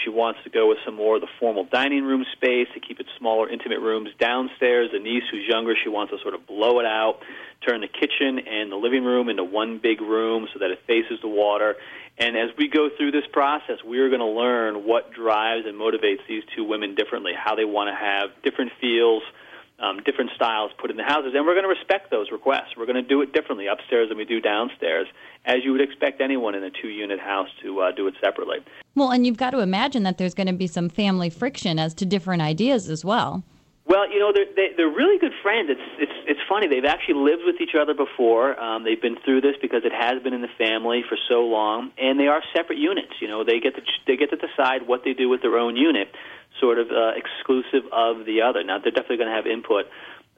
She 0.03 0.09
wants 0.09 0.41
to 0.43 0.49
go 0.49 0.67
with 0.67 0.79
some 0.83 0.95
more 0.95 1.15
of 1.15 1.21
the 1.21 1.31
formal 1.39 1.63
dining 1.71 2.03
room 2.03 2.25
space 2.35 2.67
to 2.73 2.81
keep 2.81 2.99
it 2.99 3.07
smaller, 3.17 3.47
intimate 3.47 3.79
rooms. 3.79 4.09
Downstairs, 4.19 4.89
the 4.91 4.99
niece 4.99 5.23
who's 5.31 5.47
younger, 5.47 5.73
she 5.81 5.87
wants 5.87 6.11
to 6.11 6.19
sort 6.19 6.33
of 6.33 6.45
blow 6.45 6.79
it 6.79 6.85
out, 6.85 7.23
turn 7.61 7.81
the 7.81 7.87
kitchen 7.87 8.39
and 8.39 8.71
the 8.71 8.75
living 8.75 9.03
room 9.03 9.29
into 9.29 9.43
one 9.43 9.79
big 9.79 10.01
room 10.01 10.47
so 10.53 10.59
that 10.59 10.71
it 10.71 10.79
faces 10.87 11.19
the 11.21 11.27
water. 11.27 11.75
And 12.17 12.35
as 12.37 12.49
we 12.57 12.67
go 12.67 12.89
through 12.95 13.11
this 13.11 13.25
process, 13.31 13.77
we're 13.83 14.09
going 14.09 14.19
to 14.19 14.25
learn 14.25 14.85
what 14.85 15.13
drives 15.13 15.65
and 15.65 15.79
motivates 15.79 16.19
these 16.27 16.43
two 16.55 16.63
women 16.63 16.95
differently, 16.95 17.31
how 17.35 17.55
they 17.55 17.65
want 17.65 17.89
to 17.89 17.95
have 17.95 18.29
different 18.43 18.71
feels, 18.79 19.23
um, 19.79 20.01
different 20.03 20.31
styles 20.35 20.71
put 20.77 20.91
in 20.91 20.97
the 20.97 21.03
houses, 21.03 21.31
and 21.35 21.45
we're 21.45 21.53
going 21.53 21.63
to 21.63 21.69
respect 21.69 22.11
those 22.11 22.31
requests. 22.31 22.75
We're 22.77 22.85
going 22.85 23.01
to 23.01 23.07
do 23.07 23.21
it 23.21 23.31
differently 23.31 23.67
upstairs 23.67 24.09
than 24.09 24.17
we 24.17 24.25
do 24.25 24.41
downstairs, 24.41 25.07
as 25.45 25.63
you 25.63 25.71
would 25.71 25.81
expect 25.81 26.19
anyone 26.19 26.55
in 26.55 26.63
a 26.63 26.69
two-unit 26.69 27.19
house 27.19 27.47
to 27.63 27.79
uh, 27.79 27.91
do 27.91 28.07
it 28.07 28.15
separately. 28.21 28.57
Well, 28.95 29.11
and 29.11 29.25
you've 29.25 29.37
got 29.37 29.51
to 29.51 29.59
imagine 29.59 30.03
that 30.03 30.17
there's 30.17 30.33
going 30.33 30.47
to 30.47 30.53
be 30.53 30.67
some 30.67 30.89
family 30.89 31.29
friction 31.29 31.79
as 31.79 31.93
to 31.95 32.05
different 32.05 32.41
ideas 32.41 32.89
as 32.89 33.05
well. 33.05 33.43
Well, 33.89 34.05
you 34.05 34.19
know, 34.19 34.31
they're, 34.31 34.45
they, 34.55 34.77
they're 34.77 34.93
really 34.93 35.17
good 35.17 35.33
friends. 35.41 35.71
It's 35.73 35.81
it's 35.97 36.17
it's 36.27 36.39
funny. 36.47 36.67
They've 36.67 36.85
actually 36.85 37.25
lived 37.25 37.41
with 37.43 37.59
each 37.59 37.73
other 37.73 37.95
before. 37.95 38.53
Um, 38.53 38.83
they've 38.83 39.01
been 39.01 39.17
through 39.25 39.41
this 39.41 39.55
because 39.59 39.81
it 39.83 39.91
has 39.91 40.21
been 40.21 40.35
in 40.35 40.41
the 40.45 40.53
family 40.59 41.01
for 41.09 41.17
so 41.27 41.41
long, 41.41 41.89
and 41.97 42.19
they 42.19 42.27
are 42.27 42.43
separate 42.53 42.77
units. 42.77 43.17
You 43.19 43.27
know, 43.27 43.43
they 43.43 43.59
get 43.59 43.73
to 43.77 43.81
they 44.05 44.15
get 44.15 44.29
to 44.29 44.37
decide 44.37 44.85
what 44.85 45.03
they 45.03 45.13
do 45.13 45.27
with 45.27 45.41
their 45.41 45.57
own 45.57 45.75
unit, 45.75 46.13
sort 46.61 46.77
of 46.77 46.91
uh, 46.91 47.17
exclusive 47.17 47.89
of 47.91 48.27
the 48.29 48.45
other. 48.45 48.63
Now, 48.63 48.77
they're 48.77 48.93
definitely 48.93 49.25
going 49.25 49.33
to 49.33 49.35
have 49.35 49.47
input 49.47 49.89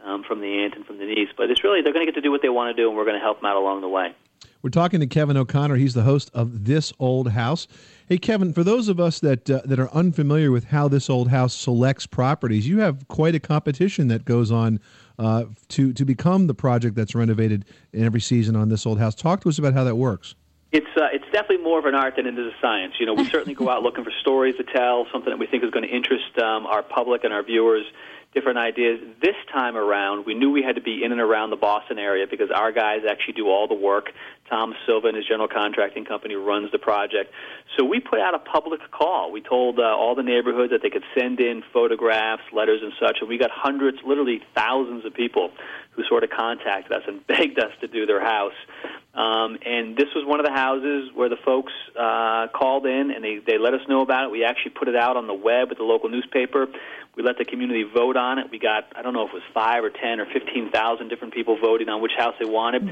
um, 0.02 0.24
from 0.24 0.40
the 0.40 0.64
aunt 0.64 0.76
and 0.76 0.86
from 0.86 0.98
the 0.98 1.06
niece, 1.06 1.36
but 1.36 1.52
it's 1.52 1.62
really 1.62 1.82
they're 1.82 1.92
going 1.92 2.08
to 2.08 2.12
get 2.12 2.16
to 2.16 2.24
do 2.24 2.32
what 2.32 2.42
they 2.42 2.48
want 2.48 2.74
to 2.74 2.82
do, 2.82 2.88
and 2.88 2.96
we're 2.96 3.04
going 3.04 3.20
to 3.20 3.24
help 3.24 3.42
them 3.42 3.52
out 3.52 3.58
along 3.58 3.82
the 3.82 3.90
way. 3.90 4.16
We're 4.62 4.70
talking 4.70 5.00
to 5.00 5.08
Kevin 5.08 5.38
O'Connor. 5.38 5.76
He's 5.76 5.96
the 5.96 6.04
host 6.04 6.30
of 6.34 6.66
This 6.66 6.94
Old 7.00 7.32
House. 7.32 7.68
Hey, 8.08 8.20
Kevin, 8.20 8.54
for 8.54 8.64
those 8.64 8.90
of 8.90 9.00
us 9.00 9.20
that 9.22 9.50
uh, 9.50 9.62
that 9.66 9.80
are 9.80 9.90
unfamiliar 9.92 10.52
with 10.52 10.66
how 10.66 10.88
This 10.88 11.10
Old 11.10 11.30
House 11.30 11.54
selects 11.54 12.06
properties, 12.06 12.68
you 12.68 12.80
have 12.80 13.08
quite 13.08 13.34
a 13.34 13.40
competition 13.40 14.08
that 14.10 14.24
goes 14.24 14.52
on 14.52 14.80
uh, 15.18 15.46
to 15.70 15.94
to 15.94 16.06
become 16.06 16.46
the 16.46 16.54
project 16.54 16.96
that's 16.96 17.16
renovated 17.16 17.66
in 17.94 18.04
every 18.04 18.22
season 18.22 18.56
on 18.56 18.70
This 18.70 18.86
Old 18.86 19.00
House. 19.00 19.16
Talk 19.16 19.42
to 19.42 19.50
us 19.50 19.58
about 19.58 19.74
how 19.74 19.84
that 19.84 19.96
works. 19.96 20.36
It's 20.72 20.88
uh, 20.96 21.08
it's 21.12 21.26
definitely 21.32 21.64
more 21.64 21.80
of 21.80 21.86
an 21.86 21.96
art 21.96 22.16
than 22.16 22.28
it 22.28 22.38
is 22.38 22.46
a 22.46 22.56
science. 22.62 22.94
You 23.00 23.08
know, 23.08 23.14
we 23.16 23.26
certainly 23.30 23.56
go 23.56 23.68
out 23.68 23.82
looking 23.82 24.04
for 24.04 24.12
stories 24.22 24.56
to 24.58 24.64
tell, 24.64 25.08
something 25.12 25.32
that 25.32 25.40
we 25.40 25.48
think 25.48 25.64
is 25.64 25.72
going 25.72 25.88
to 25.88 25.94
interest 25.94 26.38
um, 26.38 26.68
our 26.68 26.84
public 26.84 27.24
and 27.24 27.34
our 27.34 27.44
viewers. 27.44 27.86
Different 28.34 28.60
ideas. 28.60 29.00
This 29.22 29.36
time 29.52 29.76
around, 29.76 30.26
we 30.26 30.34
knew 30.34 30.52
we 30.52 30.64
had 30.64 30.76
to 30.76 30.82
be 30.82 31.04
in 31.04 31.12
and 31.12 31.20
around 31.20 31.50
the 31.50 31.58
Boston 31.58 32.00
area 32.00 32.26
because 32.30 32.50
our 32.50 32.72
guys 32.72 33.00
actually 33.10 33.34
do 33.34 33.50
all 33.50 33.68
the 33.68 33.76
work. 33.76 34.12
Tom 34.50 34.74
Silva 34.86 35.08
and 35.08 35.18
his 35.18 35.26
general 35.28 35.50
contracting 35.50 36.06
company 36.06 36.36
runs 36.36 36.72
the 36.72 36.80
project. 36.80 37.34
So 37.78 37.84
we 37.84 38.00
put 38.00 38.20
out 38.22 38.34
a 38.34 38.40
public 38.40 38.80
call. 38.92 39.34
We 39.34 39.42
told 39.42 39.80
uh, 39.80 39.84
all 39.84 40.16
the 40.16 40.24
neighborhoods 40.24 40.72
that 40.72 40.82
they 40.82 40.90
could 40.90 41.04
send 41.14 41.42
in 41.42 41.62
photographs, 41.74 42.44
letters, 42.54 42.80
and 42.82 42.94
such, 43.02 43.18
and 43.20 43.28
we 43.28 43.38
got 43.38 43.52
hundreds, 43.52 43.98
literally 44.06 44.42
thousands 44.56 45.04
of 45.06 45.14
people 45.14 45.52
who 45.92 46.04
sort 46.06 46.24
of 46.24 46.30
contacted 46.30 46.92
us 46.92 47.04
and 47.08 47.26
begged 47.28 47.60
us 47.60 47.72
to 47.82 47.88
do 47.88 48.06
their 48.06 48.22
house. 48.22 48.54
Um, 49.14 49.58
and 49.66 49.98
this 49.98 50.08
was 50.16 50.26
one 50.26 50.40
of 50.40 50.46
the 50.46 50.54
houses 50.54 51.12
where 51.14 51.28
the 51.28 51.38
folks 51.44 51.74
uh, 52.00 52.48
called 52.56 52.86
in 52.86 53.12
and 53.12 53.24
they, 53.24 53.40
they 53.46 53.58
let 53.58 53.74
us 53.74 53.82
know 53.90 54.02
about 54.02 54.26
it. 54.26 54.32
We 54.32 54.46
actually 54.46 54.72
put 54.72 54.88
it 54.88 54.96
out 54.96 55.18
on 55.18 55.28
the 55.28 55.34
web 55.34 55.70
at 55.72 55.78
the 55.78 55.84
local 55.84 56.10
newspaper. 56.10 56.68
We 57.18 57.24
let 57.24 57.38
the 57.38 57.44
community 57.44 57.84
vote 57.84 58.16
on 58.16 58.40
it. 58.40 58.50
We 58.50 58.58
got, 58.58 58.86
I 58.96 59.02
don't 59.02 59.14
know 59.14 59.24
if 59.24 59.32
it 59.32 59.34
was 59.34 59.44
five 59.54 59.84
or 59.84 59.90
ten 59.90 60.22
or 60.22 60.28
15,000 60.32 61.10
different 61.10 61.34
people 61.34 61.58
voting 61.60 61.90
on 61.90 62.02
which 62.02 62.14
house 62.18 62.36
they 62.40 62.46
wanted. 62.46 62.90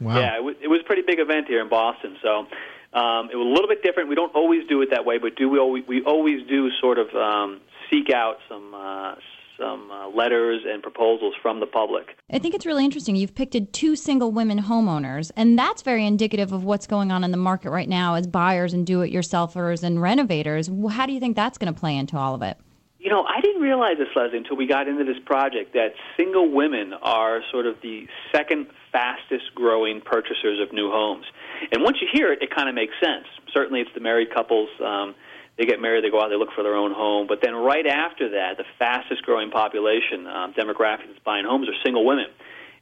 Wow. 0.00 0.18
Yeah, 0.18 0.36
it 0.36 0.42
was, 0.42 0.56
it 0.62 0.68
was 0.68 0.80
a 0.80 0.84
pretty 0.84 1.02
big 1.02 1.20
event 1.20 1.46
here 1.46 1.60
in 1.60 1.68
Boston. 1.68 2.16
So 2.22 2.46
um, 2.94 3.28
it 3.30 3.36
was 3.36 3.46
a 3.46 3.52
little 3.52 3.68
bit 3.68 3.82
different. 3.82 4.08
We 4.08 4.14
don't 4.14 4.34
always 4.34 4.66
do 4.66 4.80
it 4.80 4.90
that 4.92 5.04
way, 5.04 5.18
but 5.18 5.36
do 5.36 5.50
we 5.50 5.58
always, 5.58 5.86
we 5.86 6.02
always 6.02 6.46
do 6.48 6.70
sort 6.80 6.98
of 6.98 7.14
um, 7.14 7.60
seek 7.90 8.08
out 8.08 8.38
some 8.48 8.74
uh, 8.74 9.16
some 9.60 9.90
uh, 9.90 10.08
letters 10.08 10.62
and 10.66 10.82
proposals 10.82 11.34
from 11.42 11.60
the 11.60 11.66
public. 11.66 12.16
I 12.32 12.38
think 12.38 12.54
it's 12.54 12.66
really 12.66 12.84
interesting. 12.84 13.16
You've 13.16 13.34
picked 13.34 13.56
two 13.72 13.94
single 13.94 14.32
women 14.32 14.58
homeowners, 14.62 15.30
and 15.36 15.58
that's 15.58 15.82
very 15.82 16.06
indicative 16.06 16.52
of 16.52 16.64
what's 16.64 16.86
going 16.86 17.12
on 17.12 17.22
in 17.22 17.30
the 17.30 17.36
market 17.36 17.70
right 17.70 17.88
now 17.88 18.14
as 18.14 18.26
buyers 18.26 18.72
and 18.72 18.86
do 18.86 19.02
it 19.02 19.12
yourselfers 19.12 19.82
and 19.82 20.00
renovators. 20.00 20.70
How 20.90 21.06
do 21.06 21.12
you 21.12 21.20
think 21.20 21.36
that's 21.36 21.58
going 21.58 21.72
to 21.72 21.78
play 21.78 21.96
into 21.96 22.16
all 22.16 22.34
of 22.34 22.42
it? 22.42 22.56
You 22.98 23.08
know, 23.08 23.24
I 23.24 23.40
didn't 23.40 23.62
realize 23.62 23.96
this, 23.96 24.08
Leslie, 24.14 24.36
until 24.36 24.56
we 24.56 24.66
got 24.66 24.86
into 24.86 25.04
this 25.04 25.16
project 25.24 25.72
that 25.72 25.94
single 26.18 26.50
women 26.50 26.92
are 27.02 27.40
sort 27.50 27.64
of 27.64 27.76
the 27.82 28.06
second 28.30 28.66
fastest 28.92 29.54
growing 29.54 30.02
purchasers 30.02 30.60
of 30.60 30.74
new 30.74 30.90
homes. 30.90 31.24
And 31.72 31.82
once 31.82 31.96
you 32.02 32.08
hear 32.12 32.30
it, 32.30 32.42
it 32.42 32.54
kind 32.54 32.68
of 32.68 32.74
makes 32.74 32.92
sense. 33.02 33.24
Certainly, 33.54 33.80
it's 33.80 33.94
the 33.94 34.00
married 34.00 34.28
couples. 34.34 34.68
Um, 34.84 35.14
they 35.60 35.66
get 35.66 35.78
married, 35.78 36.02
they 36.02 36.08
go 36.08 36.22
out, 36.22 36.30
they 36.30 36.40
look 36.40 36.56
for 36.56 36.64
their 36.64 36.74
own 36.74 36.90
home. 36.90 37.26
But 37.28 37.40
then 37.42 37.52
right 37.54 37.86
after 37.86 38.30
that, 38.30 38.56
the 38.56 38.64
fastest 38.78 39.20
growing 39.28 39.50
population 39.50 40.26
um, 40.26 40.54
demographic 40.54 41.04
that's 41.06 41.20
buying 41.22 41.44
homes 41.44 41.68
are 41.68 41.76
single 41.84 42.06
women. 42.06 42.32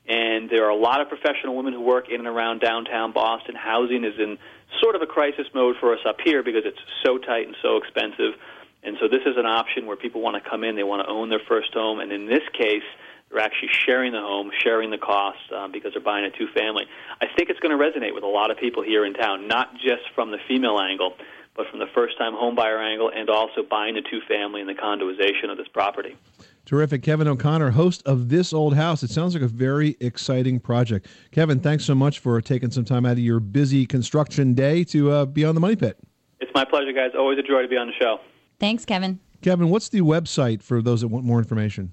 And 0.06 0.48
there 0.48 0.64
are 0.64 0.70
a 0.70 0.78
lot 0.78 1.00
of 1.00 1.08
professional 1.08 1.56
women 1.56 1.72
who 1.72 1.80
work 1.80 2.08
in 2.08 2.20
and 2.20 2.28
around 2.28 2.60
downtown 2.60 3.10
Boston. 3.12 3.56
Housing 3.56 4.04
is 4.04 4.14
in 4.16 4.38
sort 4.80 4.94
of 4.94 5.02
a 5.02 5.06
crisis 5.06 5.46
mode 5.52 5.74
for 5.80 5.92
us 5.92 5.98
up 6.08 6.18
here 6.24 6.44
because 6.44 6.62
it's 6.64 6.78
so 7.04 7.18
tight 7.18 7.48
and 7.48 7.56
so 7.60 7.78
expensive. 7.78 8.38
And 8.84 8.96
so 9.00 9.08
this 9.08 9.26
is 9.26 9.36
an 9.36 9.44
option 9.44 9.86
where 9.86 9.96
people 9.96 10.20
want 10.20 10.42
to 10.42 10.48
come 10.48 10.62
in, 10.62 10.76
they 10.76 10.84
want 10.84 11.02
to 11.04 11.10
own 11.10 11.30
their 11.30 11.42
first 11.48 11.74
home, 11.74 11.98
and 11.98 12.12
in 12.12 12.26
this 12.26 12.46
case, 12.56 12.86
they're 13.28 13.42
actually 13.42 13.70
sharing 13.86 14.12
the 14.12 14.20
home, 14.20 14.50
sharing 14.62 14.90
the 14.90 14.98
cost 14.98 15.38
um, 15.52 15.72
because 15.72 15.92
they're 15.92 16.00
buying 16.00 16.24
a 16.24 16.30
two 16.30 16.46
family. 16.54 16.86
I 17.20 17.26
think 17.36 17.50
it's 17.50 17.60
going 17.60 17.76
to 17.76 17.82
resonate 17.82 18.14
with 18.14 18.22
a 18.22 18.28
lot 18.30 18.50
of 18.52 18.56
people 18.56 18.84
here 18.84 19.04
in 19.04 19.14
town, 19.14 19.48
not 19.48 19.74
just 19.74 20.08
from 20.14 20.30
the 20.30 20.38
female 20.46 20.78
angle, 20.78 21.14
but 21.58 21.66
from 21.68 21.80
the 21.80 21.88
first 21.92 22.16
time 22.16 22.32
homebuyer 22.32 22.78
angle 22.78 23.10
and 23.14 23.28
also 23.28 23.62
buying 23.68 23.96
a 23.96 24.00
two 24.00 24.20
family 24.28 24.60
and 24.60 24.70
the 24.70 24.74
condoization 24.74 25.50
of 25.50 25.58
this 25.58 25.66
property. 25.74 26.16
Terrific. 26.64 27.02
Kevin 27.02 27.26
O'Connor, 27.26 27.72
host 27.72 28.02
of 28.06 28.28
This 28.28 28.52
Old 28.52 28.76
House. 28.76 29.02
It 29.02 29.10
sounds 29.10 29.34
like 29.34 29.42
a 29.42 29.48
very 29.48 29.96
exciting 30.00 30.60
project. 30.60 31.08
Kevin, 31.32 31.60
thanks 31.60 31.84
so 31.84 31.94
much 31.94 32.20
for 32.20 32.40
taking 32.40 32.70
some 32.70 32.84
time 32.84 33.04
out 33.04 33.12
of 33.12 33.18
your 33.18 33.40
busy 33.40 33.86
construction 33.86 34.54
day 34.54 34.84
to 34.84 35.10
uh, 35.10 35.24
be 35.26 35.44
on 35.44 35.54
the 35.54 35.60
Money 35.60 35.76
Pit. 35.76 35.98
It's 36.40 36.52
my 36.54 36.64
pleasure, 36.64 36.92
guys. 36.92 37.10
Always 37.18 37.38
a 37.38 37.42
joy 37.42 37.62
to 37.62 37.68
be 37.68 37.76
on 37.76 37.88
the 37.88 37.94
show. 38.00 38.18
Thanks, 38.60 38.84
Kevin. 38.84 39.18
Kevin, 39.42 39.68
what's 39.70 39.88
the 39.88 40.02
website 40.02 40.62
for 40.62 40.80
those 40.80 41.00
that 41.00 41.08
want 41.08 41.24
more 41.24 41.38
information? 41.38 41.92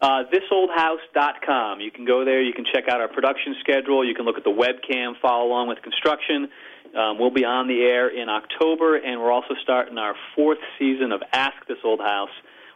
Uh, 0.00 0.24
thisoldhouse.com. 0.30 1.80
You 1.80 1.90
can 1.90 2.04
go 2.04 2.24
there. 2.24 2.42
You 2.42 2.52
can 2.52 2.66
check 2.70 2.84
out 2.88 3.00
our 3.00 3.08
production 3.08 3.54
schedule. 3.60 4.06
You 4.06 4.14
can 4.14 4.26
look 4.26 4.36
at 4.36 4.44
the 4.44 4.50
webcam, 4.50 5.12
follow 5.22 5.46
along 5.46 5.68
with 5.68 5.80
construction. 5.80 6.48
Um, 6.94 7.18
we'll 7.18 7.30
be 7.30 7.44
on 7.44 7.68
the 7.68 7.82
air 7.82 8.08
in 8.08 8.28
October, 8.28 8.96
and 8.96 9.20
we're 9.20 9.32
also 9.32 9.54
starting 9.62 9.98
our 9.98 10.14
fourth 10.34 10.58
season 10.78 11.12
of 11.12 11.22
Ask 11.32 11.66
This 11.68 11.78
Old 11.84 12.00
House. 12.00 12.30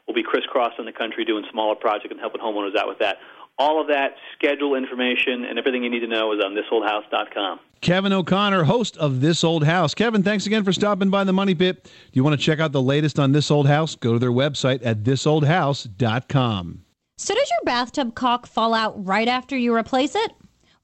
We'll 0.06 0.14
be 0.14 0.22
crisscrossing 0.22 0.86
the 0.86 0.92
country 0.92 1.24
doing 1.24 1.44
smaller 1.50 1.74
projects 1.74 2.10
and 2.10 2.20
helping 2.20 2.40
homeowners 2.40 2.76
out 2.76 2.88
with 2.88 2.98
that. 2.98 3.18
All 3.58 3.80
of 3.80 3.88
that 3.88 4.14
schedule 4.34 4.74
information 4.74 5.44
and 5.44 5.58
everything 5.58 5.84
you 5.84 5.90
need 5.90 6.00
to 6.00 6.06
know 6.06 6.32
is 6.32 6.40
on 6.42 6.56
thisoldhouse.com. 6.56 7.60
Kevin 7.82 8.12
O'Connor, 8.12 8.64
host 8.64 8.96
of 8.96 9.20
This 9.20 9.44
Old 9.44 9.64
House. 9.64 9.94
Kevin, 9.94 10.22
thanks 10.22 10.46
again 10.46 10.64
for 10.64 10.72
stopping 10.72 11.10
by 11.10 11.24
the 11.24 11.32
Money 11.32 11.54
Pit. 11.54 11.84
Do 11.84 11.90
you 12.12 12.24
want 12.24 12.38
to 12.38 12.44
check 12.44 12.58
out 12.58 12.72
the 12.72 12.82
latest 12.82 13.18
on 13.18 13.32
This 13.32 13.50
Old 13.50 13.68
House? 13.68 13.96
Go 13.96 14.14
to 14.14 14.18
their 14.18 14.32
website 14.32 14.80
at 14.84 15.02
thisoldhouse.com. 15.02 16.84
So, 17.18 17.34
does 17.34 17.50
your 17.50 17.64
bathtub 17.64 18.14
caulk 18.14 18.46
fall 18.46 18.72
out 18.72 19.06
right 19.06 19.28
after 19.28 19.56
you 19.56 19.74
replace 19.74 20.14
it? 20.14 20.32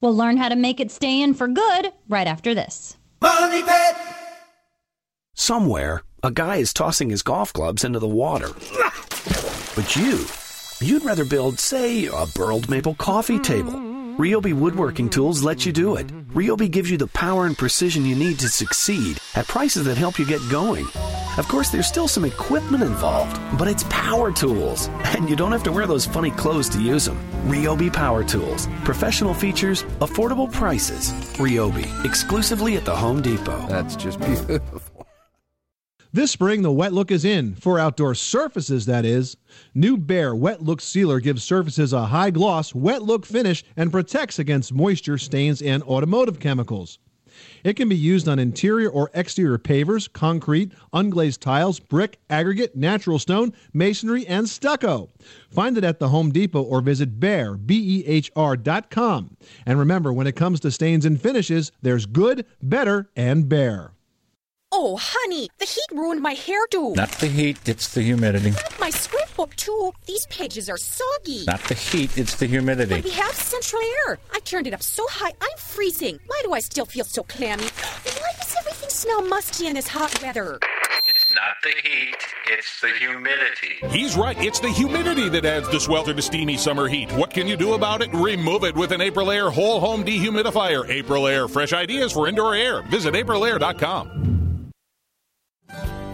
We'll 0.01 0.15
learn 0.15 0.37
how 0.37 0.49
to 0.49 0.55
make 0.55 0.79
it 0.79 0.91
stay 0.91 1.21
in 1.21 1.33
for 1.33 1.47
good 1.47 1.91
right 2.07 2.27
after 2.27 2.53
this. 2.53 2.96
Money 3.21 3.63
Pit. 3.63 3.95
Somewhere, 5.33 6.03
a 6.23 6.31
guy 6.31 6.57
is 6.57 6.73
tossing 6.73 7.09
his 7.09 7.21
golf 7.21 7.53
clubs 7.53 7.83
into 7.83 7.99
the 7.99 8.07
water. 8.07 8.49
But 9.77 9.95
you, 9.95 10.25
you'd 10.81 11.05
rather 11.05 11.23
build, 11.23 11.59
say, 11.59 12.07
a 12.07 12.25
burled 12.33 12.67
maple 12.67 12.95
coffee 12.95 13.37
table. 13.37 13.79
Ryobi 14.17 14.51
Woodworking 14.51 15.09
Tools 15.11 15.43
lets 15.43 15.63
you 15.63 15.71
do 15.71 15.95
it. 15.95 16.07
Ryobi 16.33 16.71
gives 16.71 16.89
you 16.89 16.97
the 16.97 17.05
power 17.05 17.45
and 17.45 17.55
precision 17.55 18.03
you 18.03 18.15
need 18.15 18.39
to 18.39 18.49
succeed 18.49 19.19
at 19.35 19.47
prices 19.47 19.85
that 19.85 19.95
help 19.95 20.17
you 20.17 20.25
get 20.25 20.41
going. 20.49 20.87
Of 21.37 21.47
course, 21.47 21.69
there's 21.69 21.85
still 21.85 22.07
some 22.07 22.25
equipment 22.25 22.81
involved, 22.81 23.39
but 23.59 23.67
it's 23.67 23.83
power 23.91 24.31
tools, 24.31 24.87
and 25.15 25.29
you 25.29 25.35
don't 25.35 25.51
have 25.51 25.61
to 25.63 25.71
wear 25.71 25.85
those 25.85 26.07
funny 26.07 26.31
clothes 26.31 26.67
to 26.69 26.81
use 26.81 27.05
them. 27.05 27.19
Ryobi 27.45 27.93
Power 27.93 28.23
Tools. 28.23 28.67
Professional 28.83 29.35
features, 29.35 29.83
affordable 30.01 30.51
prices. 30.51 31.11
Ryobi, 31.37 31.85
exclusively 32.03 32.75
at 32.75 32.85
the 32.85 32.95
Home 32.95 33.21
Depot. 33.21 33.67
That's 33.67 33.95
just 33.95 34.19
beautiful. 34.19 34.81
This 36.17 36.31
spring, 36.31 36.63
the 36.63 36.71
wet 36.71 36.93
look 36.93 37.11
is 37.11 37.23
in 37.23 37.53
for 37.53 37.77
outdoor 37.77 38.15
surfaces, 38.15 38.87
that 38.87 39.05
is. 39.05 39.37
New 39.75 39.97
Behr 39.97 40.35
Wet 40.35 40.63
Look 40.63 40.81
Sealer 40.81 41.19
gives 41.19 41.43
surfaces 41.43 41.93
a 41.93 42.07
high 42.07 42.31
gloss, 42.31 42.73
wet 42.73 43.03
look 43.03 43.23
finish 43.23 43.63
and 43.75 43.91
protects 43.91 44.39
against 44.39 44.73
moisture, 44.73 45.19
stains, 45.19 45.61
and 45.61 45.83
automotive 45.83 46.39
chemicals. 46.39 46.97
It 47.63 47.75
can 47.75 47.87
be 47.87 47.95
used 47.95 48.27
on 48.27 48.39
interior 48.39 48.89
or 48.89 49.11
exterior 49.13 49.59
pavers, 49.59 50.11
concrete, 50.11 50.71
unglazed 50.91 51.37
tiles, 51.37 51.79
brick, 51.79 52.17
aggregate, 52.31 52.75
natural 52.75 53.19
stone, 53.19 53.53
masonry, 53.71 54.25
and 54.25 54.49
stucco. 54.49 55.11
Find 55.51 55.77
it 55.77 55.83
at 55.83 55.99
the 55.99 56.09
Home 56.09 56.31
Depot 56.31 56.63
or 56.63 56.81
visit 56.81 57.19
Behr, 57.19 57.63
B-E-H-R 57.63 58.57
dot. 58.57 58.91
And 59.67 59.77
remember, 59.77 60.11
when 60.11 60.25
it 60.25 60.35
comes 60.35 60.61
to 60.61 60.71
stains 60.71 61.05
and 61.05 61.21
finishes, 61.21 61.71
there's 61.83 62.07
good, 62.07 62.47
better, 62.63 63.11
and 63.15 63.45
Behr. 63.45 63.91
Oh, 64.71 64.97
honey, 64.99 65.49
the 65.59 65.65
heat 65.65 65.85
ruined 65.97 66.21
my 66.21 66.35
hairdo. 66.35 66.93
Not 66.95 67.09
the 67.13 67.27
heat, 67.27 67.57
it's 67.69 67.93
the 67.93 68.01
humidity. 68.01 68.51
My 68.79 68.89
scrapbook, 68.89 69.55
too. 69.55 69.93
These 70.05 70.25
pages 70.27 70.69
are 70.69 70.75
soggy. 70.77 71.45
Not 71.45 71.61
the 71.61 71.73
heat, 71.73 72.17
it's 72.17 72.35
the 72.35 72.47
humidity. 72.47 72.95
But 72.95 73.03
we 73.05 73.11
have 73.11 73.33
central 73.33 73.81
air. 74.07 74.19
I 74.33 74.39
turned 74.39 74.67
it 74.67 74.73
up 74.73 74.83
so 74.83 75.05
high, 75.09 75.31
I'm 75.41 75.57
freezing. 75.57 76.19
Why 76.27 76.41
do 76.43 76.51
I 76.51 76.59
still 76.59 76.85
feel 76.85 77.05
so 77.05 77.23
clammy? 77.23 77.63
And 77.63 77.71
why 78.19 78.31
does 78.39 78.55
everything 78.59 78.89
smell 78.89 79.21
musty 79.21 79.67
in 79.67 79.73
this 79.75 79.87
hot 79.87 80.21
weather? 80.21 80.59
It's 81.07 81.33
not 81.33 81.55
the 81.63 81.73
heat, 81.89 82.17
it's 82.47 82.81
the 82.81 82.89
humidity. 82.99 83.97
He's 83.97 84.17
right. 84.17 84.37
It's 84.43 84.59
the 84.59 84.69
humidity 84.69 85.29
that 85.29 85.45
adds 85.45 85.69
the 85.69 85.79
swelter 85.79 86.13
to 86.13 86.21
steamy 86.21 86.57
summer 86.57 86.89
heat. 86.89 87.09
What 87.13 87.29
can 87.29 87.47
you 87.47 87.55
do 87.55 87.73
about 87.73 88.01
it? 88.01 88.13
Remove 88.13 88.65
it 88.65 88.75
with 88.75 88.91
an 88.91 88.99
Aprilaire 88.99 89.49
whole 89.49 89.79
home 89.79 90.03
dehumidifier. 90.03 90.85
Aprilaire, 90.85 91.49
fresh 91.49 91.71
ideas 91.71 92.11
for 92.11 92.27
indoor 92.27 92.53
air. 92.53 92.81
Visit 92.83 93.13
aprilaire.com. 93.13 94.36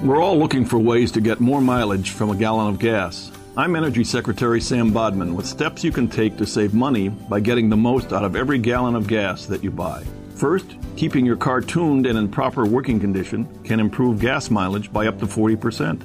We're 0.04 0.22
all 0.22 0.38
looking 0.38 0.66
for 0.66 0.80
ways 0.80 1.13
to 1.13 1.22
get 1.22 1.39
more 1.39 1.62
mileage 1.62 2.10
from 2.10 2.30
a 2.30 2.36
gallon 2.36 2.68
of 2.68 2.78
gas. 2.78 3.32
I'm 3.56 3.74
Energy 3.74 4.04
Secretary 4.04 4.60
Sam 4.60 4.92
Bodman 4.92 5.34
with 5.34 5.46
steps 5.46 5.82
you 5.82 5.94
can 5.94 6.10
take 6.10 6.36
to 6.36 6.46
save 6.46 6.74
money 6.74 7.08
by 7.08 7.39
getting 7.39 7.70
the 7.70 7.78
most 7.78 8.12
out 8.12 8.26
of 8.26 8.36
every 8.36 8.60
gallon 8.60 8.98
of 8.98 9.08
gas 9.08 9.46
that 9.46 9.63
you 9.63 9.72
buy. 9.72 10.04
First, 10.36 10.66
keeping 10.98 11.26
your 11.26 11.38
car 11.38 11.62
tuned 11.62 12.06
and 12.06 12.18
in 12.18 12.28
proper 12.28 12.66
working 12.66 13.00
condition 13.00 13.48
can 13.63 13.80
improve 13.80 14.20
gas 14.20 14.50
mileage 14.50 14.92
by 14.92 15.08
up 15.08 15.20
to 15.20 15.26
40%. 15.26 16.02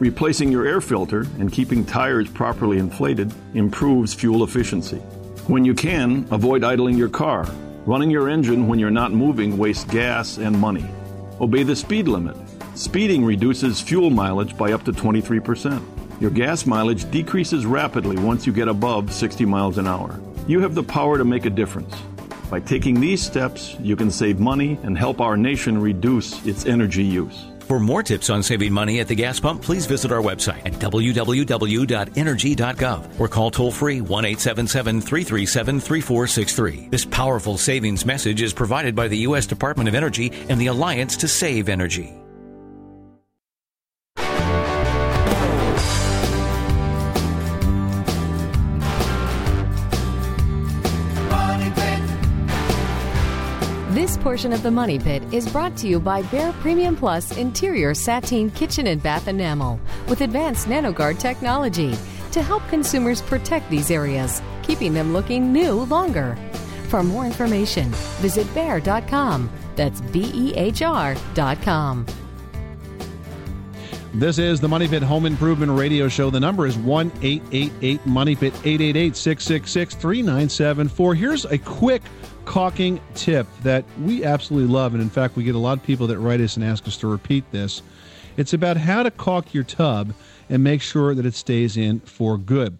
Replacing 0.00 0.50
your 0.50 0.66
air 0.66 0.80
filter 0.80 1.26
and 1.38 1.52
keeping 1.52 1.84
tires 1.84 2.30
properly 2.30 2.78
inflated 2.78 3.30
improves 3.52 4.14
fuel 4.14 4.44
efficiency. 4.44 5.00
When 5.48 5.66
you 5.66 5.74
can, 5.74 6.26
avoid 6.30 6.64
idling 6.64 6.96
your 6.96 7.10
car. 7.10 7.46
Running 7.84 8.10
your 8.10 8.30
engine 8.30 8.68
when 8.68 8.78
you're 8.78 8.88
not 8.88 9.12
moving 9.12 9.58
wastes 9.58 9.84
gas 9.84 10.38
and 10.38 10.58
money. 10.58 10.86
Obey 11.42 11.62
the 11.62 11.76
speed 11.76 12.08
limit. 12.08 12.36
Speeding 12.74 13.24
reduces 13.24 13.80
fuel 13.80 14.10
mileage 14.10 14.54
by 14.56 14.72
up 14.72 14.84
to 14.84 14.92
23%. 14.92 15.80
Your 16.20 16.32
gas 16.32 16.66
mileage 16.66 17.08
decreases 17.10 17.66
rapidly 17.66 18.16
once 18.16 18.46
you 18.46 18.52
get 18.52 18.66
above 18.66 19.12
60 19.12 19.44
miles 19.44 19.78
an 19.78 19.86
hour. 19.86 20.20
You 20.48 20.58
have 20.60 20.74
the 20.74 20.82
power 20.82 21.16
to 21.16 21.24
make 21.24 21.46
a 21.46 21.50
difference. 21.50 21.94
By 22.50 22.58
taking 22.58 23.00
these 23.00 23.22
steps, 23.22 23.76
you 23.80 23.94
can 23.94 24.10
save 24.10 24.40
money 24.40 24.76
and 24.82 24.98
help 24.98 25.20
our 25.20 25.36
nation 25.36 25.80
reduce 25.80 26.44
its 26.44 26.66
energy 26.66 27.04
use. 27.04 27.44
For 27.60 27.78
more 27.78 28.02
tips 28.02 28.28
on 28.28 28.42
saving 28.42 28.72
money 28.72 28.98
at 29.00 29.06
the 29.06 29.14
gas 29.14 29.38
pump, 29.38 29.62
please 29.62 29.86
visit 29.86 30.10
our 30.10 30.20
website 30.20 30.66
at 30.66 30.72
www.energy.gov 30.74 33.20
or 33.20 33.28
call 33.28 33.52
toll 33.52 33.70
free 33.70 34.00
1 34.00 34.24
877 34.24 35.00
337 35.00 35.78
3463. 35.80 36.88
This 36.90 37.04
powerful 37.04 37.56
savings 37.56 38.04
message 38.04 38.42
is 38.42 38.52
provided 38.52 38.96
by 38.96 39.06
the 39.08 39.18
U.S. 39.18 39.46
Department 39.46 39.88
of 39.88 39.94
Energy 39.94 40.32
and 40.48 40.60
the 40.60 40.66
Alliance 40.66 41.16
to 41.18 41.28
Save 41.28 41.68
Energy. 41.68 42.12
Portion 54.24 54.54
of 54.54 54.62
the 54.62 54.70
Money 54.70 54.98
Pit 54.98 55.22
is 55.34 55.46
brought 55.52 55.76
to 55.76 55.86
you 55.86 56.00
by 56.00 56.22
Behr 56.22 56.54
Premium 56.60 56.96
Plus 56.96 57.36
Interior 57.36 57.92
Sateen 57.92 58.48
Kitchen 58.54 58.86
and 58.86 59.02
Bath 59.02 59.28
Enamel 59.28 59.78
with 60.08 60.22
advanced 60.22 60.66
NanoGuard 60.66 61.18
technology 61.18 61.94
to 62.32 62.42
help 62.42 62.66
consumers 62.68 63.20
protect 63.20 63.68
these 63.68 63.90
areas, 63.90 64.40
keeping 64.62 64.94
them 64.94 65.12
looking 65.12 65.52
new 65.52 65.84
longer. 65.84 66.38
For 66.88 67.02
more 67.02 67.26
information, 67.26 67.90
visit 68.22 68.46
behr.com. 68.54 69.50
That's 69.76 70.00
B 70.00 70.30
E 70.32 70.54
H 70.54 70.80
R.com. 70.80 72.06
This 74.14 74.38
is 74.38 74.58
the 74.58 74.68
Money 74.68 74.88
Pit 74.88 75.02
Home 75.02 75.26
Improvement 75.26 75.72
Radio 75.72 76.08
Show. 76.08 76.30
The 76.30 76.40
number 76.40 76.66
is 76.66 76.78
1 76.78 77.12
888 77.20 78.06
Money 78.06 78.36
Pit 78.36 78.54
888 78.64 79.16
666 79.16 79.94
3974. 79.96 81.14
Here's 81.14 81.44
a 81.44 81.58
quick 81.58 82.00
caulking 82.44 83.00
tip 83.14 83.46
that 83.62 83.84
we 84.02 84.24
absolutely 84.24 84.72
love. 84.72 84.94
And 84.94 85.02
in 85.02 85.10
fact, 85.10 85.36
we 85.36 85.44
get 85.44 85.54
a 85.54 85.58
lot 85.58 85.78
of 85.78 85.84
people 85.84 86.06
that 86.08 86.18
write 86.18 86.40
us 86.40 86.56
and 86.56 86.64
ask 86.64 86.86
us 86.86 86.96
to 86.98 87.06
repeat 87.06 87.44
this. 87.50 87.82
It's 88.36 88.52
about 88.52 88.76
how 88.76 89.02
to 89.02 89.10
caulk 89.10 89.54
your 89.54 89.64
tub 89.64 90.12
and 90.48 90.62
make 90.62 90.82
sure 90.82 91.14
that 91.14 91.26
it 91.26 91.34
stays 91.34 91.76
in 91.76 92.00
for 92.00 92.36
good. 92.36 92.78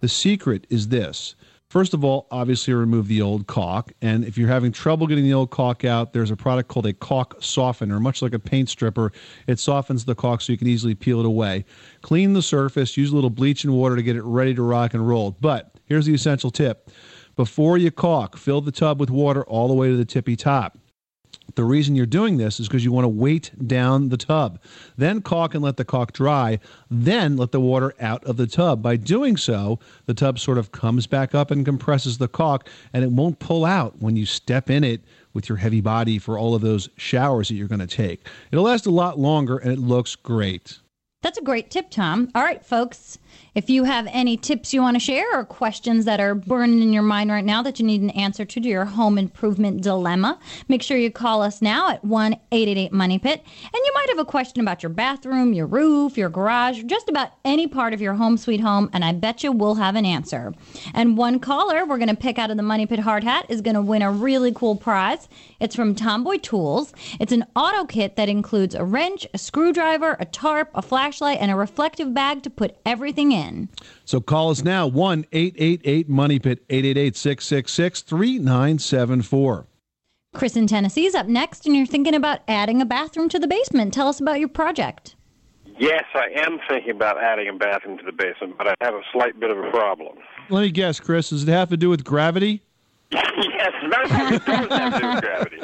The 0.00 0.08
secret 0.08 0.66
is 0.70 0.88
this. 0.88 1.34
First 1.68 1.92
of 1.92 2.04
all, 2.04 2.28
obviously 2.30 2.72
remove 2.72 3.08
the 3.08 3.20
old 3.20 3.48
caulk. 3.48 3.92
And 4.00 4.24
if 4.24 4.38
you're 4.38 4.48
having 4.48 4.70
trouble 4.70 5.08
getting 5.08 5.24
the 5.24 5.34
old 5.34 5.50
caulk 5.50 5.84
out, 5.84 6.12
there's 6.12 6.30
a 6.30 6.36
product 6.36 6.68
called 6.68 6.86
a 6.86 6.92
caulk 6.92 7.36
softener, 7.40 7.98
much 7.98 8.22
like 8.22 8.32
a 8.32 8.38
paint 8.38 8.68
stripper. 8.68 9.10
It 9.48 9.58
softens 9.58 10.04
the 10.04 10.14
caulk 10.14 10.40
so 10.40 10.52
you 10.52 10.58
can 10.58 10.68
easily 10.68 10.94
peel 10.94 11.18
it 11.18 11.26
away. 11.26 11.64
Clean 12.02 12.32
the 12.32 12.42
surface, 12.42 12.96
use 12.96 13.10
a 13.10 13.14
little 13.14 13.30
bleach 13.30 13.64
and 13.64 13.74
water 13.74 13.96
to 13.96 14.04
get 14.04 14.14
it 14.14 14.22
ready 14.22 14.54
to 14.54 14.62
rock 14.62 14.94
and 14.94 15.08
roll. 15.08 15.32
But 15.32 15.74
here's 15.86 16.06
the 16.06 16.14
essential 16.14 16.52
tip. 16.52 16.90
Before 17.36 17.76
you 17.76 17.90
caulk, 17.90 18.36
fill 18.36 18.60
the 18.60 18.72
tub 18.72 19.00
with 19.00 19.10
water 19.10 19.44
all 19.44 19.68
the 19.68 19.74
way 19.74 19.88
to 19.88 19.96
the 19.96 20.04
tippy 20.04 20.36
top. 20.36 20.78
The 21.56 21.64
reason 21.64 21.94
you're 21.94 22.06
doing 22.06 22.36
this 22.36 22.58
is 22.58 22.68
because 22.68 22.84
you 22.84 22.92
want 22.92 23.04
to 23.04 23.08
weight 23.08 23.50
down 23.66 24.08
the 24.08 24.16
tub. 24.16 24.58
Then 24.96 25.20
caulk 25.20 25.54
and 25.54 25.62
let 25.62 25.76
the 25.76 25.84
caulk 25.84 26.12
dry. 26.12 26.58
Then 26.90 27.36
let 27.36 27.52
the 27.52 27.60
water 27.60 27.94
out 28.00 28.24
of 28.24 28.36
the 28.36 28.46
tub. 28.46 28.82
By 28.82 28.96
doing 28.96 29.36
so, 29.36 29.78
the 30.06 30.14
tub 30.14 30.38
sort 30.38 30.58
of 30.58 30.72
comes 30.72 31.06
back 31.06 31.34
up 31.34 31.50
and 31.50 31.64
compresses 31.64 32.18
the 32.18 32.28
caulk, 32.28 32.68
and 32.92 33.04
it 33.04 33.12
won't 33.12 33.38
pull 33.38 33.64
out 33.64 34.00
when 34.00 34.16
you 34.16 34.26
step 34.26 34.70
in 34.70 34.82
it 34.82 35.02
with 35.32 35.48
your 35.48 35.58
heavy 35.58 35.80
body 35.80 36.18
for 36.18 36.38
all 36.38 36.54
of 36.54 36.62
those 36.62 36.88
showers 36.96 37.48
that 37.48 37.54
you're 37.54 37.68
going 37.68 37.80
to 37.80 37.86
take. 37.86 38.26
It'll 38.50 38.64
last 38.64 38.86
a 38.86 38.90
lot 38.90 39.18
longer 39.18 39.58
and 39.58 39.72
it 39.72 39.78
looks 39.78 40.14
great. 40.16 40.78
That's 41.22 41.38
a 41.38 41.42
great 41.42 41.70
tip, 41.70 41.90
Tom. 41.90 42.30
All 42.34 42.42
right, 42.42 42.64
folks. 42.64 43.18
If 43.54 43.70
you 43.70 43.84
have 43.84 44.08
any 44.10 44.36
tips 44.36 44.74
you 44.74 44.82
want 44.82 44.96
to 44.96 45.00
share 45.00 45.26
or 45.32 45.44
questions 45.44 46.04
that 46.06 46.18
are 46.18 46.34
burning 46.34 46.82
in 46.82 46.92
your 46.92 47.04
mind 47.04 47.30
right 47.30 47.44
now 47.44 47.62
that 47.62 47.78
you 47.78 47.86
need 47.86 48.02
an 48.02 48.10
answer 48.10 48.44
to 48.44 48.60
to 48.60 48.68
your 48.68 48.84
home 48.84 49.16
improvement 49.16 49.82
dilemma, 49.82 50.40
make 50.68 50.82
sure 50.82 50.96
you 50.96 51.10
call 51.10 51.40
us 51.40 51.62
now 51.62 51.90
at 51.90 52.04
1 52.04 52.32
888 52.32 52.92
Money 52.92 53.18
Pit. 53.18 53.40
And 53.44 53.72
you 53.84 53.92
might 53.94 54.08
have 54.08 54.18
a 54.18 54.24
question 54.24 54.60
about 54.60 54.82
your 54.82 54.90
bathroom, 54.90 55.52
your 55.52 55.66
roof, 55.66 56.18
your 56.18 56.30
garage, 56.30 56.82
just 56.84 57.08
about 57.08 57.30
any 57.44 57.68
part 57.68 57.94
of 57.94 58.00
your 58.00 58.14
home 58.14 58.36
sweet 58.36 58.60
home, 58.60 58.90
and 58.92 59.04
I 59.04 59.12
bet 59.12 59.44
you 59.44 59.52
we'll 59.52 59.76
have 59.76 59.94
an 59.94 60.04
answer. 60.04 60.52
And 60.92 61.16
one 61.16 61.38
caller 61.38 61.84
we're 61.84 61.98
going 61.98 62.08
to 62.08 62.16
pick 62.16 62.38
out 62.38 62.50
of 62.50 62.56
the 62.56 62.62
Money 62.62 62.86
Pit 62.86 62.98
hard 62.98 63.22
hat 63.22 63.46
is 63.48 63.60
going 63.60 63.74
to 63.76 63.82
win 63.82 64.02
a 64.02 64.10
really 64.10 64.52
cool 64.52 64.74
prize. 64.74 65.28
It's 65.60 65.76
from 65.76 65.94
Tomboy 65.94 66.38
Tools. 66.38 66.92
It's 67.20 67.32
an 67.32 67.46
auto 67.54 67.84
kit 67.84 68.16
that 68.16 68.28
includes 68.28 68.74
a 68.74 68.84
wrench, 68.84 69.26
a 69.32 69.38
screwdriver, 69.38 70.16
a 70.18 70.24
tarp, 70.24 70.70
a 70.74 70.82
flashlight, 70.82 71.38
and 71.40 71.50
a 71.50 71.56
reflective 71.56 72.12
bag 72.12 72.42
to 72.42 72.50
put 72.50 72.76
everything 72.84 73.23
in. 73.32 73.68
So 74.04 74.20
call 74.20 74.50
us 74.50 74.62
now 74.62 74.86
1 74.86 75.26
888 75.32 76.08
Money 76.08 76.38
Pit 76.38 76.64
888 76.68 77.16
666 77.16 78.02
3974. 78.02 79.66
Chris 80.34 80.56
in 80.56 80.66
Tennessee 80.66 81.06
is 81.06 81.14
up 81.14 81.26
next, 81.26 81.64
and 81.64 81.76
you're 81.76 81.86
thinking 81.86 82.14
about 82.14 82.40
adding 82.48 82.82
a 82.82 82.84
bathroom 82.84 83.28
to 83.28 83.38
the 83.38 83.46
basement. 83.46 83.94
Tell 83.94 84.08
us 84.08 84.20
about 84.20 84.40
your 84.40 84.48
project. 84.48 85.14
Yes, 85.78 86.04
I 86.14 86.28
am 86.44 86.58
thinking 86.68 86.90
about 86.90 87.22
adding 87.22 87.48
a 87.48 87.52
bathroom 87.52 87.98
to 87.98 88.04
the 88.04 88.12
basement, 88.12 88.56
but 88.58 88.68
I 88.68 88.74
have 88.80 88.94
a 88.94 89.02
slight 89.12 89.38
bit 89.38 89.50
of 89.50 89.58
a 89.58 89.70
problem. 89.70 90.18
Let 90.50 90.62
me 90.62 90.70
guess, 90.70 91.00
Chris, 91.00 91.30
does 91.30 91.42
it 91.42 91.48
have 91.48 91.68
to 91.70 91.76
do 91.76 91.88
with 91.88 92.04
gravity? 92.04 92.62
yes, 93.10 93.72
very 93.88 94.08
much 94.08 94.32
it 94.34 94.44
does 94.44 94.68
have 94.68 94.94
to 94.94 95.00
do 95.00 95.08
with 95.08 95.22
gravity 95.22 95.60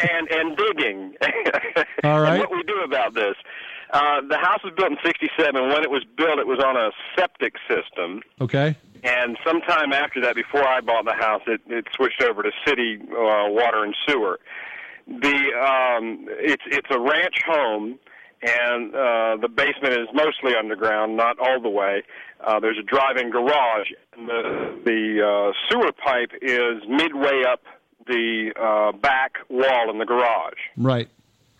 and 0.00 0.30
and 0.30 0.56
digging. 0.56 1.14
All 2.04 2.20
right. 2.20 2.34
And 2.34 2.40
what 2.40 2.50
we 2.50 2.62
do 2.64 2.80
about 2.84 3.14
this? 3.14 3.34
Uh, 3.90 4.20
the 4.28 4.38
house 4.38 4.60
was 4.64 4.72
built 4.76 4.90
in 4.90 4.98
'67. 5.04 5.54
When 5.68 5.82
it 5.82 5.90
was 5.90 6.04
built, 6.16 6.38
it 6.38 6.46
was 6.46 6.58
on 6.58 6.76
a 6.76 6.90
septic 7.16 7.54
system. 7.68 8.22
Okay. 8.40 8.76
And 9.04 9.38
sometime 9.46 9.92
after 9.92 10.20
that, 10.22 10.34
before 10.34 10.66
I 10.66 10.80
bought 10.80 11.04
the 11.04 11.14
house, 11.14 11.42
it, 11.46 11.60
it 11.68 11.86
switched 11.94 12.22
over 12.22 12.42
to 12.42 12.50
city 12.66 12.98
uh, 13.00 13.46
water 13.48 13.84
and 13.84 13.94
sewer. 14.08 14.40
The 15.06 15.36
um, 15.36 16.26
it's 16.28 16.64
it's 16.66 16.88
a 16.90 16.98
ranch 16.98 17.36
home, 17.46 17.98
and 18.42 18.94
uh, 18.94 19.36
the 19.40 19.48
basement 19.48 19.94
is 19.94 20.08
mostly 20.12 20.56
underground, 20.56 21.16
not 21.16 21.38
all 21.38 21.60
the 21.60 21.68
way. 21.68 22.02
Uh, 22.40 22.58
there's 22.60 22.78
a 22.78 22.82
drive-in 22.82 23.30
garage. 23.30 23.88
And 24.16 24.28
the 24.28 24.80
the 24.84 25.22
uh, 25.24 25.52
sewer 25.70 25.92
pipe 25.92 26.32
is 26.42 26.82
midway 26.88 27.44
up 27.48 27.62
the 28.06 28.52
uh, 28.60 28.96
back 28.98 29.34
wall 29.48 29.90
in 29.90 29.98
the 29.98 30.04
garage. 30.04 30.58
Right. 30.76 31.08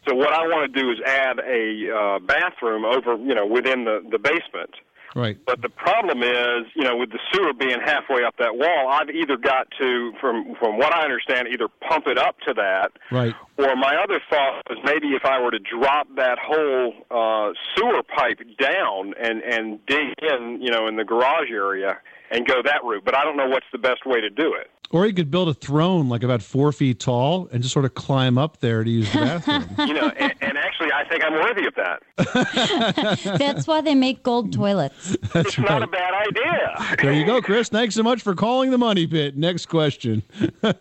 So 0.09 0.15
what 0.15 0.33
I 0.33 0.47
want 0.47 0.73
to 0.73 0.81
do 0.81 0.91
is 0.91 0.99
add 1.05 1.39
a 1.41 1.91
uh, 1.91 2.19
bathroom 2.21 2.85
over, 2.85 3.17
you 3.17 3.35
know, 3.35 3.47
within 3.47 3.85
the 3.85 4.05
the 4.11 4.19
basement. 4.19 4.71
Right. 5.17 5.39
But 5.47 5.63
the 5.63 5.71
problem 5.71 6.23
is, 6.23 6.67
you 6.75 6.85
know, 6.85 6.95
with 6.99 7.11
the 7.11 7.19
sewer 7.33 7.55
being 7.55 7.81
halfway 7.83 8.23
up 8.23 8.37
that 8.39 8.55
wall, 8.57 8.89
I've 8.91 9.09
either 9.09 9.39
got 9.39 9.67
to, 9.81 10.13
from 10.21 10.55
from 10.61 10.77
what 10.77 10.95
I 10.95 11.05
understand, 11.05 11.49
either 11.51 11.69
pump 11.89 12.07
it 12.07 12.19
up 12.19 12.39
to 12.47 12.53
that, 12.55 12.93
Right. 13.11 13.35
or 13.57 13.75
my 13.77 13.97
other 13.97 14.21
thought 14.29 14.63
was 14.69 14.79
maybe 14.85 15.15
if 15.15 15.25
I 15.25 15.41
were 15.41 15.51
to 15.53 15.59
drop 15.59 16.07
that 16.17 16.39
whole 16.39 16.93
uh, 17.11 17.53
sewer 17.75 18.03
pipe 18.03 18.41
down 18.59 19.15
and 19.19 19.43
and 19.43 19.85
dig 19.87 20.13
in, 20.21 20.61
you 20.61 20.71
know, 20.71 20.87
in 20.87 20.97
the 20.97 21.05
garage 21.05 21.51
area 21.51 21.99
and 22.31 22.47
go 22.47 22.61
that 22.63 22.85
route. 22.85 23.05
But 23.05 23.17
I 23.17 23.25
don't 23.25 23.37
know 23.39 23.49
what's 23.49 23.67
the 23.73 23.79
best 23.79 24.05
way 24.05 24.21
to 24.21 24.29
do 24.29 24.53
it. 24.55 24.69
Or 24.91 25.07
you 25.07 25.13
could 25.13 25.31
build 25.31 25.49
a 25.49 25.55
throne 25.55 26.09
like 26.09 26.23
about 26.23 26.43
four 26.43 26.71
feet 26.73 27.01
tall 27.01 27.49
and 27.53 27.63
just 27.63 27.73
sort 27.73 27.85
of 27.85 27.95
climb 27.95 28.39
up 28.39 28.61
there 28.61 28.85
to 28.85 28.91
use 28.91 29.13
the 29.13 29.19
bathroom. 29.19 29.67
You 29.87 29.95
know, 29.95 30.09
and, 30.17 30.33
and 30.41 30.59
actually, 30.59 30.91
I 30.93 31.05
think 31.09 31.23
I'm 31.25 31.33
worthy 31.35 31.67
of 31.67 31.75
that. 31.75 33.39
That's 33.39 33.67
why 33.67 33.81
they 33.81 33.95
make 33.95 34.23
gold 34.23 34.53
toilets. 34.53 35.17
That's 35.33 35.49
it's 35.49 35.59
not 35.59 35.83
a 35.83 35.87
bad 35.87 36.15
idea. 36.29 36.97
There 37.03 37.13
you 37.13 37.25
go, 37.27 37.41
Chris. 37.41 37.69
Thanks 37.69 37.95
so 37.95 38.03
much 38.03 38.23
for 38.23 38.35
calling 38.35 38.71
the 38.71 38.79
Money 38.79 39.07
Pit. 39.07 39.37
Next 39.37 39.67
question. 39.67 40.23
All 40.63 40.75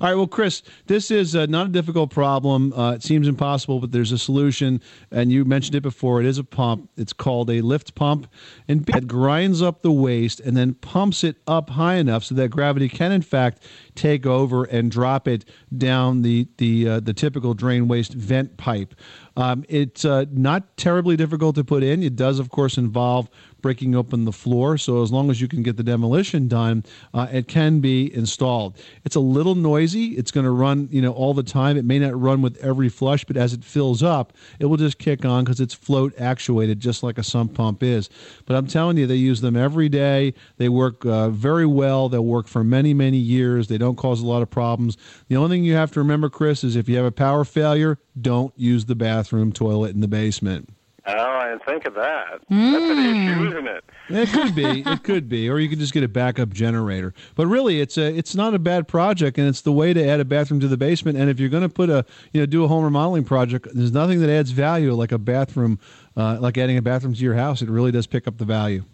right, 0.00 0.14
well, 0.14 0.26
Chris, 0.26 0.62
this 0.86 1.10
is 1.10 1.34
uh, 1.34 1.46
not 1.46 1.66
a 1.66 1.70
difficult 1.70 2.10
problem. 2.10 2.72
Uh, 2.72 2.92
it 2.92 3.02
seems 3.02 3.28
impossible, 3.28 3.80
but 3.80 3.92
there's 3.92 4.12
a 4.12 4.18
solution. 4.18 4.80
And 5.10 5.32
you 5.32 5.44
mentioned 5.44 5.74
it 5.74 5.82
before. 5.82 6.20
It 6.20 6.26
is 6.26 6.38
a 6.38 6.44
pump. 6.44 6.90
It's 6.96 7.12
called 7.12 7.50
a 7.50 7.60
lift 7.60 7.94
pump, 7.94 8.26
and 8.68 8.88
it 8.88 9.06
grinds 9.06 9.62
up 9.62 9.82
the 9.82 9.92
waste 9.92 10.40
and 10.40 10.56
then 10.56 10.74
pumps 10.74 11.24
it 11.24 11.36
up 11.46 11.70
high 11.70 11.94
enough 11.94 12.24
so 12.24 12.34
that 12.36 12.48
gravity 12.50 12.88
can, 12.96 13.12
in 13.12 13.22
fact, 13.22 13.62
take 13.94 14.24
over 14.24 14.64
and 14.64 14.90
drop 14.90 15.28
it 15.28 15.44
down 15.76 16.22
the 16.22 16.48
the 16.56 16.88
uh, 16.88 17.00
the 17.00 17.12
typical 17.12 17.52
drain 17.52 17.88
waste 17.88 18.14
vent 18.14 18.56
pipe. 18.56 18.94
Um, 19.36 19.64
it's 19.68 20.04
uh, 20.04 20.24
not 20.32 20.76
terribly 20.78 21.14
difficult 21.16 21.56
to 21.56 21.64
put 21.64 21.82
in. 21.82 22.02
It 22.02 22.16
does, 22.16 22.38
of 22.38 22.48
course, 22.48 22.78
involve 22.78 23.28
breaking 23.66 23.96
open 23.96 24.24
the 24.24 24.30
floor. 24.30 24.78
So 24.78 25.02
as 25.02 25.10
long 25.10 25.28
as 25.28 25.40
you 25.40 25.48
can 25.48 25.64
get 25.64 25.76
the 25.76 25.82
demolition 25.82 26.46
done, 26.46 26.84
uh, 27.12 27.26
it 27.32 27.48
can 27.48 27.80
be 27.80 28.14
installed. 28.14 28.78
It's 29.04 29.16
a 29.16 29.20
little 29.20 29.56
noisy. 29.56 30.10
It's 30.10 30.30
going 30.30 30.44
to 30.44 30.52
run, 30.52 30.88
you 30.92 31.02
know, 31.02 31.10
all 31.10 31.34
the 31.34 31.42
time. 31.42 31.76
It 31.76 31.84
may 31.84 31.98
not 31.98 32.16
run 32.16 32.42
with 32.42 32.56
every 32.58 32.88
flush, 32.88 33.24
but 33.24 33.36
as 33.36 33.52
it 33.52 33.64
fills 33.64 34.04
up, 34.04 34.34
it 34.60 34.66
will 34.66 34.76
just 34.76 34.98
kick 34.98 35.24
on 35.24 35.42
because 35.42 35.58
it's 35.58 35.74
float 35.74 36.14
actuated, 36.16 36.78
just 36.78 37.02
like 37.02 37.18
a 37.18 37.24
sump 37.24 37.54
pump 37.54 37.82
is. 37.82 38.08
But 38.44 38.54
I'm 38.54 38.68
telling 38.68 38.98
you, 38.98 39.08
they 39.08 39.16
use 39.16 39.40
them 39.40 39.56
every 39.56 39.88
day. 39.88 40.34
They 40.58 40.68
work 40.68 41.04
uh, 41.04 41.30
very 41.30 41.66
well. 41.66 42.08
They'll 42.08 42.24
work 42.24 42.46
for 42.46 42.62
many, 42.62 42.94
many 42.94 43.18
years. 43.18 43.66
They 43.66 43.78
don't 43.78 43.96
cause 43.96 44.20
a 44.20 44.26
lot 44.26 44.42
of 44.42 44.48
problems. 44.48 44.96
The 45.26 45.34
only 45.34 45.56
thing 45.56 45.64
you 45.64 45.74
have 45.74 45.90
to 45.94 45.98
remember, 45.98 46.30
Chris, 46.30 46.62
is 46.62 46.76
if 46.76 46.88
you 46.88 46.94
have 46.98 47.04
a 47.04 47.10
power 47.10 47.44
failure, 47.44 47.98
don't 48.20 48.56
use 48.56 48.84
the 48.84 48.94
bathroom 48.94 49.50
toilet 49.50 49.92
in 49.92 50.02
the 50.02 50.06
basement. 50.06 50.75
Oh, 51.08 51.12
I 51.12 51.50
didn't 51.50 51.64
think 51.64 51.84
of 51.86 51.94
that. 51.94 52.40
That's 52.50 52.50
an 52.50 52.98
issue, 52.98 53.46
isn't 53.48 53.68
it? 53.68 53.84
It 54.08 54.28
could 54.30 54.54
be. 54.56 54.80
It 54.80 55.02
could 55.04 55.28
be, 55.28 55.48
or 55.48 55.58
you 55.60 55.68
could 55.68 55.78
just 55.78 55.92
get 55.92 56.02
a 56.02 56.08
backup 56.08 56.50
generator. 56.50 57.14
But 57.36 57.46
really, 57.46 57.80
it's 57.80 57.96
a 57.96 58.12
it's 58.16 58.34
not 58.34 58.54
a 58.54 58.58
bad 58.58 58.88
project, 58.88 59.38
and 59.38 59.46
it's 59.46 59.60
the 59.60 59.72
way 59.72 59.94
to 59.94 60.04
add 60.04 60.18
a 60.18 60.24
bathroom 60.24 60.58
to 60.60 60.68
the 60.68 60.76
basement. 60.76 61.16
And 61.16 61.30
if 61.30 61.38
you're 61.38 61.48
going 61.48 61.62
to 61.62 61.68
put 61.68 61.90
a 61.90 62.04
you 62.32 62.40
know 62.40 62.46
do 62.46 62.64
a 62.64 62.68
home 62.68 62.82
remodeling 62.82 63.24
project, 63.24 63.68
there's 63.72 63.92
nothing 63.92 64.20
that 64.20 64.30
adds 64.30 64.50
value 64.50 64.92
like 64.94 65.12
a 65.12 65.18
bathroom, 65.18 65.78
uh, 66.16 66.38
like 66.40 66.58
adding 66.58 66.76
a 66.76 66.82
bathroom 66.82 67.14
to 67.14 67.20
your 67.20 67.34
house. 67.34 67.62
It 67.62 67.68
really 67.68 67.92
does 67.92 68.08
pick 68.08 68.26
up 68.26 68.38
the 68.38 68.44
value. 68.44 68.84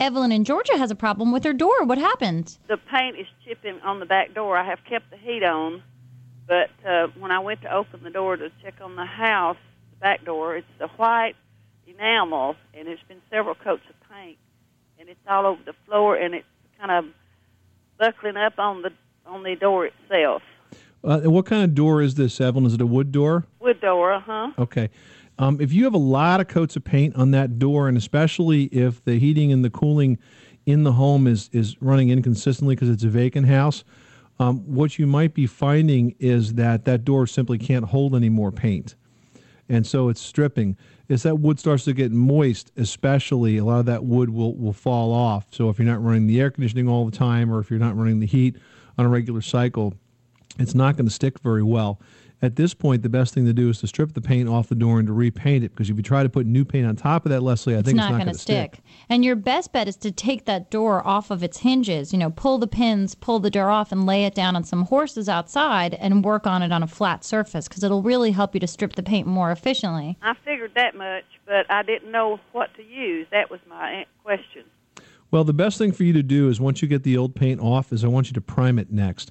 Evelyn 0.00 0.32
in 0.32 0.44
Georgia 0.44 0.78
has 0.78 0.90
a 0.90 0.96
problem 0.96 1.30
with 1.30 1.44
her 1.44 1.52
door. 1.52 1.84
What 1.84 1.98
happened? 1.98 2.56
The 2.68 2.78
paint 2.78 3.18
is 3.18 3.26
chipping 3.44 3.80
on 3.82 4.00
the 4.00 4.06
back 4.06 4.34
door. 4.34 4.56
I 4.56 4.64
have 4.64 4.78
kept 4.88 5.10
the 5.10 5.18
heat 5.18 5.44
on, 5.44 5.82
but 6.48 6.70
uh, 6.88 7.08
when 7.18 7.30
I 7.30 7.38
went 7.38 7.60
to 7.62 7.72
open 7.72 8.02
the 8.02 8.10
door 8.10 8.36
to 8.36 8.50
check 8.62 8.74
on 8.80 8.96
the 8.96 9.04
house, 9.04 9.58
the 9.90 9.96
back 9.98 10.24
door, 10.24 10.56
it's 10.56 10.66
the 10.78 10.88
white 10.88 11.36
enamel, 12.00 12.56
and 12.74 12.88
there's 12.88 13.02
been 13.08 13.20
several 13.30 13.54
coats 13.54 13.82
of 13.88 13.96
paint, 14.10 14.38
and 14.98 15.08
it's 15.08 15.20
all 15.28 15.46
over 15.46 15.60
the 15.64 15.74
floor, 15.86 16.16
and 16.16 16.34
it's 16.34 16.46
kind 16.78 16.90
of 16.90 17.12
buckling 17.98 18.36
up 18.36 18.58
on 18.58 18.82
the 18.82 18.90
on 19.26 19.42
the 19.42 19.54
door 19.54 19.86
itself. 19.86 20.42
Uh, 21.04 21.20
what 21.20 21.46
kind 21.46 21.62
of 21.62 21.74
door 21.74 22.02
is 22.02 22.14
this, 22.14 22.40
Evelyn? 22.40 22.66
Is 22.66 22.74
it 22.74 22.80
a 22.80 22.86
wood 22.86 23.12
door? 23.12 23.46
Wood 23.60 23.80
door, 23.80 24.12
uh 24.12 24.20
huh. 24.20 24.50
Okay. 24.58 24.90
Um, 25.38 25.60
if 25.60 25.72
you 25.72 25.84
have 25.84 25.94
a 25.94 25.98
lot 25.98 26.40
of 26.40 26.48
coats 26.48 26.76
of 26.76 26.84
paint 26.84 27.16
on 27.16 27.30
that 27.30 27.58
door, 27.58 27.88
and 27.88 27.96
especially 27.96 28.64
if 28.64 29.02
the 29.04 29.18
heating 29.18 29.52
and 29.52 29.64
the 29.64 29.70
cooling 29.70 30.18
in 30.66 30.82
the 30.84 30.92
home 30.92 31.26
is 31.26 31.48
is 31.52 31.80
running 31.80 32.10
inconsistently 32.10 32.74
because 32.74 32.90
it's 32.90 33.04
a 33.04 33.08
vacant 33.08 33.46
house, 33.46 33.84
um, 34.38 34.58
what 34.74 34.98
you 34.98 35.06
might 35.06 35.32
be 35.34 35.46
finding 35.46 36.14
is 36.18 36.54
that 36.54 36.84
that 36.84 37.04
door 37.04 37.26
simply 37.26 37.58
can't 37.58 37.86
hold 37.86 38.14
any 38.14 38.28
more 38.28 38.52
paint, 38.52 38.94
and 39.68 39.86
so 39.86 40.08
it's 40.08 40.20
stripping. 40.20 40.76
As 41.10 41.24
that 41.24 41.40
wood 41.40 41.58
starts 41.58 41.84
to 41.84 41.92
get 41.92 42.12
moist, 42.12 42.70
especially 42.76 43.56
a 43.56 43.64
lot 43.64 43.80
of 43.80 43.86
that 43.86 44.04
wood 44.04 44.30
will 44.30 44.54
will 44.54 44.72
fall 44.72 45.12
off. 45.12 45.48
So 45.50 45.68
if 45.68 45.78
you're 45.78 45.86
not 45.86 46.02
running 46.02 46.28
the 46.28 46.40
air 46.40 46.50
conditioning 46.50 46.88
all 46.88 47.04
the 47.04 47.16
time, 47.16 47.52
or 47.52 47.58
if 47.58 47.68
you're 47.68 47.80
not 47.80 47.96
running 47.96 48.20
the 48.20 48.26
heat 48.26 48.56
on 48.96 49.04
a 49.04 49.08
regular 49.08 49.42
cycle, 49.42 49.94
it's 50.58 50.74
not 50.74 50.96
going 50.96 51.06
to 51.06 51.12
stick 51.12 51.40
very 51.40 51.64
well. 51.64 52.00
At 52.42 52.56
this 52.56 52.72
point, 52.72 53.02
the 53.02 53.10
best 53.10 53.34
thing 53.34 53.44
to 53.44 53.52
do 53.52 53.68
is 53.68 53.80
to 53.80 53.86
strip 53.86 54.14
the 54.14 54.22
paint 54.22 54.48
off 54.48 54.68
the 54.70 54.74
door 54.74 54.98
and 54.98 55.06
to 55.08 55.12
repaint 55.12 55.62
it. 55.62 55.72
Because 55.72 55.90
if 55.90 55.96
you 55.98 56.02
try 56.02 56.22
to 56.22 56.28
put 56.30 56.46
new 56.46 56.64
paint 56.64 56.86
on 56.86 56.96
top 56.96 57.26
of 57.26 57.30
that, 57.30 57.42
Leslie, 57.42 57.74
I 57.74 57.80
It's 57.80 57.86
think 57.86 57.96
not, 57.98 58.04
it's 58.04 58.10
not 58.12 58.16
going 58.16 58.24
going 58.24 58.32
to 58.32 58.38
to 58.38 58.40
stick. 58.40 58.74
stick. 58.76 58.84
And 59.10 59.24
your 59.24 59.36
best 59.36 59.74
bet 59.74 59.88
is 59.88 59.96
to 59.96 60.10
take 60.10 60.46
that 60.46 60.70
door 60.70 61.06
off 61.06 61.30
of 61.30 61.42
its 61.42 61.58
hinges. 61.58 62.14
You 62.14 62.18
know, 62.18 62.30
pull 62.30 62.56
the 62.56 62.66
pins, 62.66 63.14
pull 63.14 63.40
the 63.40 63.50
door 63.50 63.68
off, 63.68 63.92
and 63.92 64.06
lay 64.06 64.24
it 64.24 64.34
down 64.34 64.56
on 64.56 64.64
some 64.64 64.86
horses 64.86 65.28
outside 65.28 65.92
and 65.94 66.24
work 66.24 66.46
on 66.46 66.62
it 66.62 66.72
on 66.72 66.82
a 66.82 66.86
flat 66.86 67.24
surface 67.24 67.68
because 67.68 67.84
it'll 67.84 68.02
really 68.02 68.30
help 68.30 68.54
you 68.54 68.60
to 68.60 68.66
strip 68.66 68.94
the 68.94 69.02
paint 69.02 69.26
more 69.26 69.50
efficiently. 69.52 70.16
I 70.22 70.32
figured 70.42 70.72
that 70.76 70.96
much, 70.96 71.24
but 71.44 71.70
I 71.70 71.82
didn't 71.82 72.10
know 72.10 72.40
what 72.52 72.74
to 72.76 72.82
use. 72.82 73.26
That 73.32 73.50
was 73.50 73.60
my 73.68 74.06
question. 74.24 74.64
Well, 75.30 75.44
the 75.44 75.52
best 75.52 75.76
thing 75.76 75.92
for 75.92 76.04
you 76.04 76.14
to 76.14 76.22
do 76.22 76.48
is 76.48 76.58
once 76.58 76.80
you 76.80 76.88
get 76.88 77.02
the 77.02 77.16
old 77.18 77.34
paint 77.36 77.60
off, 77.60 77.92
is 77.92 78.02
I 78.02 78.08
want 78.08 78.28
you 78.28 78.32
to 78.32 78.40
prime 78.40 78.78
it 78.78 78.90
next. 78.90 79.30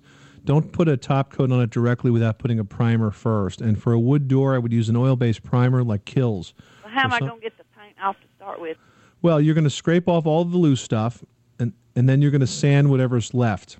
Don't 0.49 0.71
put 0.71 0.87
a 0.89 0.97
top 0.97 1.31
coat 1.31 1.51
on 1.51 1.61
it 1.61 1.69
directly 1.69 2.09
without 2.09 2.39
putting 2.39 2.57
a 2.57 2.65
primer 2.65 3.11
first. 3.11 3.61
And 3.61 3.79
for 3.79 3.93
a 3.93 3.99
wood 3.99 4.27
door, 4.27 4.55
I 4.55 4.57
would 4.57 4.73
use 4.73 4.89
an 4.89 4.95
oil-based 4.95 5.43
primer 5.43 5.83
like 5.83 6.05
Kilz. 6.05 6.53
Well, 6.83 6.91
how 6.91 7.03
am 7.03 7.11
Or 7.11 7.15
I 7.17 7.19
going 7.19 7.31
to 7.35 7.39
get 7.39 7.55
the 7.59 7.65
paint 7.79 7.95
off 8.01 8.19
to 8.19 8.25
start 8.35 8.59
with? 8.59 8.75
Well, 9.21 9.39
you're 9.39 9.53
going 9.53 9.65
to 9.65 9.69
scrape 9.69 10.07
off 10.09 10.25
all 10.25 10.43
the 10.43 10.57
loose 10.57 10.81
stuff, 10.81 11.23
and 11.59 11.71
and 11.95 12.09
then 12.09 12.23
you're 12.23 12.31
going 12.31 12.41
to 12.41 12.47
sand 12.47 12.89
whatever's 12.89 13.31
left. 13.35 13.77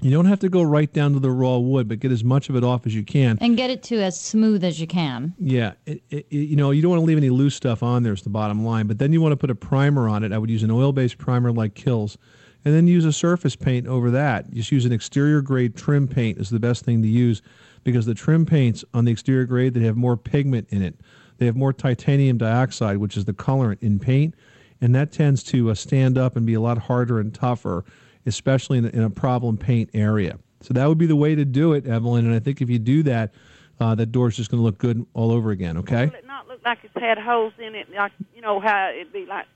You 0.00 0.10
don't 0.10 0.24
have 0.24 0.40
to 0.40 0.48
go 0.48 0.64
right 0.64 0.92
down 0.92 1.12
to 1.12 1.20
the 1.20 1.30
raw 1.30 1.58
wood, 1.58 1.86
but 1.86 2.00
get 2.00 2.10
as 2.10 2.24
much 2.24 2.48
of 2.48 2.56
it 2.56 2.64
off 2.64 2.84
as 2.84 2.96
you 2.96 3.04
can. 3.04 3.38
And 3.40 3.56
get 3.56 3.70
it 3.70 3.84
to 3.84 4.02
as 4.02 4.20
smooth 4.20 4.64
as 4.64 4.80
you 4.80 4.88
can. 4.88 5.34
Yeah, 5.38 5.74
it, 5.86 6.02
it, 6.10 6.26
it- 6.30 6.34
you 6.36 6.56
know, 6.56 6.72
you 6.72 6.82
don't 6.82 6.90
want 6.90 7.00
to 7.02 7.06
leave 7.06 7.16
any 7.16 7.30
loose 7.30 7.54
stuff 7.54 7.84
on 7.84 8.02
there. 8.02 8.12
Is 8.12 8.22
the 8.22 8.28
bottom 8.28 8.64
line. 8.64 8.88
But 8.88 8.98
then 8.98 9.12
you 9.12 9.20
want 9.20 9.34
to 9.34 9.36
put 9.36 9.50
a 9.50 9.54
primer 9.54 10.08
on 10.08 10.24
it. 10.24 10.32
I 10.32 10.38
would 10.38 10.50
use 10.50 10.64
an 10.64 10.72
oil-based 10.72 11.16
primer 11.18 11.52
like 11.52 11.74
Kilz, 11.74 12.16
and 12.64 12.74
then 12.74 12.86
use 12.86 13.04
a 13.04 13.12
surface 13.12 13.56
paint 13.56 13.86
over 13.86 14.10
that. 14.10 14.50
Just 14.52 14.70
use 14.72 14.84
an 14.84 14.92
exterior 14.92 15.40
grade 15.40 15.76
trim 15.76 16.06
paint 16.06 16.38
is 16.38 16.50
the 16.50 16.60
best 16.60 16.84
thing 16.84 17.02
to 17.02 17.08
use, 17.08 17.42
because 17.84 18.06
the 18.06 18.14
trim 18.14 18.46
paints 18.46 18.84
on 18.94 19.04
the 19.04 19.12
exterior 19.12 19.44
grade 19.44 19.74
they 19.74 19.80
have 19.80 19.96
more 19.96 20.16
pigment 20.16 20.68
in 20.70 20.82
it. 20.82 20.94
They 21.38 21.46
have 21.46 21.56
more 21.56 21.72
titanium 21.72 22.38
dioxide, 22.38 22.98
which 22.98 23.16
is 23.16 23.24
the 23.24 23.32
colorant 23.32 23.82
in 23.82 23.98
paint, 23.98 24.34
and 24.80 24.94
that 24.94 25.10
tends 25.12 25.42
to 25.44 25.70
uh, 25.70 25.74
stand 25.74 26.16
up 26.18 26.36
and 26.36 26.46
be 26.46 26.54
a 26.54 26.60
lot 26.60 26.78
harder 26.78 27.18
and 27.18 27.34
tougher, 27.34 27.84
especially 28.26 28.78
in, 28.78 28.84
a- 28.84 28.90
in 28.90 29.02
a 29.02 29.10
problem 29.10 29.56
paint 29.56 29.90
area. 29.94 30.38
So 30.60 30.74
that 30.74 30.86
would 30.88 30.98
be 30.98 31.06
the 31.06 31.16
way 31.16 31.34
to 31.34 31.44
do 31.44 31.72
it, 31.72 31.86
Evelyn. 31.86 32.24
And 32.26 32.34
I 32.34 32.38
think 32.38 32.60
if 32.60 32.70
you 32.70 32.78
do 32.78 33.02
that, 33.04 33.34
uh, 33.80 33.96
that 33.96 34.12
door's 34.12 34.36
just 34.36 34.50
going 34.50 34.60
to 34.60 34.64
look 34.64 34.78
good 34.78 35.04
all 35.14 35.32
over 35.32 35.50
again. 35.50 35.76
Okay. 35.78 36.06
Will 36.06 36.14
it 36.14 36.26
not 36.26 36.46
look 36.46 36.60
like 36.64 36.78
it's 36.84 36.94
had 36.94 37.18
holes 37.18 37.52
in 37.58 37.74
it. 37.74 37.88
Like 37.92 38.12
you 38.32 38.40
know 38.40 38.60
how 38.60 38.90
it'd 38.90 39.12
be 39.12 39.26
like. 39.26 39.46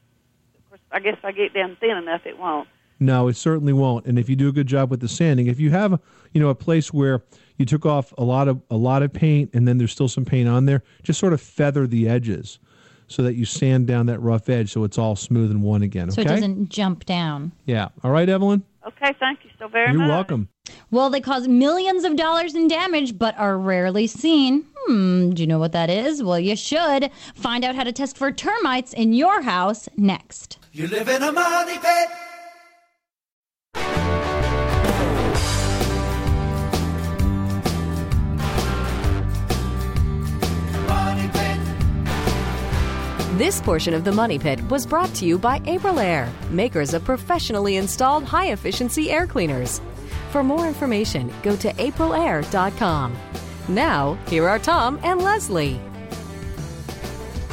I 0.91 0.99
guess 0.99 1.15
if 1.17 1.25
I 1.25 1.31
get 1.33 1.55
down 1.55 1.77
thin 1.79 1.97
enough, 1.97 2.27
it 2.27 2.37
won't. 2.39 2.69
No, 2.99 3.29
it 3.29 3.37
certainly 3.37 3.73
won't. 3.73 4.07
And 4.07 4.19
if 4.19 4.29
you 4.29 4.37
do 4.37 4.49
a 4.49 4.53
good 4.53 4.67
job 4.67 4.91
with 4.91 5.01
the 5.01 5.09
sanding, 5.09 5.47
if 5.49 5.61
you 5.61 5.71
have, 5.71 6.01
you 6.33 6.41
know, 6.41 6.49
a 6.49 6.55
place 6.55 6.93
where 6.93 7.23
you 7.59 7.67
took 7.67 7.85
off 7.85 8.13
a 8.17 8.25
lot 8.25 8.49
of 8.49 8.61
a 8.71 8.77
lot 8.77 9.03
of 9.03 9.13
paint 9.13 9.51
and 9.55 9.67
then 9.69 9.79
there's 9.79 9.93
still 9.93 10.09
some 10.09 10.25
paint 10.25 10.49
on 10.49 10.65
there, 10.67 10.83
just 11.03 11.19
sort 11.21 11.33
of 11.33 11.41
feather 11.41 11.87
the 11.87 12.09
edges 12.09 12.59
so 13.09 13.23
that 13.23 13.35
you 13.35 13.45
sand 13.45 13.87
down 13.87 14.07
that 14.07 14.19
rough 14.21 14.49
edge 14.49 14.73
so 14.73 14.83
it's 14.83 14.99
all 14.99 15.15
smooth 15.15 15.51
and 15.51 15.63
one 15.63 15.83
again. 15.83 16.11
So 16.11 16.23
it 16.23 16.27
doesn't 16.29 16.71
jump 16.71 17.05
down. 17.05 17.53
yeah. 17.65 17.89
All 18.03 18.11
right, 18.11 18.29
Evelyn. 18.29 18.65
Okay, 18.87 19.15
thank 19.19 19.41
you 19.45 19.51
so 19.59 19.67
very 19.69 19.91
You're 19.91 19.99
much. 20.01 20.09
welcome. 20.09 20.49
Well, 20.91 21.11
they 21.11 21.21
cause 21.21 21.49
millions 21.49 22.05
of 22.05 22.15
dollars 22.17 22.55
in 22.55 22.69
damage, 22.69 23.19
but 23.19 23.37
are 23.37 23.59
rarely 23.59 24.07
seen. 24.07 24.65
Hmm, 24.87 25.31
do 25.31 25.43
you 25.43 25.47
know 25.47 25.59
what 25.59 25.73
that 25.73 25.91
is? 25.91 26.23
Well, 26.23 26.39
you 26.39 26.55
should. 26.57 27.11
Find 27.35 27.65
out 27.65 27.75
how 27.75 27.83
to 27.85 27.93
test 27.93 28.17
for 28.17 28.31
termites 28.31 28.93
in 28.93 29.13
your 29.13 29.43
house 29.43 29.89
next. 29.97 30.59
You 30.73 30.87
live 30.87 31.09
in 31.09 31.23
a 31.23 31.33
money 31.33 31.79
pit. 31.79 32.09
This 43.37 43.61
portion 43.61 43.93
of 43.93 44.03
the 44.03 44.13
Money 44.13 44.39
Pit 44.39 44.59
was 44.71 44.87
brought 44.87 45.13
to 45.17 45.27
you 45.27 45.39
by 45.39 45.59
Aprilaire, 45.61 46.31
makers 46.51 46.95
of 46.95 47.05
professionally 47.05 47.77
installed 47.77 48.25
high 48.25 48.53
efficiency 48.53 49.11
air 49.11 49.27
cleaners. 49.27 49.83
For 50.31 50.43
more 50.43 50.67
information, 50.67 51.31
go 51.43 51.55
to 51.57 51.71
aprilaire.com. 51.75 53.15
Now, 53.69 54.15
here 54.29 54.49
are 54.49 54.59
Tom 54.59 54.99
and 55.03 55.21
Leslie. 55.21 55.79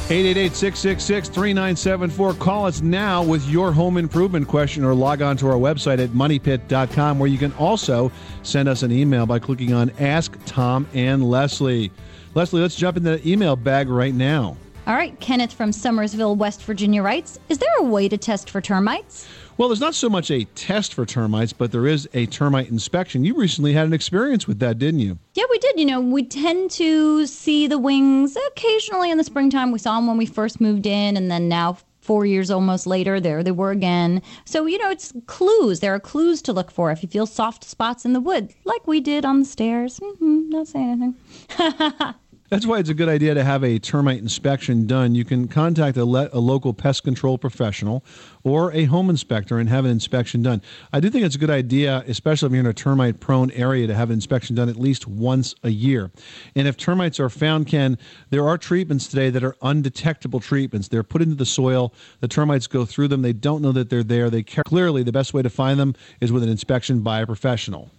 888-666-3974. 0.08 2.38
Call 2.38 2.64
us 2.64 2.80
now 2.80 3.22
with 3.22 3.46
your 3.50 3.70
home 3.70 3.98
improvement 3.98 4.48
question 4.48 4.84
or 4.84 4.94
log 4.94 5.20
on 5.20 5.36
to 5.36 5.48
our 5.48 5.58
website 5.58 6.02
at 6.02 6.08
moneypit.com 6.10 7.18
where 7.18 7.28
you 7.28 7.36
can 7.36 7.52
also 7.58 8.10
send 8.42 8.70
us 8.70 8.82
an 8.82 8.90
email 8.90 9.26
by 9.26 9.38
clicking 9.38 9.74
on 9.74 9.90
Ask 10.00 10.34
Tom 10.46 10.88
and 10.94 11.30
Leslie. 11.30 11.92
Leslie, 12.32 12.62
let's 12.62 12.74
jump 12.74 12.96
into 12.96 13.18
the 13.18 13.30
email 13.30 13.54
bag 13.54 13.90
right 13.90 14.14
now. 14.14 14.56
All 14.86 14.94
right, 14.94 15.18
Kenneth 15.18 15.54
from 15.54 15.70
Summersville, 15.70 16.36
West 16.36 16.62
Virginia 16.62 17.02
writes 17.02 17.38
Is 17.48 17.56
there 17.56 17.72
a 17.78 17.84
way 17.84 18.06
to 18.06 18.18
test 18.18 18.50
for 18.50 18.60
termites? 18.60 19.26
Well, 19.56 19.70
there's 19.70 19.80
not 19.80 19.94
so 19.94 20.10
much 20.10 20.30
a 20.30 20.44
test 20.44 20.92
for 20.92 21.06
termites, 21.06 21.54
but 21.54 21.72
there 21.72 21.86
is 21.86 22.06
a 22.12 22.26
termite 22.26 22.68
inspection. 22.68 23.24
You 23.24 23.34
recently 23.34 23.72
had 23.72 23.86
an 23.86 23.94
experience 23.94 24.46
with 24.46 24.58
that, 24.58 24.78
didn't 24.78 25.00
you? 25.00 25.18
Yeah, 25.32 25.44
we 25.50 25.58
did. 25.58 25.80
You 25.80 25.86
know, 25.86 26.00
we 26.02 26.22
tend 26.22 26.70
to 26.72 27.26
see 27.26 27.66
the 27.66 27.78
wings 27.78 28.36
occasionally 28.48 29.10
in 29.10 29.16
the 29.16 29.24
springtime. 29.24 29.72
We 29.72 29.78
saw 29.78 29.96
them 29.96 30.06
when 30.06 30.18
we 30.18 30.26
first 30.26 30.60
moved 30.60 30.84
in, 30.84 31.16
and 31.16 31.30
then 31.30 31.48
now, 31.48 31.78
four 32.02 32.26
years 32.26 32.50
almost 32.50 32.86
later, 32.86 33.20
there 33.20 33.42
they 33.42 33.52
were 33.52 33.70
again. 33.70 34.20
So, 34.44 34.66
you 34.66 34.76
know, 34.76 34.90
it's 34.90 35.14
clues. 35.26 35.80
There 35.80 35.94
are 35.94 36.00
clues 36.00 36.42
to 36.42 36.52
look 36.52 36.70
for 36.70 36.90
if 36.90 37.02
you 37.02 37.08
feel 37.08 37.24
soft 37.24 37.64
spots 37.64 38.04
in 38.04 38.12
the 38.12 38.20
wood, 38.20 38.52
like 38.64 38.86
we 38.86 39.00
did 39.00 39.24
on 39.24 39.38
the 39.38 39.46
stairs. 39.46 39.98
hmm 40.02 40.50
not 40.50 40.68
saying 40.68 41.14
anything. 41.58 42.14
That's 42.54 42.66
why 42.66 42.78
it's 42.78 42.88
a 42.88 42.94
good 42.94 43.08
idea 43.08 43.34
to 43.34 43.42
have 43.42 43.64
a 43.64 43.80
termite 43.80 44.20
inspection 44.20 44.86
done. 44.86 45.16
You 45.16 45.24
can 45.24 45.48
contact 45.48 45.96
a, 45.96 46.04
le- 46.04 46.28
a 46.32 46.38
local 46.38 46.72
pest 46.72 47.02
control 47.02 47.36
professional 47.36 48.04
or 48.44 48.70
a 48.70 48.84
home 48.84 49.10
inspector 49.10 49.58
and 49.58 49.68
have 49.68 49.84
an 49.84 49.90
inspection 49.90 50.40
done. 50.40 50.62
I 50.92 51.00
do 51.00 51.10
think 51.10 51.24
it's 51.24 51.34
a 51.34 51.38
good 51.40 51.50
idea, 51.50 52.04
especially 52.06 52.46
if 52.46 52.52
you're 52.52 52.60
in 52.60 52.66
a 52.68 52.72
termite 52.72 53.18
prone 53.18 53.50
area, 53.50 53.88
to 53.88 53.94
have 53.96 54.10
an 54.10 54.14
inspection 54.14 54.54
done 54.54 54.68
at 54.68 54.76
least 54.76 55.08
once 55.08 55.56
a 55.64 55.70
year. 55.70 56.12
And 56.54 56.68
if 56.68 56.76
termites 56.76 57.18
are 57.18 57.28
found, 57.28 57.66
Ken, 57.66 57.98
there 58.30 58.46
are 58.46 58.56
treatments 58.56 59.08
today 59.08 59.30
that 59.30 59.42
are 59.42 59.56
undetectable 59.60 60.38
treatments. 60.38 60.86
They're 60.86 61.02
put 61.02 61.22
into 61.22 61.34
the 61.34 61.46
soil, 61.46 61.92
the 62.20 62.28
termites 62.28 62.68
go 62.68 62.84
through 62.84 63.08
them, 63.08 63.22
they 63.22 63.32
don't 63.32 63.62
know 63.62 63.72
that 63.72 63.90
they're 63.90 64.04
there. 64.04 64.30
They 64.30 64.44
care. 64.44 64.62
Clearly, 64.62 65.02
the 65.02 65.10
best 65.10 65.34
way 65.34 65.42
to 65.42 65.50
find 65.50 65.80
them 65.80 65.96
is 66.20 66.30
with 66.30 66.44
an 66.44 66.48
inspection 66.48 67.00
by 67.00 67.18
a 67.18 67.26
professional. 67.26 67.90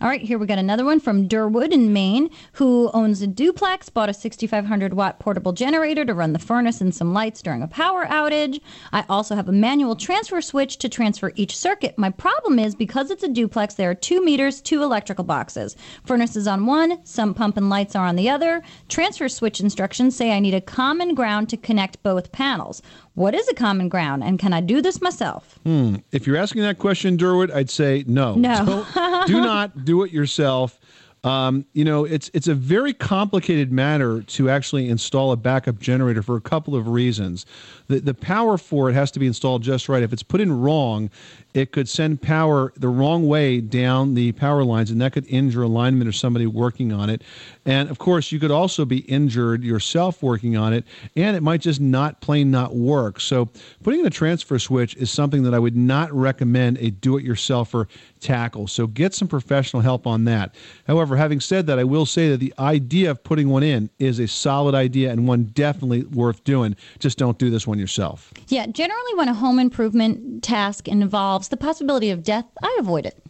All 0.00 0.08
right, 0.08 0.20
here 0.20 0.38
we 0.38 0.46
got 0.46 0.58
another 0.58 0.84
one 0.84 0.98
from 1.00 1.28
Durwood 1.28 1.72
in 1.72 1.92
Maine, 1.92 2.28
who 2.54 2.90
owns 2.92 3.22
a 3.22 3.26
duplex, 3.26 3.88
bought 3.88 4.08
a 4.08 4.14
6,500 4.14 4.92
watt 4.92 5.18
portable 5.20 5.52
generator 5.52 6.04
to 6.04 6.12
run 6.12 6.32
the 6.32 6.38
furnace 6.38 6.80
and 6.80 6.94
some 6.94 7.12
lights 7.14 7.40
during 7.40 7.62
a 7.62 7.68
power 7.68 8.04
outage. 8.06 8.60
I 8.92 9.04
also 9.08 9.34
have 9.36 9.48
a 9.48 9.52
manual 9.52 9.94
transfer 9.94 10.40
switch 10.42 10.78
to 10.78 10.88
transfer 10.88 11.32
each 11.36 11.56
circuit. 11.56 11.96
My 11.96 12.10
problem 12.10 12.58
is 12.58 12.74
because 12.74 13.10
it's 13.10 13.22
a 13.22 13.28
duplex, 13.28 13.74
there 13.74 13.88
are 13.90 13.94
two 13.94 14.22
meters, 14.24 14.60
two 14.60 14.82
electrical 14.82 15.24
boxes. 15.24 15.76
Furnace 16.04 16.34
is 16.36 16.48
on 16.48 16.66
one, 16.66 17.04
some 17.06 17.32
pump 17.32 17.56
and 17.56 17.70
lights 17.70 17.94
are 17.94 18.06
on 18.06 18.16
the 18.16 18.28
other. 18.28 18.62
Transfer 18.88 19.28
switch 19.28 19.60
instructions 19.60 20.16
say 20.16 20.32
I 20.32 20.40
need 20.40 20.54
a 20.54 20.60
common 20.60 21.14
ground 21.14 21.48
to 21.50 21.56
connect 21.56 22.02
both 22.02 22.32
panels. 22.32 22.82
What 23.14 23.32
is 23.32 23.48
a 23.48 23.54
common 23.54 23.88
ground, 23.88 24.24
and 24.24 24.40
can 24.40 24.52
I 24.52 24.60
do 24.60 24.82
this 24.82 25.00
myself? 25.00 25.56
Hmm. 25.62 25.96
If 26.10 26.26
you're 26.26 26.36
asking 26.36 26.62
that 26.62 26.80
question, 26.80 27.16
Durwood, 27.16 27.54
I'd 27.54 27.70
say 27.70 28.02
no. 28.08 28.34
No. 28.34 28.64
Don't- 28.92 29.26
do 29.28 29.34
not 29.40 29.83
do 29.84 30.02
it 30.02 30.12
yourself. 30.12 30.78
Um, 31.24 31.64
you 31.72 31.86
know, 31.86 32.04
it's 32.04 32.30
it's 32.34 32.48
a 32.48 32.54
very 32.54 32.92
complicated 32.92 33.72
matter 33.72 34.20
to 34.20 34.50
actually 34.50 34.90
install 34.90 35.32
a 35.32 35.36
backup 35.36 35.78
generator 35.78 36.22
for 36.22 36.36
a 36.36 36.40
couple 36.40 36.76
of 36.76 36.86
reasons. 36.86 37.46
The 37.88 38.00
the 38.00 38.12
power 38.12 38.58
for 38.58 38.90
it 38.90 38.92
has 38.92 39.10
to 39.12 39.18
be 39.18 39.26
installed 39.26 39.62
just 39.62 39.88
right. 39.88 40.02
If 40.02 40.12
it's 40.12 40.22
put 40.22 40.42
in 40.42 40.60
wrong, 40.60 41.08
it 41.54 41.72
could 41.72 41.88
send 41.88 42.20
power 42.20 42.74
the 42.76 42.88
wrong 42.88 43.26
way 43.26 43.62
down 43.62 44.14
the 44.14 44.32
power 44.32 44.64
lines, 44.64 44.90
and 44.90 45.00
that 45.00 45.14
could 45.14 45.26
injure 45.26 45.62
a 45.62 45.66
lineman 45.66 46.06
or 46.06 46.12
somebody 46.12 46.46
working 46.46 46.92
on 46.92 47.08
it. 47.08 47.22
And 47.64 47.88
of 47.88 47.98
course, 47.98 48.30
you 48.30 48.38
could 48.38 48.50
also 48.50 48.84
be 48.84 48.98
injured 48.98 49.64
yourself 49.64 50.22
working 50.22 50.58
on 50.58 50.74
it, 50.74 50.84
and 51.16 51.36
it 51.36 51.42
might 51.42 51.62
just 51.62 51.80
not 51.80 52.20
plain 52.20 52.50
not 52.50 52.76
work. 52.76 53.18
So, 53.18 53.48
putting 53.82 54.00
in 54.00 54.06
a 54.06 54.10
transfer 54.10 54.58
switch 54.58 54.94
is 54.96 55.10
something 55.10 55.42
that 55.44 55.54
I 55.54 55.58
would 55.58 55.76
not 55.76 56.12
recommend 56.12 56.76
a 56.78 56.90
do-it-yourselfer 56.90 57.86
tackle. 58.24 58.66
So, 58.66 58.86
get 58.88 59.14
some 59.14 59.28
professional 59.28 59.82
help 59.82 60.06
on 60.06 60.24
that. 60.24 60.54
However, 60.86 61.16
having 61.16 61.40
said 61.40 61.66
that, 61.68 61.78
I 61.78 61.84
will 61.84 62.06
say 62.06 62.30
that 62.30 62.40
the 62.40 62.52
idea 62.58 63.10
of 63.12 63.22
putting 63.22 63.48
one 63.48 63.62
in 63.62 63.90
is 63.98 64.18
a 64.18 64.26
solid 64.26 64.74
idea 64.74 65.12
and 65.12 65.28
one 65.28 65.44
definitely 65.44 66.02
worth 66.04 66.42
doing. 66.42 66.74
Just 66.98 67.18
don't 67.18 67.38
do 67.38 67.50
this 67.50 67.66
one 67.66 67.78
yourself. 67.78 68.32
Yeah, 68.48 68.66
generally, 68.66 69.14
when 69.14 69.28
a 69.28 69.34
home 69.34 69.58
improvement 69.58 70.42
task 70.42 70.88
involves 70.88 71.48
the 71.48 71.56
possibility 71.56 72.10
of 72.10 72.22
death, 72.24 72.46
I 72.62 72.76
avoid 72.80 73.06
it. 73.06 73.22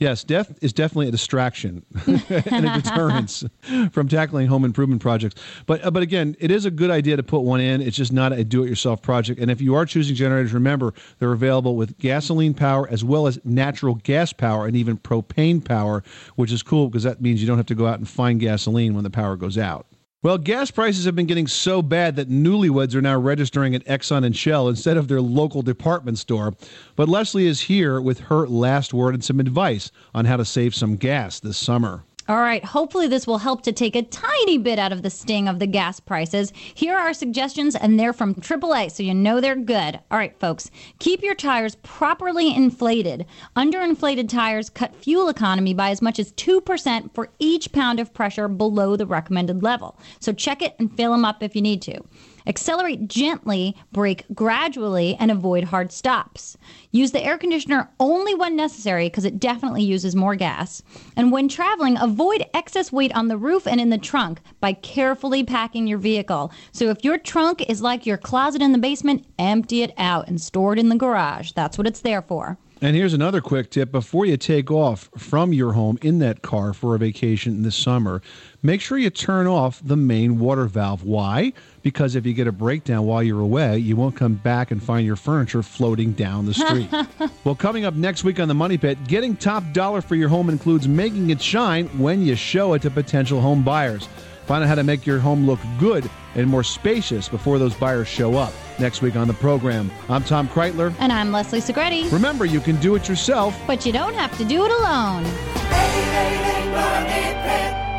Yes, 0.00 0.24
death 0.24 0.58
is 0.62 0.72
definitely 0.72 1.08
a 1.08 1.10
distraction 1.10 1.84
and 2.06 2.66
a 2.66 2.80
deterrence 2.80 3.44
from 3.92 4.08
tackling 4.08 4.46
home 4.46 4.64
improvement 4.64 5.02
projects. 5.02 5.38
But 5.66 5.84
uh, 5.84 5.90
but 5.90 6.02
again, 6.02 6.36
it 6.40 6.50
is 6.50 6.64
a 6.64 6.70
good 6.70 6.90
idea 6.90 7.18
to 7.18 7.22
put 7.22 7.40
one 7.40 7.60
in. 7.60 7.82
It's 7.82 7.98
just 7.98 8.10
not 8.10 8.32
a 8.32 8.42
do-it-yourself 8.42 9.02
project. 9.02 9.38
And 9.38 9.50
if 9.50 9.60
you 9.60 9.74
are 9.74 9.84
choosing 9.84 10.16
generators, 10.16 10.54
remember 10.54 10.94
they're 11.18 11.32
available 11.32 11.76
with 11.76 11.98
gasoline 11.98 12.54
power 12.54 12.88
as 12.88 13.04
well 13.04 13.26
as 13.26 13.38
natural 13.44 13.96
gas 13.96 14.32
power 14.32 14.66
and 14.66 14.74
even 14.74 14.96
propane 14.96 15.62
power, 15.62 16.02
which 16.36 16.50
is 16.50 16.62
cool 16.62 16.88
because 16.88 17.02
that 17.02 17.20
means 17.20 17.42
you 17.42 17.46
don't 17.46 17.58
have 17.58 17.66
to 17.66 17.74
go 17.74 17.86
out 17.86 17.98
and 17.98 18.08
find 18.08 18.40
gasoline 18.40 18.94
when 18.94 19.04
the 19.04 19.10
power 19.10 19.36
goes 19.36 19.58
out. 19.58 19.86
Well, 20.22 20.36
gas 20.36 20.70
prices 20.70 21.06
have 21.06 21.16
been 21.16 21.24
getting 21.24 21.46
so 21.46 21.80
bad 21.80 22.16
that 22.16 22.28
newlyweds 22.28 22.94
are 22.94 23.00
now 23.00 23.18
registering 23.18 23.74
at 23.74 23.86
Exxon 23.86 24.22
and 24.22 24.36
Shell 24.36 24.68
instead 24.68 24.98
of 24.98 25.08
their 25.08 25.22
local 25.22 25.62
department 25.62 26.18
store. 26.18 26.52
But 26.94 27.08
Leslie 27.08 27.46
is 27.46 27.62
here 27.62 27.98
with 28.02 28.20
her 28.20 28.46
last 28.46 28.92
word 28.92 29.14
and 29.14 29.24
some 29.24 29.40
advice 29.40 29.90
on 30.14 30.26
how 30.26 30.36
to 30.36 30.44
save 30.44 30.74
some 30.74 30.96
gas 30.96 31.40
this 31.40 31.56
summer. 31.56 32.04
All 32.30 32.38
right, 32.38 32.64
hopefully, 32.64 33.08
this 33.08 33.26
will 33.26 33.38
help 33.38 33.62
to 33.62 33.72
take 33.72 33.96
a 33.96 34.02
tiny 34.02 34.56
bit 34.56 34.78
out 34.78 34.92
of 34.92 35.02
the 35.02 35.10
sting 35.10 35.48
of 35.48 35.58
the 35.58 35.66
gas 35.66 35.98
prices. 35.98 36.52
Here 36.54 36.94
are 36.94 37.06
our 37.06 37.12
suggestions, 37.12 37.74
and 37.74 37.98
they're 37.98 38.12
from 38.12 38.36
AAA, 38.36 38.92
so 38.92 39.02
you 39.02 39.14
know 39.14 39.40
they're 39.40 39.56
good. 39.56 39.98
All 40.12 40.18
right, 40.18 40.38
folks, 40.38 40.70
keep 41.00 41.24
your 41.24 41.34
tires 41.34 41.74
properly 41.82 42.54
inflated. 42.54 43.26
Underinflated 43.56 44.28
tires 44.28 44.70
cut 44.70 44.94
fuel 44.94 45.28
economy 45.28 45.74
by 45.74 45.90
as 45.90 46.00
much 46.00 46.20
as 46.20 46.30
2% 46.34 47.12
for 47.12 47.30
each 47.40 47.72
pound 47.72 47.98
of 47.98 48.14
pressure 48.14 48.46
below 48.46 48.94
the 48.94 49.06
recommended 49.06 49.64
level. 49.64 49.98
So 50.20 50.32
check 50.32 50.62
it 50.62 50.76
and 50.78 50.96
fill 50.96 51.10
them 51.10 51.24
up 51.24 51.42
if 51.42 51.56
you 51.56 51.62
need 51.62 51.82
to. 51.82 52.00
Accelerate 52.46 53.08
gently, 53.08 53.76
brake 53.92 54.24
gradually, 54.34 55.16
and 55.16 55.30
avoid 55.30 55.64
hard 55.64 55.92
stops. 55.92 56.56
Use 56.90 57.12
the 57.12 57.24
air 57.24 57.38
conditioner 57.38 57.90
only 58.00 58.34
when 58.34 58.56
necessary 58.56 59.06
because 59.06 59.24
it 59.24 59.38
definitely 59.38 59.82
uses 59.82 60.16
more 60.16 60.34
gas. 60.34 60.82
And 61.16 61.30
when 61.30 61.48
traveling, 61.48 61.96
avoid 61.98 62.44
excess 62.54 62.90
weight 62.92 63.14
on 63.14 63.28
the 63.28 63.36
roof 63.36 63.66
and 63.66 63.80
in 63.80 63.90
the 63.90 63.98
trunk 63.98 64.40
by 64.60 64.72
carefully 64.72 65.44
packing 65.44 65.86
your 65.86 65.98
vehicle. 65.98 66.52
So 66.72 66.90
if 66.90 67.04
your 67.04 67.18
trunk 67.18 67.68
is 67.68 67.82
like 67.82 68.06
your 68.06 68.18
closet 68.18 68.62
in 68.62 68.72
the 68.72 68.78
basement, 68.78 69.26
empty 69.38 69.82
it 69.82 69.92
out 69.96 70.28
and 70.28 70.40
store 70.40 70.72
it 70.72 70.78
in 70.78 70.88
the 70.88 70.96
garage. 70.96 71.52
That's 71.52 71.78
what 71.78 71.86
it's 71.86 72.00
there 72.00 72.22
for. 72.22 72.58
And 72.82 72.96
here's 72.96 73.12
another 73.12 73.42
quick 73.42 73.70
tip 73.70 73.92
before 73.92 74.24
you 74.24 74.38
take 74.38 74.70
off 74.70 75.10
from 75.14 75.52
your 75.52 75.74
home 75.74 75.98
in 76.00 76.18
that 76.20 76.40
car 76.40 76.72
for 76.72 76.94
a 76.94 76.98
vacation 76.98 77.62
this 77.62 77.76
summer, 77.76 78.22
make 78.62 78.80
sure 78.80 78.96
you 78.96 79.10
turn 79.10 79.46
off 79.46 79.82
the 79.84 79.98
main 79.98 80.38
water 80.38 80.64
valve. 80.64 81.04
Why? 81.04 81.52
Because 81.82 82.14
if 82.14 82.24
you 82.24 82.32
get 82.32 82.46
a 82.46 82.52
breakdown 82.52 83.04
while 83.04 83.22
you're 83.22 83.40
away, 83.40 83.76
you 83.76 83.96
won't 83.96 84.16
come 84.16 84.34
back 84.34 84.70
and 84.70 84.82
find 84.82 85.04
your 85.04 85.16
furniture 85.16 85.62
floating 85.62 86.12
down 86.12 86.46
the 86.46 86.54
street. 86.54 86.88
well, 87.44 87.54
coming 87.54 87.84
up 87.84 87.94
next 87.94 88.24
week 88.24 88.40
on 88.40 88.48
the 88.48 88.54
Money 88.54 88.78
Pit, 88.78 88.96
getting 89.06 89.36
top 89.36 89.62
dollar 89.74 90.00
for 90.00 90.14
your 90.14 90.30
home 90.30 90.48
includes 90.48 90.88
making 90.88 91.28
it 91.28 91.42
shine 91.42 91.86
when 91.98 92.24
you 92.24 92.34
show 92.34 92.72
it 92.72 92.80
to 92.80 92.90
potential 92.90 93.42
home 93.42 93.62
buyers. 93.62 94.08
Find 94.50 94.64
out 94.64 94.68
how 94.68 94.74
to 94.74 94.82
make 94.82 95.06
your 95.06 95.20
home 95.20 95.46
look 95.46 95.60
good 95.78 96.10
and 96.34 96.48
more 96.48 96.64
spacious 96.64 97.28
before 97.28 97.60
those 97.60 97.72
buyers 97.72 98.08
show 98.08 98.36
up. 98.36 98.52
Next 98.80 99.00
week 99.00 99.14
on 99.14 99.28
the 99.28 99.34
program, 99.34 99.92
I'm 100.08 100.24
Tom 100.24 100.48
Kraeutler. 100.48 100.92
And 100.98 101.12
I'm 101.12 101.30
Leslie 101.30 101.60
Segrete. 101.60 102.10
Remember, 102.10 102.44
you 102.44 102.58
can 102.58 102.74
do 102.80 102.96
it 102.96 103.08
yourself. 103.08 103.56
But 103.64 103.86
you 103.86 103.92
don't 103.92 104.14
have 104.14 104.36
to 104.38 104.44
do 104.44 104.64
it 104.64 104.72
alone. 104.72 105.24
888 105.24 107.89